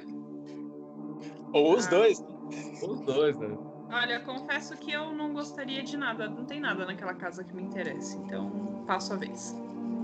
[1.51, 1.89] Ou os ah.
[1.89, 2.23] dois.
[2.87, 3.57] Os dois, né?
[3.91, 6.29] Olha, confesso que eu não gostaria de nada.
[6.29, 8.17] Não tem nada naquela casa que me interessa.
[8.17, 9.55] Então, passo a vez.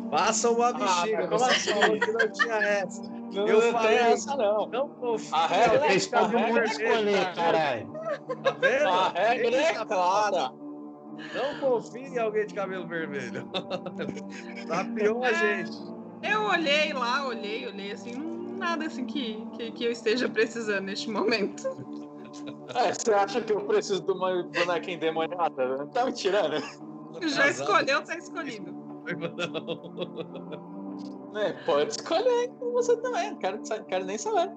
[0.10, 1.24] Passa uma bexiga.
[1.24, 3.04] Ah, você falou que não tinha essa.
[3.04, 4.68] Não, eu não falei, essa, não.
[4.70, 5.38] Não confia.
[5.38, 6.66] A regra é clara.
[6.66, 7.92] escolher, caralho.
[8.42, 8.90] Tá vendo?
[8.90, 10.61] A regra é clara.
[11.34, 13.48] Não confie em alguém de cabelo vermelho.
[14.68, 15.72] Tapeou a gente.
[16.24, 18.14] Eu olhei lá, olhei, olhei assim,
[18.58, 21.68] nada assim que, que, que eu esteja precisando neste momento.
[22.76, 25.88] É, você acha que eu preciso de uma boneca endemoniada?
[25.88, 26.62] Tá me tirando?
[27.28, 28.72] Já escolheu, tá escolhido.
[29.38, 30.32] Não.
[31.36, 33.32] É, pode escolher você também.
[33.32, 34.52] Não quero, quero nem saber.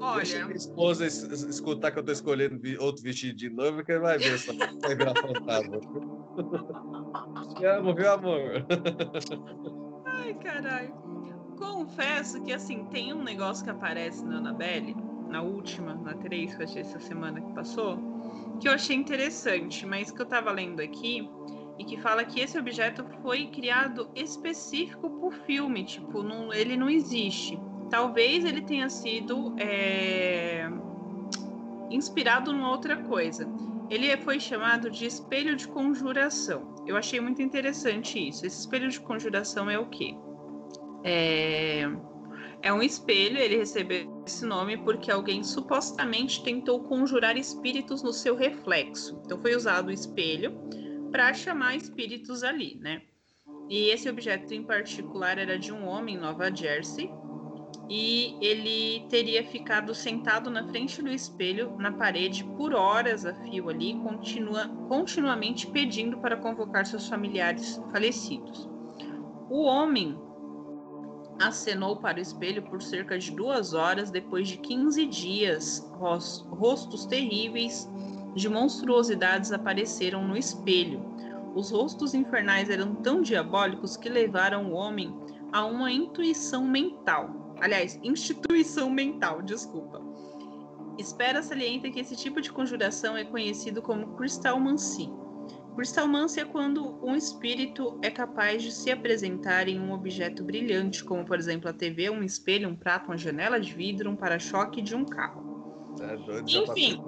[0.00, 0.22] Olha.
[0.22, 4.38] Deixa minha esposa escutar que eu tô escolhendo outro vestido de noiva, que vai ver
[4.38, 4.52] só.
[4.82, 5.80] Vai virar fantasma.
[7.56, 8.66] Te amo, viu, amor?
[10.04, 10.94] Ai, caralho.
[11.56, 14.96] Confesso que, assim, tem um negócio que aparece na Annabelle,
[15.28, 17.98] na última, na 3, que eu achei essa semana que passou,
[18.60, 21.28] que eu achei interessante, mas que eu tava lendo aqui
[21.78, 26.88] e que fala que esse objeto foi criado específico por filme, tipo, não, ele não
[26.90, 27.58] existe.
[27.90, 30.68] Talvez ele tenha sido é,
[31.90, 33.48] inspirado numa outra coisa.
[33.90, 36.74] Ele foi chamado de espelho de conjuração.
[36.86, 38.46] Eu achei muito interessante isso.
[38.46, 40.14] Esse espelho de conjuração é o quê?
[41.04, 41.86] É,
[42.62, 48.34] é um espelho, ele recebeu esse nome porque alguém supostamente tentou conjurar espíritos no seu
[48.34, 49.20] reflexo.
[49.24, 50.58] Então foi usado o espelho
[51.12, 53.02] para chamar espíritos ali, né?
[53.68, 57.10] E esse objeto em particular era de um homem em Nova Jersey
[57.88, 63.68] e ele teria ficado sentado na frente do espelho na parede por horas a fio
[63.68, 68.68] ali, continua, continuamente pedindo para convocar seus familiares falecidos.
[69.50, 70.18] O homem
[71.40, 75.92] acenou para o espelho por cerca de duas horas depois de 15 dias.
[75.98, 77.88] Rostos terríveis
[78.34, 81.04] de monstruosidades apareceram no espelho.
[81.54, 85.14] Os rostos infernais eram tão diabólicos que levaram o homem
[85.52, 87.43] a uma intuição mental.
[87.64, 90.00] Aliás, instituição mental, desculpa.
[90.98, 95.10] Espera salienta que esse tipo de conjuração é conhecido como cristalmancy
[95.74, 101.24] Cristalmância é quando um espírito é capaz de se apresentar em um objeto brilhante, como
[101.24, 104.94] por exemplo a TV, um espelho, um prato, uma janela de vidro, um para-choque de
[104.94, 105.94] um carro.
[105.98, 107.02] Tá doido, Enfim.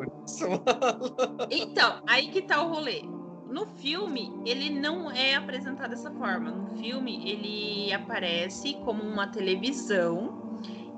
[1.51, 3.03] então, aí que tá o rolê.
[3.49, 6.51] No filme, ele não é apresentado dessa forma.
[6.51, 10.45] No filme, ele aparece como uma televisão.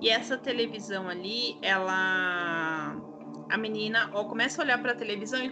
[0.01, 2.97] E essa televisão ali, ela
[3.51, 5.51] a menina ó, começa a olhar para a televisão e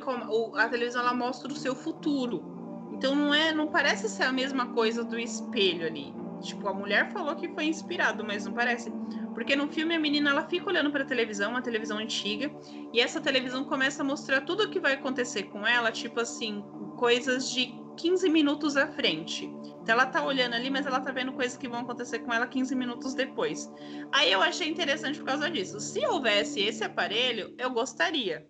[0.56, 2.44] a televisão ela mostra o seu futuro.
[2.92, 6.14] Então não é, não parece ser a mesma coisa do espelho ali.
[6.40, 8.92] Tipo, a mulher falou que foi inspirado, mas não parece.
[9.34, 12.50] Porque no filme a menina ela fica olhando para a televisão, uma televisão antiga,
[12.92, 16.62] e essa televisão começa a mostrar tudo o que vai acontecer com ela, tipo assim,
[16.96, 19.52] coisas de 15 minutos à frente.
[19.86, 22.44] Então ela tá olhando ali, mas ela tá vendo coisas que vão acontecer com ela
[22.44, 23.70] 15 minutos depois.
[24.10, 25.78] Aí eu achei interessante por causa disso.
[25.78, 28.44] Se houvesse esse aparelho, eu gostaria.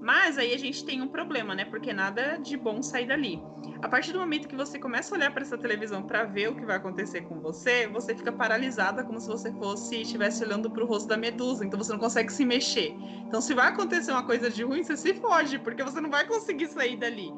[0.00, 1.66] Mas aí a gente tem um problema, né?
[1.66, 3.38] Porque nada de bom sai dali.
[3.82, 6.56] A partir do momento que você começa a olhar para essa televisão para ver o
[6.56, 10.82] que vai acontecer com você, você fica paralisada como se você fosse estivesse olhando para
[10.82, 12.94] o rosto da medusa, então você não consegue se mexer.
[13.26, 16.26] Então se vai acontecer uma coisa de ruim, você se foge, porque você não vai
[16.26, 17.30] conseguir sair dali.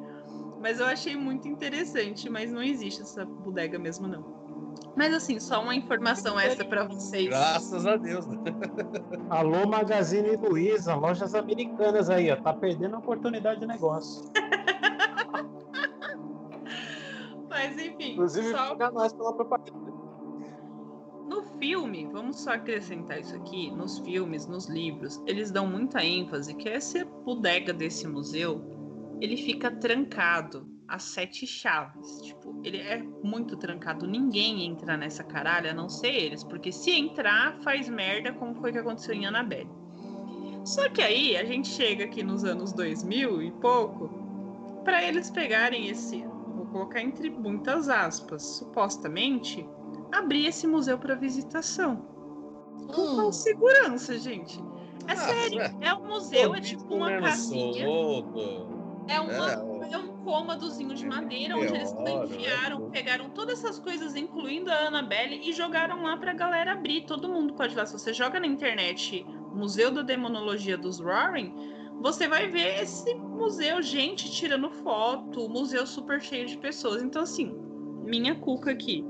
[0.64, 4.72] Mas eu achei muito interessante, mas não existe essa bodega mesmo, não.
[4.96, 7.28] Mas assim, só uma informação essa para vocês.
[7.28, 8.26] Graças a Deus.
[8.26, 8.38] Né?
[9.28, 12.36] Alô, Magazine Luiza, lojas americanas aí, ó.
[12.36, 14.24] Tá perdendo a oportunidade de negócio.
[17.50, 18.12] Mas enfim.
[18.12, 18.68] Inclusive, só...
[18.68, 19.92] pagar nós pela propaganda.
[21.28, 26.54] No filme, vamos só acrescentar isso aqui, nos filmes, nos livros, eles dão muita ênfase
[26.54, 28.74] que essa bodega desse museu
[29.20, 32.20] ele fica trancado a sete chaves.
[32.22, 34.06] Tipo, ele é muito trancado.
[34.06, 36.44] Ninguém entra nessa caralho a não ser eles.
[36.44, 39.70] Porque se entrar, faz merda, como foi que aconteceu em Annabelle.
[40.64, 44.08] Só que aí a gente chega aqui nos anos 2000 e pouco,
[44.82, 46.22] para eles pegarem esse,
[46.54, 49.66] vou colocar entre muitas aspas, supostamente,
[50.10, 51.96] abrir esse museu para visitação.
[52.94, 53.32] Com hum.
[53.32, 54.58] segurança, gente.
[55.06, 57.84] É ah, sério, é um museu, é tipo uma casinha.
[57.84, 58.73] Solto.
[59.08, 64.16] É, uma, é, é um cômodozinho de madeira onde eles enfiaram, pegaram todas essas coisas,
[64.16, 67.02] incluindo a Annabelle, e jogaram lá pra galera abrir.
[67.02, 67.86] Todo mundo pode ir lá.
[67.86, 71.54] Se você joga na internet Museu da Demonologia dos Warren,
[72.00, 77.02] você vai ver esse museu, gente tirando foto, museu super cheio de pessoas.
[77.02, 77.54] Então, assim,
[78.04, 79.04] minha cuca aqui.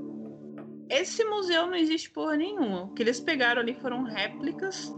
[0.89, 2.83] Esse museu não existe porra nenhuma.
[2.83, 4.93] O que eles pegaram ali foram réplicas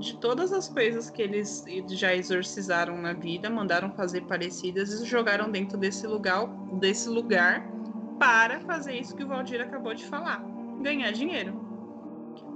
[0.00, 5.50] de todas as coisas que eles já exorcizaram na vida, mandaram fazer parecidas e jogaram
[5.50, 7.70] dentro desse lugar, desse lugar
[8.18, 10.42] para fazer isso que o Valdir acabou de falar,
[10.80, 11.58] ganhar dinheiro.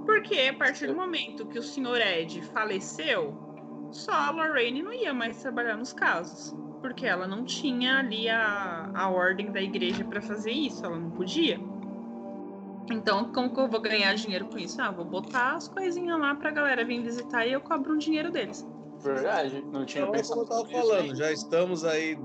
[0.05, 3.35] Porque a partir do momento que o senhor Ed faleceu,
[3.91, 8.91] só a Lorraine não ia mais trabalhar nos casos, porque ela não tinha ali a,
[8.93, 11.59] a ordem da igreja para fazer isso, ela não podia.
[12.91, 14.81] Então, como que eu vou ganhar dinheiro com isso?
[14.81, 18.31] Ah, vou botar as coisinhas lá pra galera vir visitar e eu cobro um dinheiro
[18.31, 18.65] deles.
[19.03, 20.45] Verdade, não tinha então, pensado.
[20.45, 22.15] Como eu tava falando, já estamos aí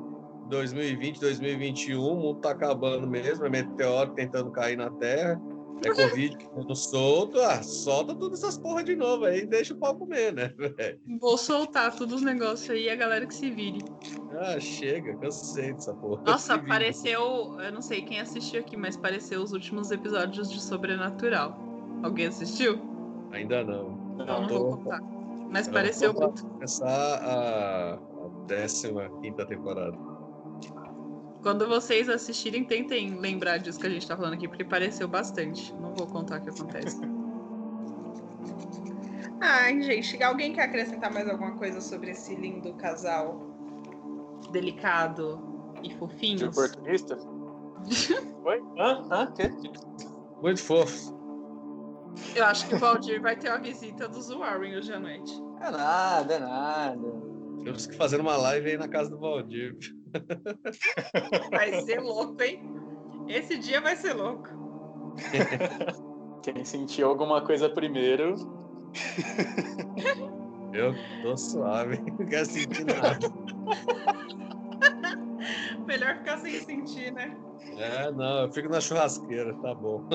[0.49, 5.41] 2020, 2021, o mundo tá acabando mesmo, é meteoro tentando cair na Terra,
[5.89, 9.77] é Covid tudo solto, ah, solta todas essas porra de novo aí e deixa o
[9.77, 10.53] pau comer, né?
[11.21, 13.85] Vou soltar todos os negócios aí e a galera que se vire.
[14.39, 16.23] Ah, chega, cansei dessa porra.
[16.27, 21.57] Nossa, apareceu, eu não sei quem assistiu aqui, mas apareceu os últimos episódios de Sobrenatural.
[22.03, 22.81] Alguém assistiu?
[23.33, 23.91] Ainda não.
[24.17, 25.01] Não, não, não vou contar.
[25.51, 26.47] Mas pareceu muito.
[26.47, 27.99] começar a, a
[28.47, 30.10] 15 quinta temporada.
[31.43, 35.75] Quando vocês assistirem, tentem lembrar disso que a gente tá falando aqui, porque pareceu bastante.
[35.75, 37.01] Não vou contar o que acontece.
[39.41, 43.51] Ai, gente, alguém quer acrescentar mais alguma coisa sobre esse lindo casal
[44.53, 45.41] delicado
[45.83, 46.37] e fofinho?
[46.37, 47.17] De oportunista?
[48.45, 48.63] Oi?
[48.79, 49.03] Hã?
[49.11, 49.33] Hã?
[49.33, 49.51] Quê?
[50.43, 51.19] Muito fofo.
[52.35, 55.33] Eu acho que o Valdir vai ter a visita dos Warren hoje à noite.
[55.61, 57.13] É nada, é nada.
[57.65, 59.77] Temos que fazer uma live aí na casa do Valdir.
[61.51, 62.63] Vai ser louco, hein?
[63.29, 64.49] Esse dia vai ser louco.
[66.43, 68.35] Quem sentiu alguma coisa primeiro.
[70.73, 73.29] Eu tô suave, não quero sentir nada.
[75.85, 77.37] Melhor ficar sem sentir, né?
[77.77, 80.07] É, não, eu fico na churrasqueira, tá bom.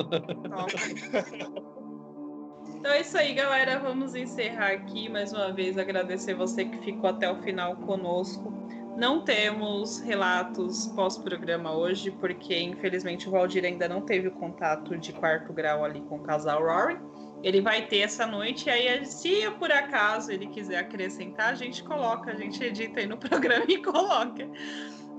[2.76, 3.78] Então é isso aí, galera.
[3.78, 5.76] Vamos encerrar aqui mais uma vez.
[5.76, 8.52] Agradecer você que ficou até o final conosco.
[8.96, 15.12] Não temos relatos pós-programa hoje, porque infelizmente o Valdir ainda não teve o contato de
[15.12, 16.98] quarto grau ali com o casal Rory.
[17.42, 21.84] Ele vai ter essa noite, e aí, se por acaso ele quiser acrescentar, a gente
[21.84, 24.48] coloca, a gente edita aí no programa e coloca.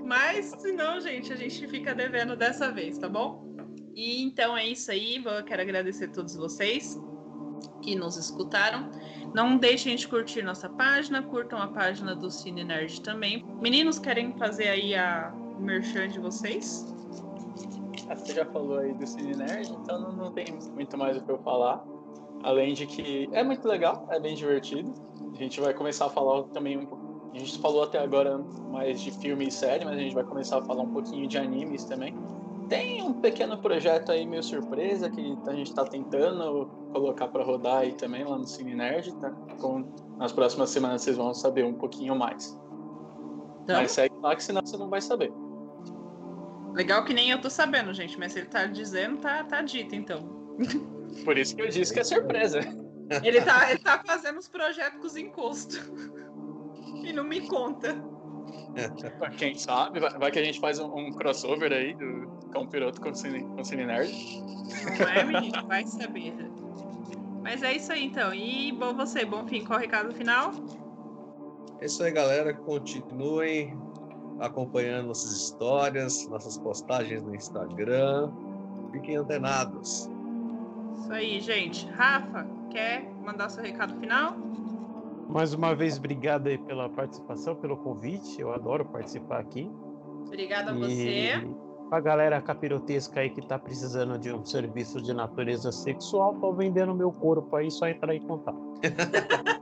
[0.04, 3.46] Mas se não, gente, a gente fica devendo dessa vez, tá bom?
[3.94, 5.22] E então é isso aí.
[5.24, 6.98] Eu quero agradecer a todos vocês
[7.82, 8.90] que nos escutaram.
[9.34, 13.44] Não deixem de curtir nossa página, curtam a página do Cine Nerd também.
[13.60, 16.86] Meninos, querem fazer aí a merchan de vocês?
[18.08, 21.20] Ah, você já falou aí do Cine Nerd, então não, não tem muito mais o
[21.20, 21.84] que eu falar.
[22.42, 24.92] Além de que é muito legal, é bem divertido.
[25.32, 27.30] A gente vai começar a falar também um pouco.
[27.34, 28.38] A gente falou até agora
[28.70, 31.36] mais de filme e série, mas a gente vai começar a falar um pouquinho de
[31.36, 32.14] animes também.
[32.68, 37.78] Tem um pequeno projeto aí meio surpresa que a gente está tentando colocar para rodar
[37.78, 39.30] aí também lá no Cine Nerd, tá?
[39.60, 42.58] Com, nas próximas semanas vocês vão saber um pouquinho mais.
[43.62, 43.76] Então...
[43.76, 45.32] Mas segue lá que senão você não vai saber.
[46.74, 49.94] Legal que nem eu tô sabendo, gente, mas se ele tá dizendo, tá, tá dito
[49.94, 50.20] então.
[51.24, 52.60] Por isso que eu disse que é surpresa.
[53.22, 55.80] Ele tá, ele tá fazendo os projetos com os encostos.
[57.04, 57.94] E não me conta.
[59.38, 63.10] Quem sabe, vai, que a gente faz um, um crossover aí do Cão Piroto com
[63.10, 64.12] o Cine, com o Cine Nerd.
[64.98, 65.66] Não é, menino?
[65.66, 66.34] Vai saber.
[67.42, 68.34] Mas é isso aí então.
[68.34, 69.64] E bom você, bom fim.
[69.64, 70.52] Qual o recado final?
[71.80, 72.52] É isso aí, galera.
[72.52, 73.76] Continuem
[74.40, 78.30] acompanhando nossas histórias, nossas postagens no Instagram.
[78.92, 80.10] Fiquem antenados.
[80.98, 81.86] Isso aí, gente.
[81.90, 84.36] Rafa, quer mandar seu recado final?
[85.28, 88.40] Mais uma vez, obrigado aí pela participação, pelo convite.
[88.40, 89.70] Eu adoro participar aqui.
[90.26, 90.78] Obrigada a e...
[90.78, 91.68] você.
[91.90, 96.94] A galera capirotesca aí que tá precisando de um serviço de natureza sexual, tô vendendo
[96.94, 98.58] meu corpo aí, só entrar em contato.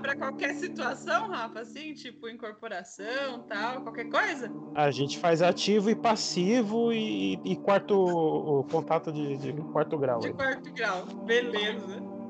[0.00, 4.50] para qualquer situação, Rafa, assim, tipo incorporação, tal, qualquer coisa?
[4.74, 10.20] A gente faz ativo e passivo e, e quarto o contato de, de quarto grau.
[10.20, 10.34] De aí.
[10.34, 12.21] quarto grau, beleza.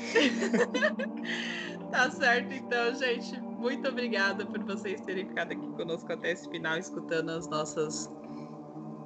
[1.90, 3.40] tá certo, então, gente.
[3.40, 8.10] Muito obrigada por vocês terem ficado aqui conosco até esse final, escutando as nossas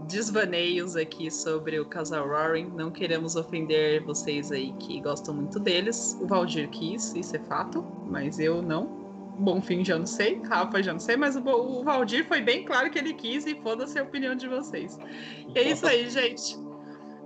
[0.07, 2.71] desvaneios aqui sobre o casal Roaring.
[2.71, 6.17] Não queremos ofender vocês aí que gostam muito deles.
[6.21, 9.03] O Valdir quis, isso é fato, mas eu não.
[9.37, 12.89] Bom fim já não sei, Rafa já não sei, mas o, Valdir foi bem claro
[12.89, 14.97] que ele quis e foda-se a opinião de vocês.
[15.57, 16.57] É isso aí, gente.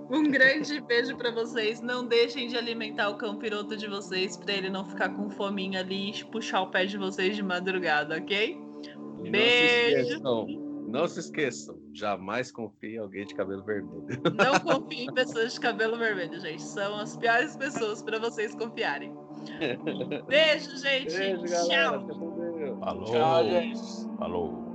[0.09, 1.81] Um grande beijo para vocês.
[1.81, 5.81] Não deixem de alimentar o cão piroto de vocês para ele não ficar com fominha
[5.81, 8.59] ali e puxar o pé de vocês de madrugada, ok?
[9.23, 10.19] E beijo.
[10.21, 10.57] Não se,
[10.87, 14.03] não se esqueçam, jamais confie em alguém de cabelo vermelho.
[14.35, 16.63] Não confie em pessoas de cabelo vermelho, gente.
[16.63, 19.13] São as piores pessoas para vocês confiarem.
[20.27, 21.15] Beijo, gente.
[21.15, 22.07] Beijo, Tchau.
[22.79, 23.05] Falou.
[23.05, 24.17] Tchau, gente.
[24.17, 24.68] Falou.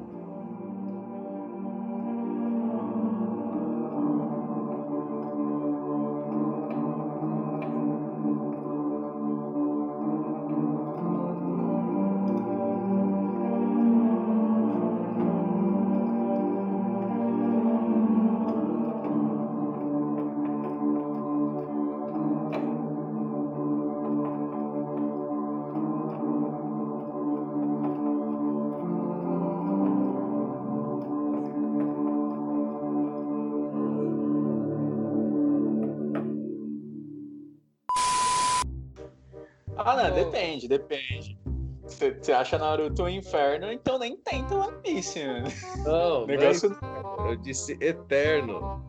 [40.35, 41.39] Depende, depende.
[41.87, 45.47] Você acha Naruto um inferno, então nem tenta One Piece, mano.
[45.85, 46.77] Não, Negócio...
[46.81, 48.83] mas eu disse eterno.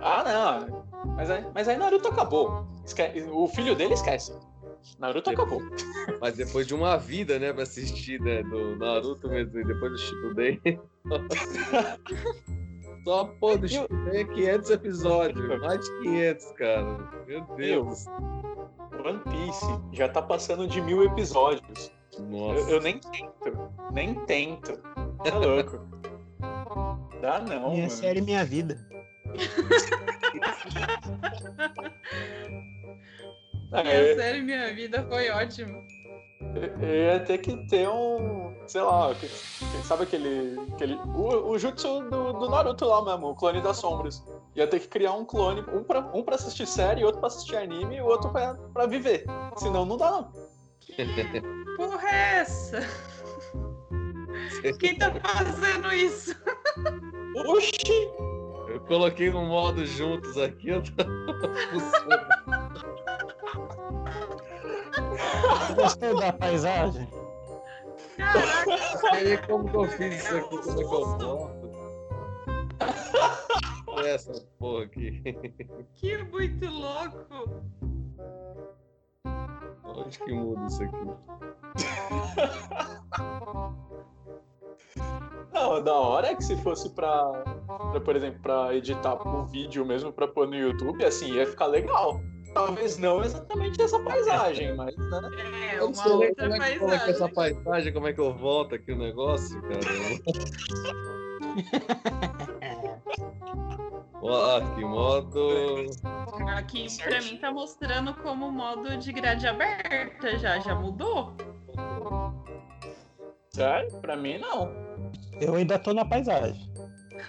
[0.00, 0.86] Ah, não.
[1.16, 2.66] Mas aí, mas aí Naruto acabou.
[3.32, 4.32] O filho dele esquece.
[4.98, 5.60] Naruto acabou.
[6.20, 9.98] Mas depois de uma vida, né, pra assistir, né, do Naruto mesmo, e depois do
[9.98, 10.60] Shippuden.
[13.04, 17.24] Só, pô, do Shippuden 500 episódios, mais de 500, cara.
[17.26, 18.06] Meu Deus.
[19.04, 21.92] One Piece já tá passando de mil episódios.
[22.18, 22.60] Nossa.
[22.60, 23.70] Eu, eu nem tento.
[23.92, 24.76] Nem tento.
[25.24, 25.80] Tá louco.
[27.20, 27.70] Dá não.
[27.70, 27.90] Minha mano.
[27.90, 28.76] série Minha Vida.
[33.72, 35.80] Minha é, série Minha Vida foi ótimo.
[36.80, 38.54] Eu ia ter que ter um.
[38.66, 39.14] Sei lá,
[39.84, 40.58] sabe aquele.
[40.74, 44.22] aquele o, o jutsu do, do Naruto lá mesmo, o clone das sombras.
[44.54, 47.56] Ia ter que criar um clone, um pra, um pra assistir série, outro pra assistir
[47.56, 49.24] anime e o outro pra, pra viver.
[49.56, 50.32] Senão não dá, não.
[51.76, 52.80] Porra é essa?
[54.78, 56.36] Quem tá fazendo isso?
[57.46, 58.10] Oxi!
[58.68, 61.02] Eu coloquei no modo juntos aqui, eu tô...
[65.74, 67.08] Gostou da paisagem?
[68.16, 69.12] Caraca!
[69.12, 70.58] aí como que eu fiz isso aqui?
[70.58, 71.72] Como é que eu volto?
[74.04, 75.22] Essa porra aqui.
[75.94, 77.62] Que muito louco!
[79.84, 80.96] Onde que muda isso aqui?
[85.52, 87.30] Não, da hora é que se fosse pra,
[87.92, 91.66] pra por exemplo, pra editar um vídeo mesmo pra pôr no YouTube, assim, ia ficar
[91.66, 92.20] legal.
[92.54, 95.20] Talvez não exatamente essa paisagem, mas, né?
[95.72, 96.78] É, Eu uma não sei nem outra como é, que, paisagem.
[96.78, 99.80] como é que é essa paisagem, como é que eu volto aqui o negócio, cara.
[104.22, 105.48] Ó, aqui, modo.
[106.56, 110.60] Aqui pra mim tá mostrando como modo de grade aberta já.
[110.60, 111.32] Já mudou?
[113.50, 113.90] Sério?
[114.00, 114.70] Pra mim, não.
[115.40, 116.70] Eu ainda tô na paisagem.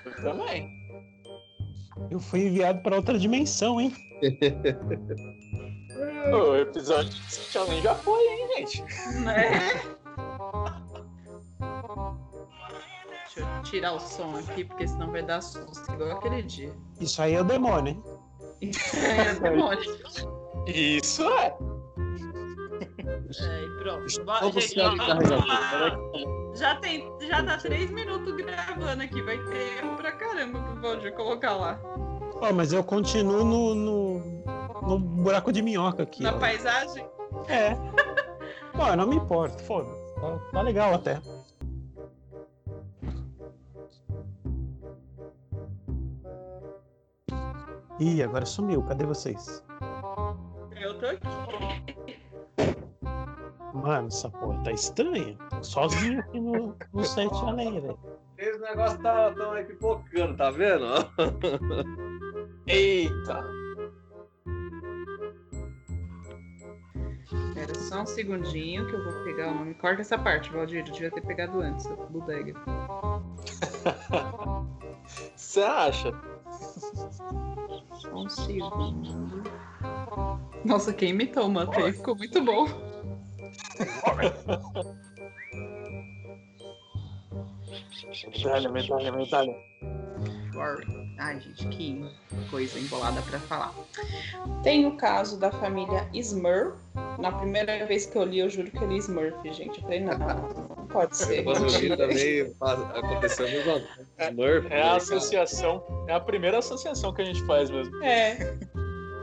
[0.06, 0.70] Eu também.
[2.12, 3.92] Eu fui enviado pra outra dimensão, hein?
[6.34, 8.82] O episódio de Challenge já foi, hein, gente?
[9.20, 9.82] Né?
[13.36, 16.72] Deixa eu tirar o som aqui, porque senão vai dar susto, igual aquele dia.
[17.00, 18.04] Isso aí é o demônio, hein?
[18.96, 19.84] É, demônio.
[20.68, 21.56] Isso é.
[23.42, 24.24] É, pronto.
[24.24, 25.98] Bora, gente, ó, o vamos lá.
[26.56, 29.22] Já, tem, já tá três minutos gravando aqui.
[29.22, 31.80] Vai ter erro pra caramba pro Valdir colocar lá.
[32.44, 34.20] Ó, mas eu continuo no, no,
[34.82, 36.22] no buraco de minhoca aqui.
[36.22, 36.40] Na ó.
[36.40, 37.08] paisagem.
[37.48, 37.74] É.
[38.76, 40.14] Pô, eu não me importo, foda-se.
[40.16, 41.22] Tá, tá legal até.
[47.98, 48.84] Ih, agora sumiu.
[48.84, 49.64] Cadê vocês?
[50.82, 51.28] Eu tô aqui.
[53.74, 55.38] Mano, essa porra tá estranha.
[55.62, 57.98] Sozinho aqui no, no set além, velho.
[58.38, 60.86] Esse negócio tá, tá aí pipocando, tá vendo?
[62.68, 63.44] Eita.
[67.32, 69.74] Espera só um segundinho que eu vou pegar o nome.
[69.76, 70.80] Corta essa parte, Valdir.
[70.80, 72.54] Eu devia ter pegado antes, a bodega.
[75.36, 76.12] Você acha?
[77.94, 79.44] Só um segundo.
[80.66, 82.66] Nossa, quem imitou o Matei ficou muito bom.
[88.32, 89.56] Medalha, medalha, medalha.
[90.54, 91.16] Warren.
[91.18, 92.06] Ai, gente, que
[92.50, 93.74] coisa embolada pra falar.
[94.64, 96.78] Tem o caso da família Smurf.
[97.20, 99.78] Na primeira vez que eu li, eu juro que eu li Smurf, gente.
[99.78, 101.44] Eu falei, não, não pode ser.
[101.44, 102.56] Quando eu li também
[102.96, 104.08] aconteceu a mesma coisa.
[104.30, 104.68] Smurf.
[104.72, 108.04] É a né, associação, é a primeira associação que a gente faz mesmo.
[108.04, 108.56] É.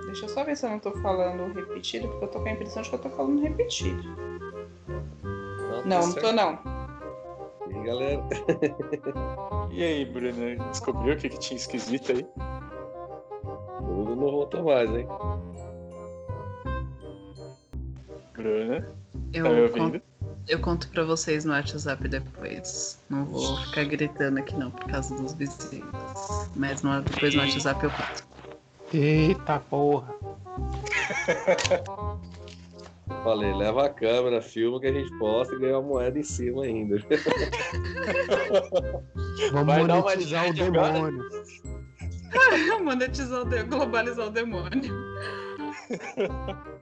[0.06, 2.52] Deixa eu só ver se eu não tô falando repetido, porque eu tô com a
[2.52, 4.02] impressão de que eu tô falando repetido.
[5.22, 6.32] Não, tá não tô certo.
[6.32, 6.69] não.
[7.80, 8.22] E aí, galera?
[9.70, 12.26] E aí, Bruno, descobriu o que, que tinha esquisito aí?
[13.80, 15.06] Bruno não voltou mais, hein?
[18.34, 18.84] Bruno,
[19.32, 20.02] Eu, tá me conto, ouvindo?
[20.48, 23.00] eu conto pra vocês no WhatsApp depois.
[23.08, 25.86] Não vou ficar gritando aqui não, por causa dos vizinhos.
[26.56, 28.24] Mas no, depois no WhatsApp eu conto.
[28.92, 30.14] Eita porra.
[33.22, 36.64] Falei, leva a câmera, filma que a gente posta e ganha uma moeda em cima
[36.64, 36.96] ainda.
[39.52, 41.28] Vamos Vai monetizar o demônio.
[42.82, 43.62] Monetizar o de...
[43.64, 44.94] globalizar o demônio.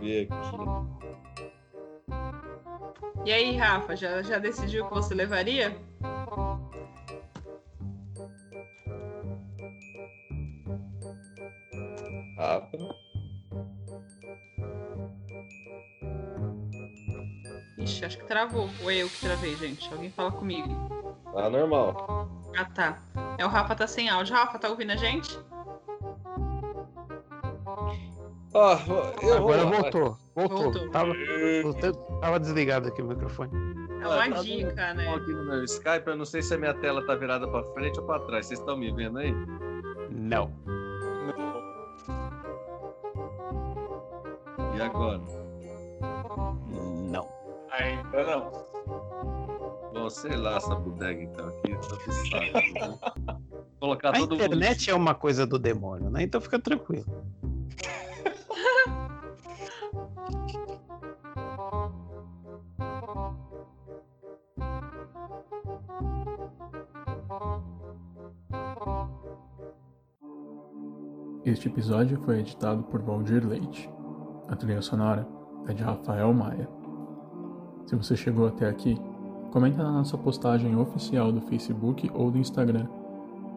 [0.00, 0.34] Vê aqui.
[3.26, 5.76] E aí, Rafa, já, já decidiu o que você levaria?
[12.38, 12.97] Rafa.
[17.88, 18.68] Ixi, acho que travou.
[18.82, 19.90] Ou é eu que travei, gente?
[19.92, 20.68] Alguém fala comigo.
[21.34, 22.28] Ah, normal.
[22.56, 22.98] Ah, tá.
[23.38, 24.34] É o Rafa tá sem áudio.
[24.34, 25.38] Rafa, tá ouvindo a gente?
[28.54, 28.78] Ah,
[29.22, 30.18] eu Agora vou voltou.
[30.34, 30.62] Voltou.
[30.62, 30.90] Voltou.
[30.90, 31.12] Tava,
[32.20, 33.50] tava desligado aqui o microfone.
[34.00, 35.14] É uma Ah, tá dica, né?
[35.14, 37.98] aqui no meu Skype, eu não sei se a minha tela tá virada pra frente
[37.98, 38.46] ou pra trás.
[38.46, 39.34] Vocês estão me vendo aí?
[40.10, 40.52] Não.
[44.76, 45.20] E agora?
[47.78, 48.50] Ainda não.
[49.92, 53.32] Bom, sei lá essa bodega então aqui, tá do saco.
[53.32, 53.38] né?
[53.78, 56.24] Colocar A todo internet é uma coisa do demônio, né?
[56.24, 57.06] Então fica tranquilo.
[71.44, 73.88] Este episódio foi editado por Valdir Leite.
[74.48, 75.26] A trilha sonora
[75.68, 76.77] é de Rafael Maia.
[77.88, 79.00] Se você chegou até aqui,
[79.50, 82.86] comenta na nossa postagem oficial do Facebook ou do Instagram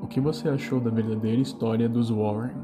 [0.02, 2.56] o que você achou da verdadeira história dos Warren.